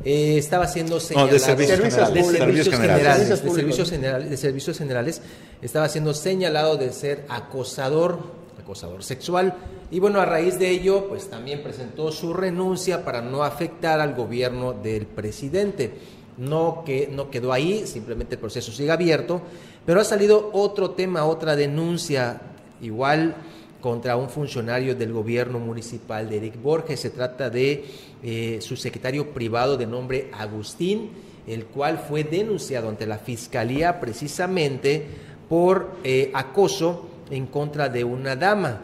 eh, 0.03 0.39
estaba 0.39 0.65
siendo 0.65 0.99
señalado... 0.99 1.37
servicios 1.37 1.77
de 1.77 1.91
generales. 1.91 2.25
servicios 2.25 2.39
Servicios 2.39 2.75
generales, 2.75 3.03
generales. 3.03 3.29
de 3.29 3.35
Servicios 3.35 3.55
servicios 3.55 3.89
generales, 3.91 4.29
de 4.31 4.37
servicios 4.37 4.77
generales, 4.79 5.21
estaba 5.61 5.87
siendo 5.87 6.15
señalado 6.15 6.77
de 6.77 6.91
ser 6.93 7.25
acosador, 7.29 8.40
acosador 8.61 9.03
sexual. 9.03 9.53
Y 9.91 9.99
bueno, 9.99 10.21
a 10.21 10.25
raíz 10.25 10.57
de 10.57 10.69
ello, 10.69 11.07
pues 11.09 11.29
también 11.29 11.61
presentó 11.61 12.11
su 12.11 12.33
renuncia 12.33 13.03
para 13.03 13.21
no 13.21 13.43
afectar 13.43 13.99
al 13.99 14.15
gobierno 14.15 14.73
del 14.73 15.05
presidente. 15.05 15.93
No, 16.37 16.83
que, 16.85 17.09
no 17.11 17.29
quedó 17.29 17.51
ahí, 17.51 17.85
simplemente 17.85 18.35
el 18.35 18.41
proceso 18.41 18.71
sigue 18.71 18.91
abierto, 18.91 19.41
pero 19.85 19.99
ha 19.99 20.03
salido 20.03 20.49
otro 20.53 20.91
tema, 20.91 21.25
otra 21.25 21.55
denuncia, 21.55 22.41
igual 22.81 23.35
contra 23.81 24.15
un 24.15 24.29
funcionario 24.29 24.95
del 24.95 25.11
gobierno 25.11 25.59
municipal 25.59 26.29
de 26.29 26.37
Eric 26.37 26.61
Borges. 26.61 26.99
Se 26.99 27.09
trata 27.09 27.49
de 27.49 27.83
eh, 28.23 28.59
su 28.61 28.77
secretario 28.77 29.31
privado 29.31 29.75
de 29.75 29.87
nombre 29.87 30.29
Agustín, 30.31 31.09
el 31.47 31.65
cual 31.65 31.97
fue 31.97 32.23
denunciado 32.23 32.87
ante 32.87 33.07
la 33.07 33.17
fiscalía 33.17 33.99
precisamente 33.99 35.05
por 35.49 35.97
eh, 36.03 36.31
acoso 36.33 37.07
en 37.31 37.47
contra 37.47 37.89
de 37.89 38.03
una 38.03 38.35
dama. 38.35 38.81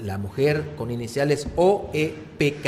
La 0.00 0.18
mujer 0.18 0.74
con 0.76 0.90
iniciales 0.90 1.48
OEPK 1.56 2.66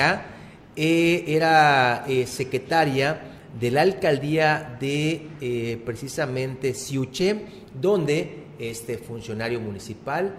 eh, 0.74 1.24
era 1.26 2.04
eh, 2.08 2.26
secretaria 2.26 3.20
de 3.58 3.70
la 3.70 3.82
alcaldía 3.82 4.76
de 4.80 5.28
eh, 5.40 5.80
precisamente 5.84 6.74
Siuche, 6.74 7.46
donde 7.80 8.44
este 8.58 8.98
funcionario 8.98 9.60
municipal 9.60 10.34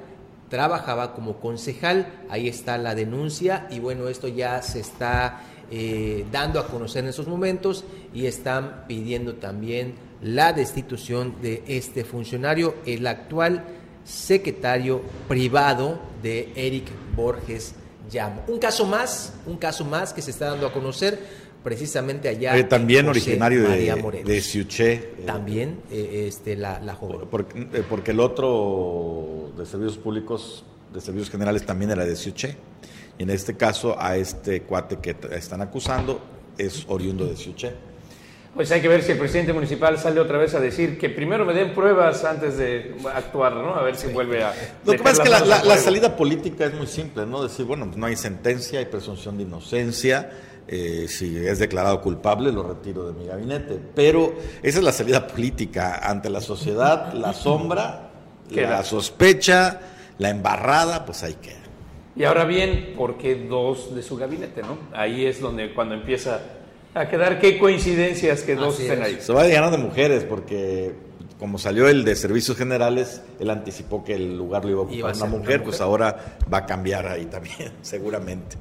trabajaba 0.50 1.14
como 1.14 1.40
concejal, 1.40 2.08
ahí 2.30 2.48
está 2.48 2.78
la 2.78 2.96
denuncia 2.96 3.68
y 3.70 3.80
bueno, 3.80 4.08
esto 4.08 4.28
ya 4.28 4.62
se 4.62 4.80
está 4.80 5.42
dando 6.32 6.62
a 6.62 6.68
conocer 6.68 7.04
en 7.04 7.10
estos 7.10 7.28
momentos 7.28 7.84
y 8.14 8.26
están 8.26 8.86
pidiendo 8.88 9.36
también 9.36 9.96
la 10.22 10.54
destitución 10.54 11.36
de 11.42 11.62
este 11.68 12.06
funcionario, 12.06 12.76
el 12.86 13.06
actual 13.06 13.66
secretario 14.08 15.02
privado 15.28 16.00
de 16.24 16.52
Eric 16.56 16.86
Borges 17.16 17.76
Llamo. 18.12 18.44
Un 18.48 18.58
caso 18.58 18.86
más, 18.86 19.34
un 19.46 19.58
caso 19.58 19.84
más 19.84 20.14
que 20.14 20.22
se 20.22 20.32
está 20.32 20.46
dando 20.46 20.66
a 20.66 20.72
conocer 20.72 21.20
precisamente 21.62 22.30
allá. 22.30 22.58
Eh, 22.58 22.64
también 22.64 23.06
José 23.06 23.20
originario 23.20 23.68
María 23.68 23.96
de, 23.96 24.24
de 24.24 24.42
Siuché. 24.42 24.94
eh, 24.94 25.24
También 25.26 25.82
eh, 25.92 26.26
este, 26.30 26.56
la, 26.56 26.80
la 26.80 26.96
joven. 26.96 27.28
Porque, 27.30 27.68
porque 27.90 28.12
el 28.12 28.22
otro 28.22 29.52
de 29.58 29.66
servicios 29.66 29.98
públicos, 29.98 30.64
de 30.94 31.02
servicios 31.02 31.30
generales, 31.30 31.66
también 31.66 31.92
era 31.92 32.06
de 32.06 32.16
Siuché. 32.16 32.56
Y 33.18 33.24
en 33.24 33.30
este 33.32 33.58
caso, 33.58 34.00
a 34.00 34.16
este 34.16 34.62
cuate 34.62 35.00
que 35.00 35.18
están 35.32 35.62
acusando 35.62 36.22
es 36.58 36.86
oriundo 36.88 37.26
de 37.26 37.36
Siuché. 37.36 37.74
Pues 38.58 38.72
hay 38.72 38.82
que 38.82 38.88
ver 38.88 39.04
si 39.04 39.12
el 39.12 39.20
presidente 39.20 39.54
municipal 39.54 40.00
sale 40.00 40.20
otra 40.20 40.40
vez 40.40 40.56
a 40.56 40.60
decir 40.60 40.98
que 40.98 41.12
primero 41.12 41.46
me 41.46 41.54
den 41.54 41.76
pruebas 41.76 42.26
antes 42.26 42.58
de 42.58 42.96
actuar, 43.14 43.54
¿no? 43.54 43.76
A 43.76 43.84
ver 43.84 43.96
si 43.96 44.08
vuelve 44.08 44.44
a... 44.44 44.52
Lo 44.84 44.94
que 44.94 44.98
pasa 44.98 45.22
es 45.22 45.30
que 45.30 45.46
la, 45.48 45.78
salida 45.78 46.16
política 46.16 46.66
es 46.66 46.74
muy 46.74 46.88
simple, 46.88 47.28
¿no? 47.28 47.44
Decir, 47.44 47.66
bueno, 47.66 47.86
pues 47.86 47.98
no 47.98 48.08
hay 48.08 48.16
sentencia, 48.16 48.80
hay 48.80 48.86
presunción 48.86 49.38
de 49.38 49.44
inocencia. 49.44 50.32
eh, 50.68 51.06
si 51.08 51.38
es 51.38 51.60
declarado 51.60 52.02
culpable, 52.02 52.52
lo 52.52 52.64
retiro 52.64 53.06
de 53.06 53.14
mi 53.14 53.28
gabinete. 53.28 53.80
Pero 53.94 54.34
esa 54.64 54.80
es 54.80 54.84
la 54.84 54.92
salida 54.92 55.28
política 55.28 56.00
ante 56.02 56.32
la 56.32 56.42
sociedad, 56.42 57.14
la 57.14 57.34
sombra, 57.34 58.10
Queda. 58.52 58.72
la 58.72 58.84
sospecha, 58.84 59.82
la 60.18 60.32
embarrada, 60.32 61.06
pues 61.06 61.22
ahí 61.22 61.36
queda. 61.36 61.58
Y 62.16 62.24
ahora 62.24 62.46
bien, 62.46 62.96
¿por 62.98 63.20
qué 63.20 63.36
dos 63.36 63.94
de 63.94 64.02
su 64.02 64.18
gabinete, 64.18 64.64
no? 64.64 64.80
Ahí 64.94 65.28
es 65.28 65.40
donde 65.40 65.76
cuando 65.76 65.94
empieza 65.94 66.42
a 67.02 67.10
quedar 67.10 67.40
qué 67.40 67.58
coincidencias 67.58 68.42
que 68.44 68.56
dos 68.56 68.76
Así 68.76 68.84
estén 68.84 69.00
es. 69.02 69.06
ahí. 69.06 69.18
Se 69.22 69.34
va 69.34 69.42
a 69.44 69.48
llenar 69.48 69.72
de 69.72 69.78
mujeres 69.78 70.24
porque 70.24 70.94
como 71.40 71.58
salió 71.60 71.88
el 71.88 72.04
de 72.04 72.16
servicios 72.16 72.58
generales, 72.58 73.22
él 73.40 73.50
anticipó 73.52 74.04
que 74.04 74.16
el 74.16 74.36
lugar 74.38 74.66
lo 74.66 74.72
iba 74.72 74.80
a 74.80 74.84
ocupar 74.84 74.98
Iba 75.00 75.12
a 75.12 75.14
una 75.14 75.26
mujer, 75.26 75.64
pues 75.64 75.80
ahora 75.82 76.38
va 76.52 76.60
a 76.60 76.66
cambiar 76.66 77.08
ahí 77.08 77.26
también, 77.26 77.74
seguramente. 77.84 78.56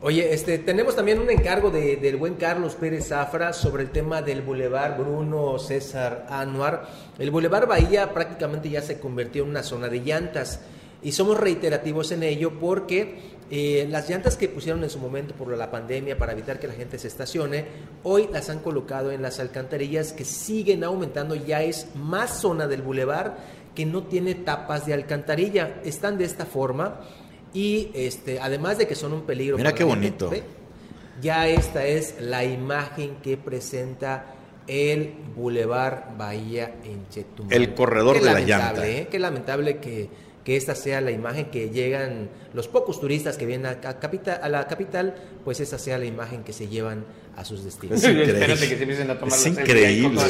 Oye, 0.00 0.32
este, 0.32 0.58
tenemos 0.58 0.94
también 0.94 1.18
un 1.18 1.28
encargo 1.28 1.70
de- 1.72 1.96
del 1.96 2.16
buen 2.16 2.34
Carlos 2.34 2.74
Pérez 2.76 3.08
Zafra 3.08 3.52
sobre 3.52 3.82
el 3.82 3.90
tema 3.90 4.22
del 4.22 4.42
Boulevard 4.42 4.96
Bruno 4.96 5.58
César 5.58 6.26
Anuar. 6.30 6.86
El 7.18 7.32
Boulevard 7.32 7.66
Bahía 7.66 8.12
prácticamente 8.14 8.70
ya 8.70 8.80
se 8.80 9.00
convirtió 9.00 9.42
en 9.42 9.50
una 9.50 9.64
zona 9.64 9.88
de 9.88 9.98
llantas 10.00 10.60
y 11.02 11.10
somos 11.12 11.40
reiterativos 11.40 12.12
en 12.12 12.22
ello 12.22 12.52
porque 12.60 13.37
eh, 13.50 13.86
las 13.90 14.08
llantas 14.10 14.36
que 14.36 14.48
pusieron 14.48 14.82
en 14.84 14.90
su 14.90 14.98
momento 14.98 15.34
por 15.34 15.48
la 15.56 15.70
pandemia 15.70 16.18
para 16.18 16.32
evitar 16.32 16.60
que 16.60 16.68
la 16.68 16.74
gente 16.74 16.98
se 16.98 17.08
estacione, 17.08 17.64
hoy 18.02 18.28
las 18.32 18.50
han 18.50 18.58
colocado 18.58 19.10
en 19.10 19.22
las 19.22 19.40
alcantarillas 19.40 20.12
que 20.12 20.24
siguen 20.24 20.84
aumentando, 20.84 21.34
ya 21.34 21.62
es 21.62 21.88
más 21.94 22.40
zona 22.40 22.66
del 22.66 22.82
Boulevard 22.82 23.32
que 23.74 23.86
no 23.86 24.02
tiene 24.02 24.34
tapas 24.34 24.86
de 24.86 24.94
alcantarilla. 24.94 25.80
Están 25.84 26.18
de 26.18 26.24
esta 26.24 26.44
forma 26.44 27.00
y 27.54 27.90
este, 27.94 28.40
además 28.40 28.76
de 28.78 28.86
que 28.86 28.94
son 28.94 29.12
un 29.12 29.22
peligro. 29.22 29.56
Mira 29.56 29.70
para 29.70 29.78
qué 29.78 29.84
gente, 29.84 30.24
bonito. 30.24 30.46
Ya 31.20 31.48
esta 31.48 31.84
es 31.84 32.16
la 32.20 32.44
imagen 32.44 33.16
que 33.22 33.36
presenta 33.36 34.34
el 34.66 35.14
Boulevard 35.34 36.16
Bahía 36.16 36.76
en 36.84 37.08
Chetumal. 37.08 37.52
El 37.52 37.74
corredor 37.74 38.18
Qué 38.18 38.24
de 38.24 38.32
la 38.32 38.40
llanta. 38.40 38.86
¿eh? 38.86 39.08
Qué 39.10 39.18
lamentable 39.18 39.78
que, 39.78 40.08
que 40.48 40.56
esta 40.56 40.74
sea 40.74 41.02
la 41.02 41.10
imagen 41.10 41.50
que 41.50 41.68
llegan 41.68 42.30
los 42.54 42.68
pocos 42.68 42.98
turistas 42.98 43.36
que 43.36 43.44
vienen 43.44 43.66
a, 43.66 43.98
capital, 43.98 44.40
a 44.42 44.48
la 44.48 44.66
capital, 44.66 45.14
pues 45.44 45.60
esta 45.60 45.78
sea 45.78 45.98
la 45.98 46.06
imagen 46.06 46.42
que 46.42 46.54
se 46.54 46.68
llevan 46.68 47.04
a 47.36 47.44
sus 47.44 47.64
destinos. 47.64 48.02
Es 48.02 49.46
increíble. 49.46 50.22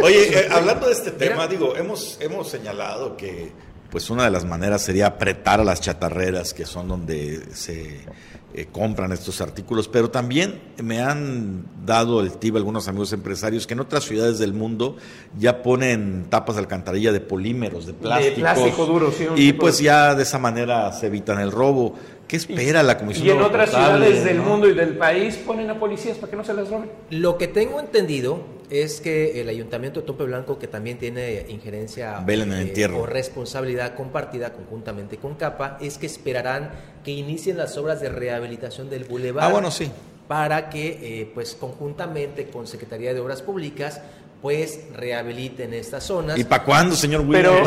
Oye, 0.00 0.40
eh, 0.40 0.48
hablando 0.50 0.88
de 0.88 0.92
este 0.92 1.12
tema, 1.12 1.46
digo, 1.46 1.76
hemos, 1.76 2.18
hemos 2.20 2.48
señalado 2.48 3.16
que 3.16 3.52
pues 3.94 4.10
una 4.10 4.24
de 4.24 4.30
las 4.32 4.44
maneras 4.44 4.82
sería 4.82 5.06
apretar 5.06 5.60
a 5.60 5.64
las 5.64 5.80
chatarreras, 5.80 6.52
que 6.52 6.66
son 6.66 6.88
donde 6.88 7.40
se 7.54 8.00
eh, 8.52 8.66
compran 8.72 9.12
estos 9.12 9.40
artículos, 9.40 9.86
pero 9.86 10.10
también 10.10 10.60
me 10.82 11.00
han 11.00 11.64
dado 11.86 12.20
el 12.20 12.32
tip 12.32 12.56
algunos 12.56 12.88
amigos 12.88 13.12
empresarios 13.12 13.68
que 13.68 13.74
en 13.74 13.78
otras 13.78 14.02
ciudades 14.02 14.40
del 14.40 14.52
mundo 14.52 14.96
ya 15.38 15.62
ponen 15.62 16.26
tapas 16.28 16.56
de 16.56 16.62
alcantarilla 16.62 17.12
de 17.12 17.20
polímeros, 17.20 17.86
de 17.86 17.92
plástico. 17.92 18.34
De 18.34 18.40
plástico 18.40 18.84
duro, 18.84 19.12
sí. 19.12 19.28
Y 19.36 19.52
pues 19.52 19.78
ya 19.78 20.16
de 20.16 20.24
esa 20.24 20.40
manera 20.40 20.90
se 20.90 21.06
evitan 21.06 21.38
el 21.38 21.52
robo. 21.52 21.94
¿Qué 22.26 22.34
espera 22.34 22.82
la 22.82 22.98
Comisión 22.98 23.28
Y 23.28 23.30
en 23.30 23.42
otras 23.42 23.70
ciudades 23.70 24.24
del 24.24 24.40
mundo 24.40 24.68
y 24.68 24.74
del 24.74 24.96
país 24.96 25.36
ponen 25.36 25.70
a 25.70 25.78
policías 25.78 26.16
para 26.16 26.30
que 26.32 26.36
no 26.36 26.42
se 26.42 26.52
las 26.52 26.68
roben. 26.68 26.90
Lo 27.10 27.38
que 27.38 27.46
tengo 27.46 27.78
entendido 27.78 28.53
es 28.70 29.00
que 29.00 29.40
el 29.40 29.48
Ayuntamiento 29.48 30.00
de 30.00 30.06
Tope 30.06 30.24
Blanco, 30.24 30.58
que 30.58 30.66
también 30.66 30.98
tiene 30.98 31.46
injerencia 31.48 32.24
eh, 32.26 32.88
o 32.94 33.06
responsabilidad 33.06 33.94
compartida 33.94 34.52
conjuntamente 34.52 35.16
con 35.18 35.34
CAPA, 35.34 35.78
es 35.80 35.98
que 35.98 36.06
esperarán 36.06 36.70
que 37.04 37.12
inicien 37.12 37.56
las 37.58 37.76
obras 37.76 38.00
de 38.00 38.08
rehabilitación 38.08 38.90
del 38.90 39.04
bulevar. 39.04 39.44
Ah, 39.44 39.52
bueno, 39.52 39.70
sí. 39.70 39.90
Para 40.28 40.70
que, 40.70 41.20
eh, 41.20 41.30
pues, 41.34 41.54
conjuntamente 41.54 42.48
con 42.48 42.66
Secretaría 42.66 43.12
de 43.12 43.20
Obras 43.20 43.42
Públicas, 43.42 44.00
pues 44.44 44.78
rehabiliten 44.92 45.72
estas 45.72 46.04
zonas. 46.04 46.36
¿Y 46.36 46.44
para 46.44 46.64
cuándo, 46.64 46.94
señor 46.94 47.24
Pero, 47.30 47.62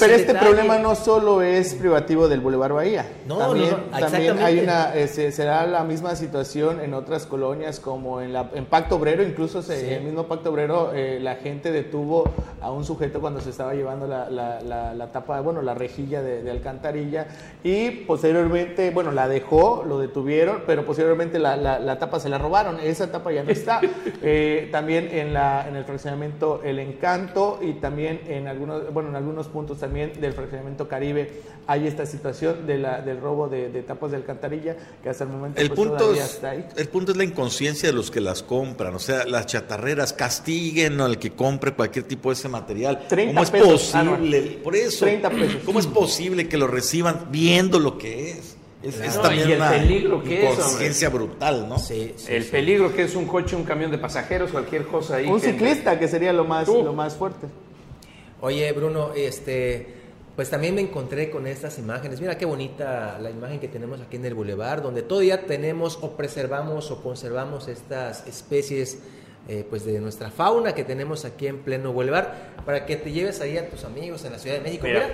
pero 0.00 0.14
este 0.14 0.34
problema 0.34 0.78
no 0.78 0.94
solo 0.94 1.42
es 1.42 1.74
privativo 1.74 2.26
del 2.26 2.40
Boulevard 2.40 2.72
Bahía. 2.72 3.06
No, 3.26 3.36
también, 3.36 3.76
no, 3.90 3.98
también 3.98 4.38
hay 4.38 4.60
una, 4.60 4.94
este, 4.94 5.30
será 5.30 5.66
la 5.66 5.84
misma 5.84 6.16
situación 6.16 6.80
en 6.80 6.94
otras 6.94 7.26
colonias 7.26 7.80
como 7.80 8.22
en, 8.22 8.32
la, 8.32 8.48
en 8.54 8.64
Pacto 8.64 8.96
Obrero, 8.96 9.22
incluso 9.22 9.62
en 9.70 9.92
el 9.92 10.04
mismo 10.04 10.26
Pacto 10.26 10.48
Obrero 10.52 10.92
eh, 10.94 11.18
la 11.20 11.34
gente 11.34 11.70
detuvo 11.70 12.24
a 12.62 12.70
un 12.72 12.86
sujeto 12.86 13.20
cuando 13.20 13.42
se 13.42 13.50
estaba 13.50 13.74
llevando 13.74 14.06
la, 14.06 14.30
la, 14.30 14.94
la, 14.94 15.12
tapa, 15.12 15.42
bueno, 15.42 15.60
la 15.60 15.74
rejilla 15.74 16.22
de, 16.22 16.50
alcantarilla 16.50 17.26
y 17.62 17.90
posteriormente, 17.90 18.90
bueno, 18.90 19.12
la 19.12 19.28
dejó, 19.28 19.84
lo 19.86 19.98
detuvieron, 19.98 20.62
pero 20.66 20.86
posteriormente 20.86 21.38
la, 21.38 21.98
tapa 21.98 22.20
se 22.20 22.30
la 22.30 22.38
robaron, 22.38 22.80
esa 22.80 23.12
tapa 23.12 23.32
ya 23.32 23.44
no 23.44 23.50
está. 23.50 23.82
Eh, 24.20 24.68
también 24.72 25.08
en 25.12 25.32
la 25.32 25.57
en 25.66 25.76
el 25.76 25.84
fraccionamiento 25.84 26.60
El 26.62 26.78
Encanto 26.78 27.58
y 27.62 27.74
también 27.74 28.20
en 28.28 28.46
algunos, 28.46 28.92
bueno, 28.92 29.08
en 29.08 29.16
algunos 29.16 29.48
puntos 29.48 29.78
también 29.78 30.20
del 30.20 30.34
fraccionamiento 30.34 30.86
Caribe 30.86 31.42
hay 31.66 31.86
esta 31.86 32.06
situación 32.06 32.66
de 32.66 32.78
la, 32.78 33.00
del 33.00 33.20
robo 33.20 33.48
de, 33.48 33.68
tapas 33.82 34.10
de 34.10 34.18
alcantarilla 34.18 34.76
que 35.02 35.08
hasta 35.08 35.24
el 35.24 35.30
momento 35.30 35.60
el 35.60 35.68
pues, 35.68 35.78
punto 35.78 36.12
es, 36.12 36.20
está 36.20 36.50
ahí. 36.50 36.66
El 36.76 36.88
punto 36.88 37.12
es 37.12 37.18
la 37.18 37.24
inconsciencia 37.24 37.88
de 37.88 37.94
los 37.94 38.10
que 38.10 38.20
las 38.20 38.42
compran, 38.42 38.94
o 38.94 38.98
sea, 38.98 39.24
las 39.24 39.46
chatarreras 39.46 40.12
castiguen 40.12 41.00
al 41.00 41.18
que 41.18 41.32
compre 41.32 41.72
cualquier 41.72 42.04
tipo 42.04 42.28
de 42.28 42.34
ese 42.34 42.48
material. 42.48 43.06
¿Cómo 43.08 43.42
es 43.42 43.50
posible? 43.50 44.60
Por 44.62 44.76
eso, 44.76 45.04
30 45.04 45.30
pesos. 45.30 45.62
¿cómo 45.64 45.80
es 45.80 45.86
posible 45.86 46.48
que 46.48 46.56
lo 46.56 46.66
reciban 46.66 47.28
viendo 47.30 47.78
lo 47.78 47.98
que 47.98 48.32
es? 48.32 48.57
Es, 48.82 49.20
también 49.20 49.50
el 49.50 49.58
peligro 49.58 50.22
que 50.22 50.50
es. 50.50 50.56
Conciencia 50.56 51.08
brutal, 51.08 51.68
¿no? 51.68 51.78
Sí, 51.78 52.14
el 52.28 52.44
peligro 52.44 52.94
que 52.94 53.02
es 53.02 53.16
un 53.16 53.26
coche, 53.26 53.56
un 53.56 53.64
camión 53.64 53.90
de 53.90 53.98
pasajeros, 53.98 54.52
cualquier 54.52 54.86
cosa 54.86 55.16
ahí. 55.16 55.26
Un 55.26 55.40
ciclista, 55.40 55.98
que 55.98 56.06
sería 56.06 56.32
lo 56.32 56.44
más, 56.44 56.68
lo 56.68 56.92
más 56.92 57.16
fuerte. 57.16 57.48
Oye, 58.40 58.70
Bruno, 58.72 59.12
este. 59.14 59.94
Pues 60.36 60.50
también 60.50 60.76
me 60.76 60.80
encontré 60.80 61.30
con 61.30 61.48
estas 61.48 61.80
imágenes. 61.80 62.20
Mira 62.20 62.38
qué 62.38 62.46
bonita 62.46 63.18
la 63.20 63.28
imagen 63.28 63.58
que 63.58 63.66
tenemos 63.66 64.00
aquí 64.00 64.18
en 64.18 64.24
el 64.24 64.34
bulevar, 64.34 64.82
donde 64.82 65.02
todavía 65.02 65.46
tenemos 65.46 65.98
o 66.00 66.12
preservamos 66.12 66.92
o 66.92 67.02
conservamos 67.02 67.66
estas 67.66 68.24
especies 68.24 69.00
eh, 69.48 69.66
pues 69.68 69.84
de 69.84 69.98
nuestra 69.98 70.30
fauna 70.30 70.76
que 70.76 70.84
tenemos 70.84 71.24
aquí 71.24 71.48
en 71.48 71.58
pleno 71.58 71.92
bulevar, 71.92 72.52
para 72.64 72.86
que 72.86 72.94
te 72.94 73.10
lleves 73.10 73.40
ahí 73.40 73.56
a 73.58 73.68
tus 73.68 73.82
amigos 73.82 74.24
en 74.26 74.30
la 74.30 74.38
Ciudad 74.38 74.58
de 74.58 74.62
México. 74.62 74.86
Mira, 74.86 75.08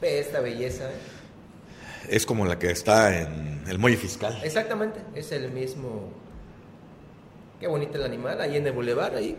ve 0.00 0.20
esta 0.20 0.38
belleza. 0.38 0.84
¿eh? 0.84 1.17
Es 2.08 2.26
como 2.26 2.44
la 2.46 2.58
que 2.58 2.70
está 2.70 3.18
en 3.20 3.64
el 3.68 3.78
muelle 3.78 3.96
fiscal. 3.96 4.40
Exactamente, 4.42 5.00
es 5.14 5.32
el 5.32 5.50
mismo. 5.50 6.10
Qué 7.60 7.66
bonito 7.66 7.96
el 7.96 8.04
animal, 8.04 8.40
ahí 8.40 8.56
en 8.56 8.66
el 8.66 8.72
bulevar, 8.72 9.14
ahí. 9.16 9.36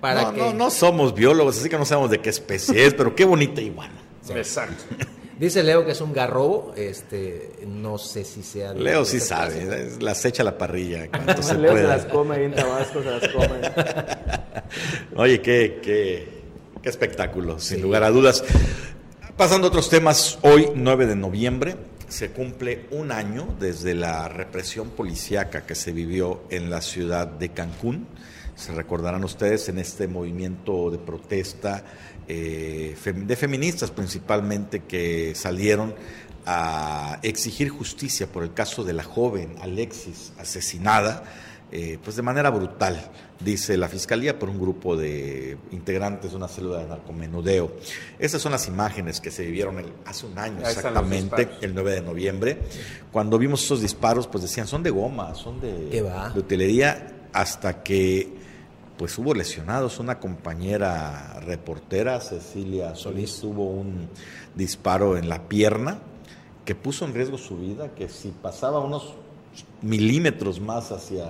Para 0.00 0.22
no, 0.24 0.32
no, 0.32 0.52
no 0.52 0.70
somos 0.70 1.14
biólogos, 1.14 1.58
así 1.58 1.68
que 1.68 1.78
no 1.78 1.84
sabemos 1.84 2.10
de 2.10 2.18
qué 2.18 2.30
especie 2.30 2.86
es, 2.86 2.94
pero 2.94 3.14
qué 3.14 3.24
bonita 3.24 3.60
iguana. 3.60 3.94
Exacto. 4.30 4.84
Dice 5.38 5.62
Leo 5.62 5.84
que 5.84 5.90
es 5.92 6.00
un 6.00 6.12
garrobo, 6.12 6.72
este, 6.76 7.64
no 7.66 7.98
sé 7.98 8.22
si 8.22 8.44
sea... 8.44 8.74
Leo 8.74 9.04
sí 9.04 9.18
sabe, 9.18 9.90
las 10.00 10.24
echa 10.24 10.42
a 10.42 10.44
la 10.44 10.56
parrilla 10.56 11.08
se 11.40 11.54
Leo 11.58 11.76
se 11.76 11.82
las 11.82 12.04
come 12.04 12.36
ahí 12.36 12.44
en 12.44 12.54
Tabasco, 12.54 13.02
se 13.02 13.10
las 13.10 13.28
come. 13.28 13.60
Oye, 15.16 15.40
qué, 15.40 15.80
qué, 15.82 16.28
qué 16.80 16.88
espectáculo, 16.88 17.58
sin 17.58 17.82
lugar 17.82 18.04
a 18.04 18.10
dudas. 18.10 18.44
Pasando 19.36 19.66
a 19.66 19.70
otros 19.70 19.88
temas, 19.88 20.38
hoy 20.42 20.70
9 20.76 21.06
de 21.06 21.16
noviembre 21.16 21.76
se 22.12 22.30
cumple 22.30 22.86
un 22.90 23.10
año 23.10 23.56
desde 23.58 23.94
la 23.94 24.28
represión 24.28 24.90
policíaca 24.90 25.64
que 25.64 25.74
se 25.74 25.92
vivió 25.92 26.42
en 26.50 26.70
la 26.70 26.82
ciudad 26.82 27.26
de 27.26 27.48
Cancún. 27.48 28.06
Se 28.54 28.72
recordarán 28.72 29.24
ustedes 29.24 29.68
en 29.70 29.78
este 29.78 30.06
movimiento 30.08 30.90
de 30.90 30.98
protesta 30.98 31.84
eh, 32.28 32.94
de 33.04 33.36
feministas 33.36 33.90
principalmente 33.90 34.80
que 34.80 35.34
salieron 35.34 35.94
a 36.44 37.18
exigir 37.22 37.70
justicia 37.70 38.26
por 38.26 38.42
el 38.42 38.52
caso 38.52 38.84
de 38.84 38.92
la 38.92 39.04
joven 39.04 39.56
Alexis 39.60 40.32
asesinada 40.38 41.24
eh, 41.74 41.98
pues 42.04 42.16
de 42.16 42.22
manera 42.22 42.50
brutal, 42.50 43.10
dice 43.40 43.78
la 43.78 43.88
Fiscalía, 43.88 44.38
por 44.38 44.50
un 44.50 44.60
grupo 44.60 44.94
de 44.94 45.56
integrantes 45.70 46.32
de 46.32 46.36
una 46.36 46.46
célula 46.46 46.80
de 46.80 46.86
narcomenudeo. 46.86 47.72
Esas 48.18 48.42
son 48.42 48.52
las 48.52 48.68
imágenes 48.68 49.22
que 49.22 49.30
se 49.30 49.46
vivieron 49.46 49.82
hace 50.04 50.26
un 50.26 50.38
año 50.38 50.60
exactamente, 50.60 51.48
el 51.62 51.74
9 51.74 51.92
de 51.92 52.00
noviembre. 52.02 52.58
Cuando 53.10 53.38
vimos 53.38 53.64
esos 53.64 53.80
disparos, 53.80 54.26
pues 54.26 54.42
decían, 54.42 54.66
son 54.66 54.82
de 54.82 54.90
goma, 54.90 55.34
son 55.34 55.62
de, 55.62 55.72
de 55.88 56.38
utilería, 56.38 57.08
hasta 57.32 57.82
que 57.82 58.36
pues 58.98 59.16
hubo 59.16 59.32
lesionados. 59.32 59.98
Una 59.98 60.20
compañera 60.20 61.40
reportera, 61.40 62.20
Cecilia 62.20 62.94
Solís, 62.94 63.40
tuvo 63.40 63.70
un 63.70 64.10
disparo 64.54 65.16
en 65.16 65.30
la 65.30 65.48
pierna 65.48 66.00
que 66.66 66.74
puso 66.74 67.06
en 67.06 67.14
riesgo 67.14 67.38
su 67.38 67.56
vida, 67.56 67.94
que 67.94 68.10
si 68.10 68.28
pasaba 68.28 68.78
unos 68.80 69.14
milímetros 69.80 70.60
más 70.60 70.92
hacia 70.92 71.26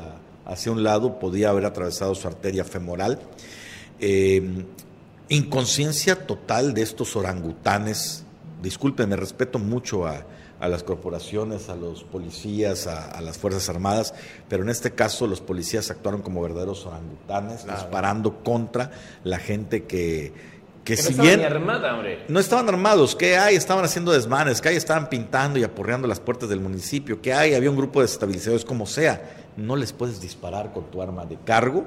hacia 0.46 0.72
un 0.72 0.82
lado, 0.82 1.18
podía 1.18 1.50
haber 1.50 1.64
atravesado 1.66 2.14
su 2.14 2.26
arteria 2.26 2.64
femoral. 2.64 3.20
Eh, 4.00 4.64
inconsciencia 5.28 6.26
total 6.26 6.74
de 6.74 6.82
estos 6.82 7.16
orangutanes. 7.16 8.24
Discúlpenme, 8.60 9.16
respeto 9.16 9.58
mucho 9.58 10.06
a, 10.06 10.24
las 10.60 10.82
corporaciones, 10.84 11.68
a 11.68 11.74
los 11.74 12.04
policías, 12.04 12.86
a, 12.86 13.20
las 13.20 13.38
Fuerzas 13.38 13.68
Armadas, 13.68 14.14
pero 14.48 14.62
en 14.62 14.68
este 14.68 14.92
caso 14.92 15.26
los 15.26 15.40
policías 15.40 15.90
actuaron 15.90 16.22
como 16.22 16.40
verdaderos 16.42 16.86
orangutanes, 16.86 17.66
disparando 17.66 18.44
contra 18.44 18.92
la 19.24 19.38
gente 19.38 19.84
que, 19.84 20.32
que, 20.84 20.96
si 20.96 21.14
no 21.14 21.24
bien 21.24 21.42
no 22.28 22.38
estaban 22.38 22.68
armados, 22.68 23.16
que 23.16 23.36
hay, 23.36 23.56
estaban 23.56 23.84
haciendo 23.84 24.12
desmanes, 24.12 24.60
que 24.60 24.68
hay, 24.68 24.76
estaban 24.76 25.08
pintando 25.08 25.58
y 25.58 25.64
apurreando 25.64 26.06
las 26.06 26.20
puertas 26.20 26.48
del 26.48 26.60
municipio, 26.60 27.20
que 27.20 27.32
hay, 27.32 27.54
había 27.54 27.70
un 27.70 27.76
grupo 27.76 27.98
de 27.98 28.06
estabilizadores 28.06 28.64
como 28.64 28.86
sea 28.86 29.41
no 29.56 29.76
les 29.76 29.92
puedes 29.92 30.20
disparar 30.20 30.72
con 30.72 30.90
tu 30.90 31.02
arma 31.02 31.26
de 31.26 31.36
cargo. 31.36 31.84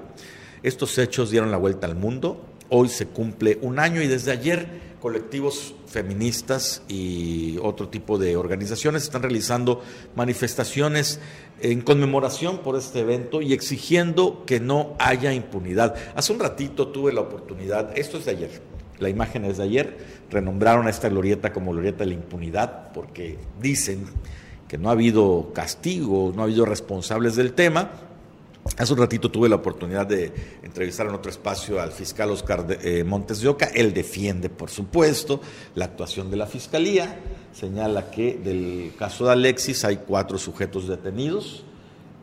Estos 0.63 0.97
hechos 0.97 1.29
dieron 1.31 1.51
la 1.51 1.57
vuelta 1.57 1.87
al 1.87 1.95
mundo. 1.95 2.43
Hoy 2.69 2.89
se 2.89 3.07
cumple 3.07 3.59
un 3.61 3.79
año 3.79 4.01
y 4.01 4.07
desde 4.07 4.31
ayer 4.31 4.95
colectivos 5.05 5.75
feministas 5.85 6.81
y 6.87 7.59
otro 7.61 7.89
tipo 7.89 8.17
de 8.17 8.35
organizaciones 8.35 9.03
están 9.03 9.21
realizando 9.21 9.83
manifestaciones 10.15 11.19
en 11.61 11.81
conmemoración 11.81 12.57
por 12.63 12.75
este 12.75 13.01
evento 13.01 13.41
y 13.41 13.53
exigiendo 13.53 14.43
que 14.47 14.59
no 14.59 14.95
haya 14.97 15.31
impunidad. 15.31 15.93
Hace 16.15 16.33
un 16.33 16.39
ratito 16.39 16.87
tuve 16.87 17.13
la 17.13 17.21
oportunidad, 17.21 17.95
esto 17.95 18.17
es 18.17 18.25
de 18.25 18.31
ayer, 18.31 18.61
la 18.97 19.09
imagen 19.09 19.45
es 19.45 19.57
de 19.57 19.63
ayer, 19.63 19.97
renombraron 20.31 20.87
a 20.87 20.89
esta 20.89 21.07
glorieta 21.07 21.53
como 21.53 21.71
glorieta 21.71 21.99
de 21.99 22.07
la 22.07 22.13
impunidad 22.15 22.91
porque 22.91 23.37
dicen 23.61 24.05
que 24.67 24.77
no 24.77 24.89
ha 24.89 24.93
habido 24.93 25.51
castigo, 25.53 26.31
no 26.35 26.41
ha 26.41 26.45
habido 26.45 26.65
responsables 26.65 27.35
del 27.35 27.53
tema. 27.53 27.91
Hace 28.77 28.93
un 28.93 28.99
ratito 28.99 29.29
tuve 29.29 29.47
la 29.47 29.57
oportunidad 29.57 30.07
de 30.07 30.33
entrevistar 30.63 31.05
en 31.05 31.13
otro 31.13 31.29
espacio 31.29 31.79
al 31.79 31.91
fiscal 31.91 32.31
Oscar 32.31 32.65
eh, 32.81 33.03
Montes 33.03 33.39
de 33.41 33.47
Oca. 33.47 33.65
Él 33.73 33.93
defiende, 33.93 34.49
por 34.49 34.71
supuesto, 34.71 35.39
la 35.75 35.85
actuación 35.85 36.31
de 36.31 36.37
la 36.37 36.47
fiscalía. 36.47 37.19
Señala 37.53 38.09
que 38.09 38.33
del 38.43 38.93
caso 38.97 39.25
de 39.25 39.33
Alexis 39.33 39.85
hay 39.85 39.97
cuatro 39.97 40.39
sujetos 40.39 40.87
detenidos, 40.87 41.63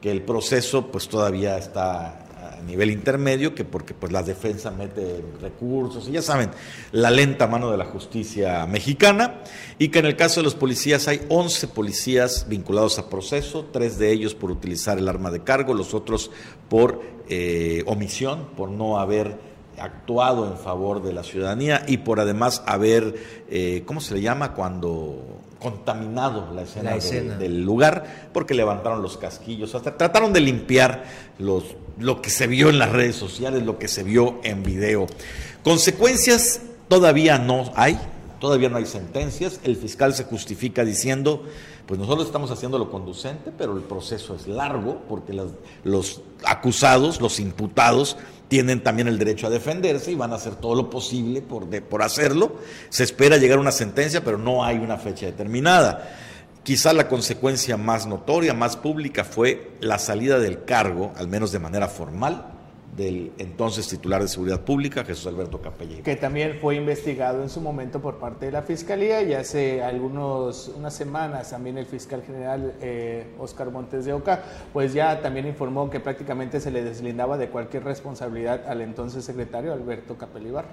que 0.00 0.10
el 0.10 0.22
proceso 0.22 0.90
pues 0.90 1.08
todavía 1.08 1.56
está 1.56 2.21
nivel 2.62 2.90
intermedio 2.90 3.54
que 3.54 3.64
porque 3.64 3.94
pues 3.94 4.12
la 4.12 4.22
defensa 4.22 4.70
mete 4.70 5.24
recursos 5.40 6.08
y 6.08 6.12
ya 6.12 6.22
saben, 6.22 6.50
la 6.92 7.10
lenta 7.10 7.46
mano 7.46 7.70
de 7.70 7.76
la 7.76 7.84
justicia 7.84 8.66
mexicana 8.66 9.40
y 9.78 9.88
que 9.88 9.98
en 9.98 10.06
el 10.06 10.16
caso 10.16 10.40
de 10.40 10.44
los 10.44 10.54
policías 10.54 11.08
hay 11.08 11.22
11 11.28 11.68
policías 11.68 12.46
vinculados 12.48 12.98
a 12.98 13.08
proceso, 13.08 13.66
tres 13.72 13.98
de 13.98 14.12
ellos 14.12 14.34
por 14.34 14.50
utilizar 14.50 14.98
el 14.98 15.08
arma 15.08 15.30
de 15.30 15.42
cargo, 15.42 15.74
los 15.74 15.94
otros 15.94 16.30
por 16.68 17.00
eh, 17.28 17.82
omisión, 17.86 18.48
por 18.56 18.70
no 18.70 18.98
haber 18.98 19.38
actuado 19.78 20.46
en 20.46 20.56
favor 20.56 21.02
de 21.02 21.12
la 21.12 21.22
ciudadanía 21.22 21.82
y 21.86 21.98
por 21.98 22.20
además 22.20 22.62
haber, 22.66 23.14
eh, 23.48 23.82
¿cómo 23.86 24.00
se 24.00 24.14
le 24.14 24.20
llama? 24.20 24.54
Cuando 24.54 25.40
contaminado 25.62 26.52
la 26.52 26.62
escena, 26.62 26.96
del 27.36 27.62
lugar, 27.62 28.30
porque 28.32 28.52
levantaron 28.52 29.00
los 29.00 29.16
casquillos, 29.16 29.74
hasta 29.74 29.96
trataron 29.96 30.32
de 30.32 30.40
limpiar 30.40 31.04
los, 31.38 31.76
lo 31.98 32.22
que 32.22 32.30
se 32.30 32.46
vio 32.46 32.68
en 32.70 32.78
las 32.78 32.90
redes 32.90 33.16
sociales, 33.16 33.62
lo 33.62 33.78
que 33.78 33.88
se 33.88 34.02
vio 34.02 34.40
en 34.44 34.62
video. 34.62 35.06
Consecuencias 35.62 36.60
todavía 36.88 37.38
no 37.38 37.72
hay, 37.76 37.98
todavía 38.40 38.68
no 38.68 38.76
hay 38.76 38.86
sentencias, 38.86 39.60
el 39.64 39.76
fiscal 39.76 40.14
se 40.14 40.24
justifica 40.24 40.84
diciendo, 40.84 41.44
pues 41.86 41.98
nosotros 41.98 42.26
estamos 42.26 42.50
haciendo 42.50 42.78
lo 42.78 42.90
conducente, 42.90 43.52
pero 43.56 43.76
el 43.76 43.82
proceso 43.82 44.34
es 44.34 44.46
largo, 44.46 45.02
porque 45.08 45.32
los 45.84 46.22
acusados, 46.44 47.20
los 47.20 47.38
imputados, 47.40 48.16
tienen 48.48 48.82
también 48.82 49.08
el 49.08 49.18
derecho 49.18 49.46
a 49.46 49.50
defenderse 49.50 50.12
y 50.12 50.14
van 50.14 50.32
a 50.32 50.34
hacer 50.34 50.56
todo 50.56 50.74
lo 50.74 50.90
posible 50.90 51.40
por, 51.40 51.66
por 51.84 52.02
hacerlo. 52.02 52.56
Se 52.90 53.02
espera 53.02 53.38
llegar 53.38 53.56
a 53.56 53.62
una 53.62 53.72
sentencia, 53.72 54.22
pero 54.22 54.36
no 54.36 54.62
hay 54.62 54.76
una 54.76 54.98
fecha 54.98 55.24
determinada. 55.24 56.18
Quizá 56.62 56.92
la 56.92 57.08
consecuencia 57.08 57.76
más 57.76 58.06
notoria, 58.06 58.54
más 58.54 58.76
pública, 58.76 59.24
fue 59.24 59.72
la 59.80 59.98
salida 59.98 60.38
del 60.38 60.64
cargo, 60.64 61.12
al 61.16 61.26
menos 61.26 61.50
de 61.50 61.58
manera 61.58 61.88
formal, 61.88 62.52
del 62.96 63.32
entonces 63.38 63.88
titular 63.88 64.22
de 64.22 64.28
Seguridad 64.28 64.60
Pública, 64.60 65.04
Jesús 65.04 65.26
Alberto 65.26 65.60
Capella. 65.60 66.02
Que 66.04 66.14
también 66.14 66.58
fue 66.60 66.76
investigado 66.76 67.42
en 67.42 67.48
su 67.48 67.60
momento 67.60 68.00
por 68.00 68.18
parte 68.18 68.46
de 68.46 68.52
la 68.52 68.62
Fiscalía 68.62 69.22
y 69.22 69.34
hace 69.34 69.82
algunos, 69.82 70.70
unas 70.76 70.94
semanas 70.94 71.50
también 71.50 71.78
el 71.78 71.86
fiscal 71.86 72.22
general 72.22 72.74
eh, 72.80 73.34
Oscar 73.40 73.70
Montes 73.72 74.04
de 74.04 74.12
Oca, 74.12 74.42
pues 74.72 74.92
ya 74.92 75.20
también 75.20 75.48
informó 75.48 75.90
que 75.90 75.98
prácticamente 75.98 76.60
se 76.60 76.70
le 76.70 76.84
deslindaba 76.84 77.38
de 77.38 77.48
cualquier 77.48 77.82
responsabilidad 77.82 78.68
al 78.68 78.82
entonces 78.82 79.24
secretario 79.24 79.72
Alberto 79.72 80.16
Capelibar. 80.16 80.66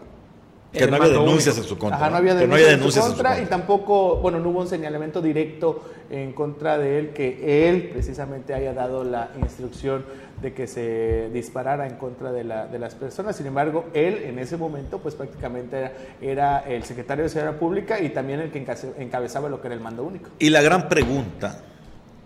Que 0.71 0.85
no 0.85 0.97
había 0.97 1.09
denuncias 1.09 1.57
en 1.57 1.63
su 1.63 1.77
contra. 1.77 1.97
Ajá, 1.97 2.09
no 2.11 2.17
había 2.17 2.35
denuncias, 2.35 2.73
en, 2.73 2.91
su 2.91 2.99
contra, 3.01 3.41
y 3.41 3.45
tampoco, 3.45 4.17
bueno, 4.17 4.39
no 4.39 4.49
hubo 4.49 4.59
un 4.59 4.67
señalamiento 4.67 5.21
directo 5.21 5.83
en 6.11 6.33
contra 6.33 6.77
de 6.77 6.99
él 6.99 7.09
que 7.09 7.69
él 7.69 7.89
precisamente 7.91 8.53
haya 8.53 8.73
dado 8.73 9.03
la 9.03 9.31
instrucción 9.41 10.05
de 10.41 10.53
que 10.53 10.67
se 10.67 11.29
disparara 11.33 11.87
en 11.87 11.95
contra 11.95 12.31
de, 12.31 12.43
la, 12.43 12.67
de 12.67 12.79
las 12.79 12.95
personas. 12.95 13.35
Sin 13.35 13.47
embargo, 13.47 13.85
él 13.93 14.23
en 14.23 14.39
ese 14.39 14.57
momento 14.57 14.99
pues 14.99 15.15
prácticamente 15.15 15.91
era, 16.21 16.59
el 16.59 16.83
secretario 16.83 17.23
de 17.23 17.29
Seguridad 17.29 17.57
Pública 17.57 17.99
y 17.99 18.09
también 18.09 18.39
el 18.39 18.51
que 18.51 18.65
encabezaba 18.99 19.49
lo 19.49 19.61
que 19.61 19.67
era 19.67 19.75
el 19.75 19.81
mando 19.81 20.03
único. 20.03 20.29
Y 20.39 20.49
la 20.49 20.61
gran 20.61 20.87
pregunta 20.87 21.61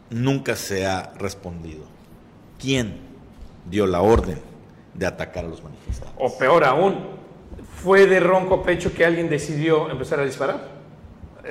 nunca 0.10 0.56
se 0.56 0.86
ha 0.86 1.14
respondido. 1.18 1.86
¿Quién 2.60 3.00
dio 3.70 3.88
la 3.88 4.02
orden 4.02 4.40
de 4.94 5.06
atacar 5.06 5.46
a 5.46 5.48
los 5.48 5.64
manifestantes? 5.64 6.16
O 6.18 6.38
peor 6.38 6.64
aún, 6.64 7.23
fue 7.84 8.08
de 8.08 8.22
ronco 8.22 8.64
pecho 8.64 8.94
que 8.94 9.04
alguien 9.04 9.30
decidió 9.30 9.90
empezar 9.90 10.20
a 10.22 10.26
disparar. 10.26 10.70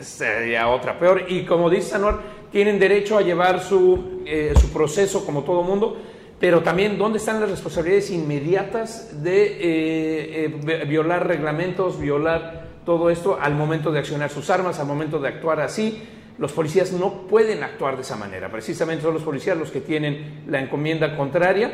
Sería 0.01 0.69
otra 0.69 0.99
peor. 0.99 1.27
Y 1.29 1.45
como 1.45 1.69
dice 1.69 1.91
Sanuar, 1.91 2.21
tienen 2.51 2.79
derecho 2.79 3.19
a 3.19 3.23
llevar 3.23 3.63
su, 3.63 4.23
eh, 4.25 4.55
su 4.59 4.73
proceso 4.73 5.27
como 5.27 5.43
todo 5.43 5.63
mundo, 5.63 5.99
pero 6.41 6.63
también 6.63 6.97
dónde 6.97 7.19
están 7.19 7.39
las 7.39 7.51
responsabilidades 7.51 8.11
inmediatas 8.11 9.23
de 9.23 9.45
eh, 9.45 10.61
eh, 10.67 10.85
violar 10.89 11.27
reglamentos, 11.27 12.01
violar 12.01 12.67
todo 12.87 13.11
esto 13.11 13.39
al 13.39 13.55
momento 13.55 13.93
de 13.93 13.99
accionar 13.99 14.31
sus 14.31 14.49
armas, 14.49 14.81
al 14.81 14.87
momento 14.87 15.19
de 15.19 15.29
actuar 15.29 15.61
así. 15.61 16.03
Los 16.39 16.53
policías 16.53 16.93
no 16.93 17.27
pueden 17.29 17.63
actuar 17.63 17.97
de 17.97 18.03
esa 18.03 18.17
manera. 18.17 18.51
Precisamente 18.51 19.03
son 19.03 19.13
los 19.13 19.23
policías 19.23 19.59
los 19.59 19.71
que 19.71 19.83
tienen 19.83 20.45
la 20.49 20.61
encomienda 20.61 21.15
contraria 21.15 21.71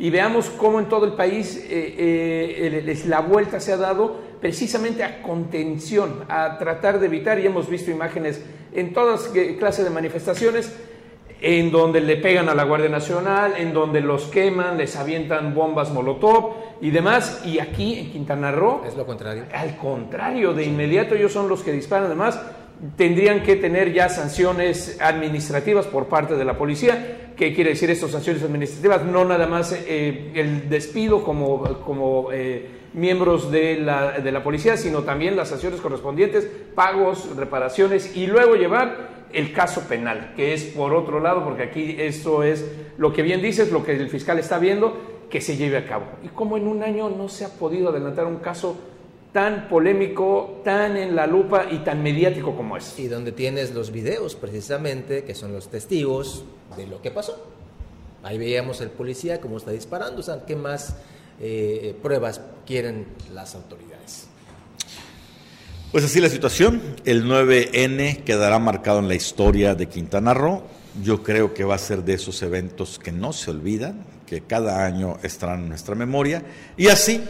y 0.00 0.08
veamos 0.08 0.48
cómo 0.48 0.80
en 0.80 0.88
todo 0.88 1.04
el 1.04 1.12
país 1.12 1.62
eh, 1.68 1.94
eh, 2.88 3.02
la 3.06 3.20
vuelta 3.20 3.60
se 3.60 3.74
ha 3.74 3.76
dado 3.76 4.16
precisamente 4.40 5.04
a 5.04 5.20
contención, 5.20 6.24
a 6.26 6.56
tratar 6.56 6.98
de 6.98 7.06
evitar, 7.06 7.38
y 7.38 7.44
hemos 7.44 7.68
visto 7.68 7.90
imágenes 7.90 8.42
en 8.72 8.94
todas 8.94 9.30
clases 9.58 9.84
de 9.84 9.90
manifestaciones, 9.90 10.74
en 11.42 11.70
donde 11.70 12.00
le 12.00 12.16
pegan 12.16 12.48
a 12.48 12.54
la 12.54 12.64
Guardia 12.64 12.88
Nacional, 12.88 13.52
en 13.58 13.74
donde 13.74 14.00
los 14.00 14.24
queman, 14.24 14.78
les 14.78 14.96
avientan 14.96 15.54
bombas 15.54 15.90
molotov 15.90 16.54
y 16.80 16.90
demás, 16.90 17.42
y 17.44 17.58
aquí 17.58 17.98
en 17.98 18.10
Quintana 18.10 18.52
Roo... 18.52 18.82
Es 18.86 18.96
lo 18.96 19.04
contrario. 19.04 19.44
Al 19.52 19.76
contrario, 19.76 20.54
de 20.54 20.64
inmediato 20.64 21.14
ellos 21.14 21.32
son 21.32 21.46
los 21.46 21.62
que 21.62 21.72
disparan, 21.72 22.06
además 22.06 22.40
tendrían 22.96 23.42
que 23.42 23.56
tener 23.56 23.92
ya 23.92 24.08
sanciones 24.08 24.98
administrativas 25.00 25.86
por 25.86 26.06
parte 26.06 26.36
de 26.36 26.44
la 26.44 26.56
policía. 26.56 27.32
¿Qué 27.36 27.54
quiere 27.54 27.70
decir 27.70 27.90
estas 27.90 28.10
sanciones 28.10 28.42
administrativas? 28.42 29.04
No 29.04 29.24
nada 29.24 29.46
más 29.46 29.72
eh, 29.72 30.32
el 30.34 30.68
despido 30.68 31.22
como, 31.22 31.62
como 31.80 32.32
eh, 32.32 32.68
miembros 32.94 33.50
de 33.50 33.78
la, 33.78 34.12
de 34.20 34.32
la 34.32 34.42
policía, 34.42 34.76
sino 34.76 35.02
también 35.02 35.36
las 35.36 35.48
sanciones 35.48 35.80
correspondientes, 35.80 36.48
pagos, 36.74 37.36
reparaciones 37.36 38.16
y 38.16 38.26
luego 38.26 38.56
llevar 38.56 39.20
el 39.32 39.52
caso 39.52 39.82
penal, 39.82 40.32
que 40.34 40.54
es 40.54 40.64
por 40.64 40.92
otro 40.92 41.20
lado, 41.20 41.44
porque 41.44 41.62
aquí 41.62 41.96
esto 41.98 42.42
es 42.42 42.68
lo 42.98 43.12
que 43.12 43.22
bien 43.22 43.40
dices, 43.40 43.70
lo 43.70 43.84
que 43.84 43.92
el 43.92 44.08
fiscal 44.08 44.38
está 44.38 44.58
viendo, 44.58 45.26
que 45.30 45.40
se 45.40 45.56
lleve 45.56 45.76
a 45.76 45.86
cabo. 45.86 46.06
Y 46.24 46.28
como 46.28 46.56
en 46.56 46.66
un 46.66 46.82
año 46.82 47.08
no 47.08 47.28
se 47.28 47.44
ha 47.44 47.50
podido 47.50 47.90
adelantar 47.90 48.26
un 48.26 48.38
caso 48.38 48.76
tan 49.32 49.68
polémico, 49.68 50.60
tan 50.64 50.96
en 50.96 51.14
la 51.14 51.26
lupa 51.26 51.66
y 51.70 51.78
tan 51.78 52.02
mediático 52.02 52.56
como 52.56 52.76
es. 52.76 52.98
Y 52.98 53.08
donde 53.08 53.32
tienes 53.32 53.72
los 53.72 53.92
videos 53.92 54.34
precisamente, 54.34 55.24
que 55.24 55.34
son 55.34 55.52
los 55.52 55.68
testigos 55.68 56.44
de 56.76 56.86
lo 56.86 57.00
que 57.00 57.10
pasó. 57.10 57.46
Ahí 58.22 58.38
veíamos 58.38 58.80
el 58.80 58.90
policía 58.90 59.40
cómo 59.40 59.56
está 59.56 59.70
disparando, 59.70 60.20
o 60.20 60.22
sea, 60.22 60.44
¿qué 60.44 60.54
más 60.54 60.96
eh, 61.40 61.96
pruebas 62.02 62.40
quieren 62.66 63.06
las 63.32 63.54
autoridades? 63.54 64.26
Pues 65.90 66.04
así 66.04 66.20
la 66.20 66.28
situación, 66.28 66.80
el 67.04 67.24
9N 67.24 68.22
quedará 68.22 68.58
marcado 68.58 68.98
en 68.98 69.08
la 69.08 69.14
historia 69.14 69.74
de 69.74 69.88
Quintana 69.88 70.34
Roo. 70.34 70.62
Yo 71.02 71.22
creo 71.22 71.54
que 71.54 71.64
va 71.64 71.76
a 71.76 71.78
ser 71.78 72.04
de 72.04 72.14
esos 72.14 72.42
eventos 72.42 72.98
que 72.98 73.10
no 73.10 73.32
se 73.32 73.50
olvidan, 73.50 74.04
que 74.26 74.42
cada 74.42 74.84
año 74.84 75.16
estarán 75.22 75.62
en 75.62 75.68
nuestra 75.70 75.94
memoria. 75.94 76.44
Y 76.76 76.88
así, 76.88 77.22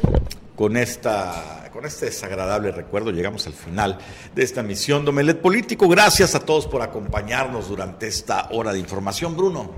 con 0.61 0.77
esta 0.77 1.71
con 1.73 1.87
este 1.87 2.05
desagradable 2.05 2.71
recuerdo 2.71 3.11
llegamos 3.11 3.47
al 3.47 3.55
final 3.55 3.97
de 4.35 4.43
esta 4.43 4.63
misión 4.63 5.07
Domelet 5.07 5.41
Político. 5.41 5.89
Gracias 5.89 6.35
a 6.35 6.41
todos 6.41 6.67
por 6.67 6.83
acompañarnos 6.83 7.71
durante 7.71 8.07
esta 8.09 8.51
hora 8.51 8.71
de 8.71 8.79
información, 8.79 9.35
Bruno. 9.35 9.71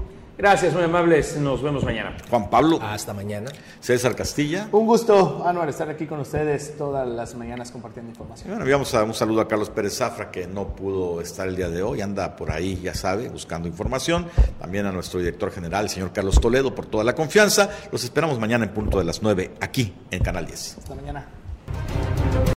Gracias, 0.43 0.75
muy 0.75 0.83
amables. 0.83 1.37
Nos 1.37 1.63
vemos 1.63 1.85
mañana. 1.85 2.17
Juan 2.29 2.51
Pablo. 2.51 2.81
Hasta 2.83 3.15
mañana. 3.15 3.53
César 3.79 4.17
Castilla. 4.17 4.67
Un 4.73 4.87
gusto, 4.87 5.45
Anuar, 5.47 5.69
estar 5.69 5.89
aquí 5.89 6.05
con 6.05 6.19
ustedes 6.19 6.77
todas 6.77 7.07
las 7.07 7.37
mañanas 7.37 7.71
compartiendo 7.71 8.11
información. 8.11 8.49
bueno, 8.49 8.63
enviamos 8.63 8.93
un 8.93 9.15
saludo 9.15 9.43
a 9.43 9.47
Carlos 9.47 9.71
Pérez 9.71 9.99
Zafra, 9.99 10.33
que 10.33 10.49
no 10.49 10.75
pudo 10.75 11.21
estar 11.21 11.47
el 11.47 11.55
día 11.55 11.69
de 11.69 11.85
hoy, 11.85 12.01
anda 12.01 12.35
por 12.35 12.51
ahí, 12.51 12.81
ya 12.83 12.93
sabe, 12.93 13.29
buscando 13.29 13.69
información. 13.69 14.27
También 14.59 14.85
a 14.87 14.91
nuestro 14.91 15.21
director 15.21 15.53
general, 15.53 15.85
el 15.85 15.91
señor 15.91 16.13
Carlos 16.13 16.41
Toledo, 16.41 16.75
por 16.75 16.87
toda 16.87 17.05
la 17.05 17.15
confianza. 17.15 17.71
Los 17.93 18.03
esperamos 18.03 18.41
mañana 18.41 18.65
en 18.65 18.73
punto 18.73 18.99
de 18.99 19.05
las 19.05 19.23
9, 19.23 19.53
aquí 19.61 19.95
en 20.11 20.25
Canal 20.25 20.45
10. 20.45 20.79
Hasta 20.79 20.95
mañana. 20.97 21.42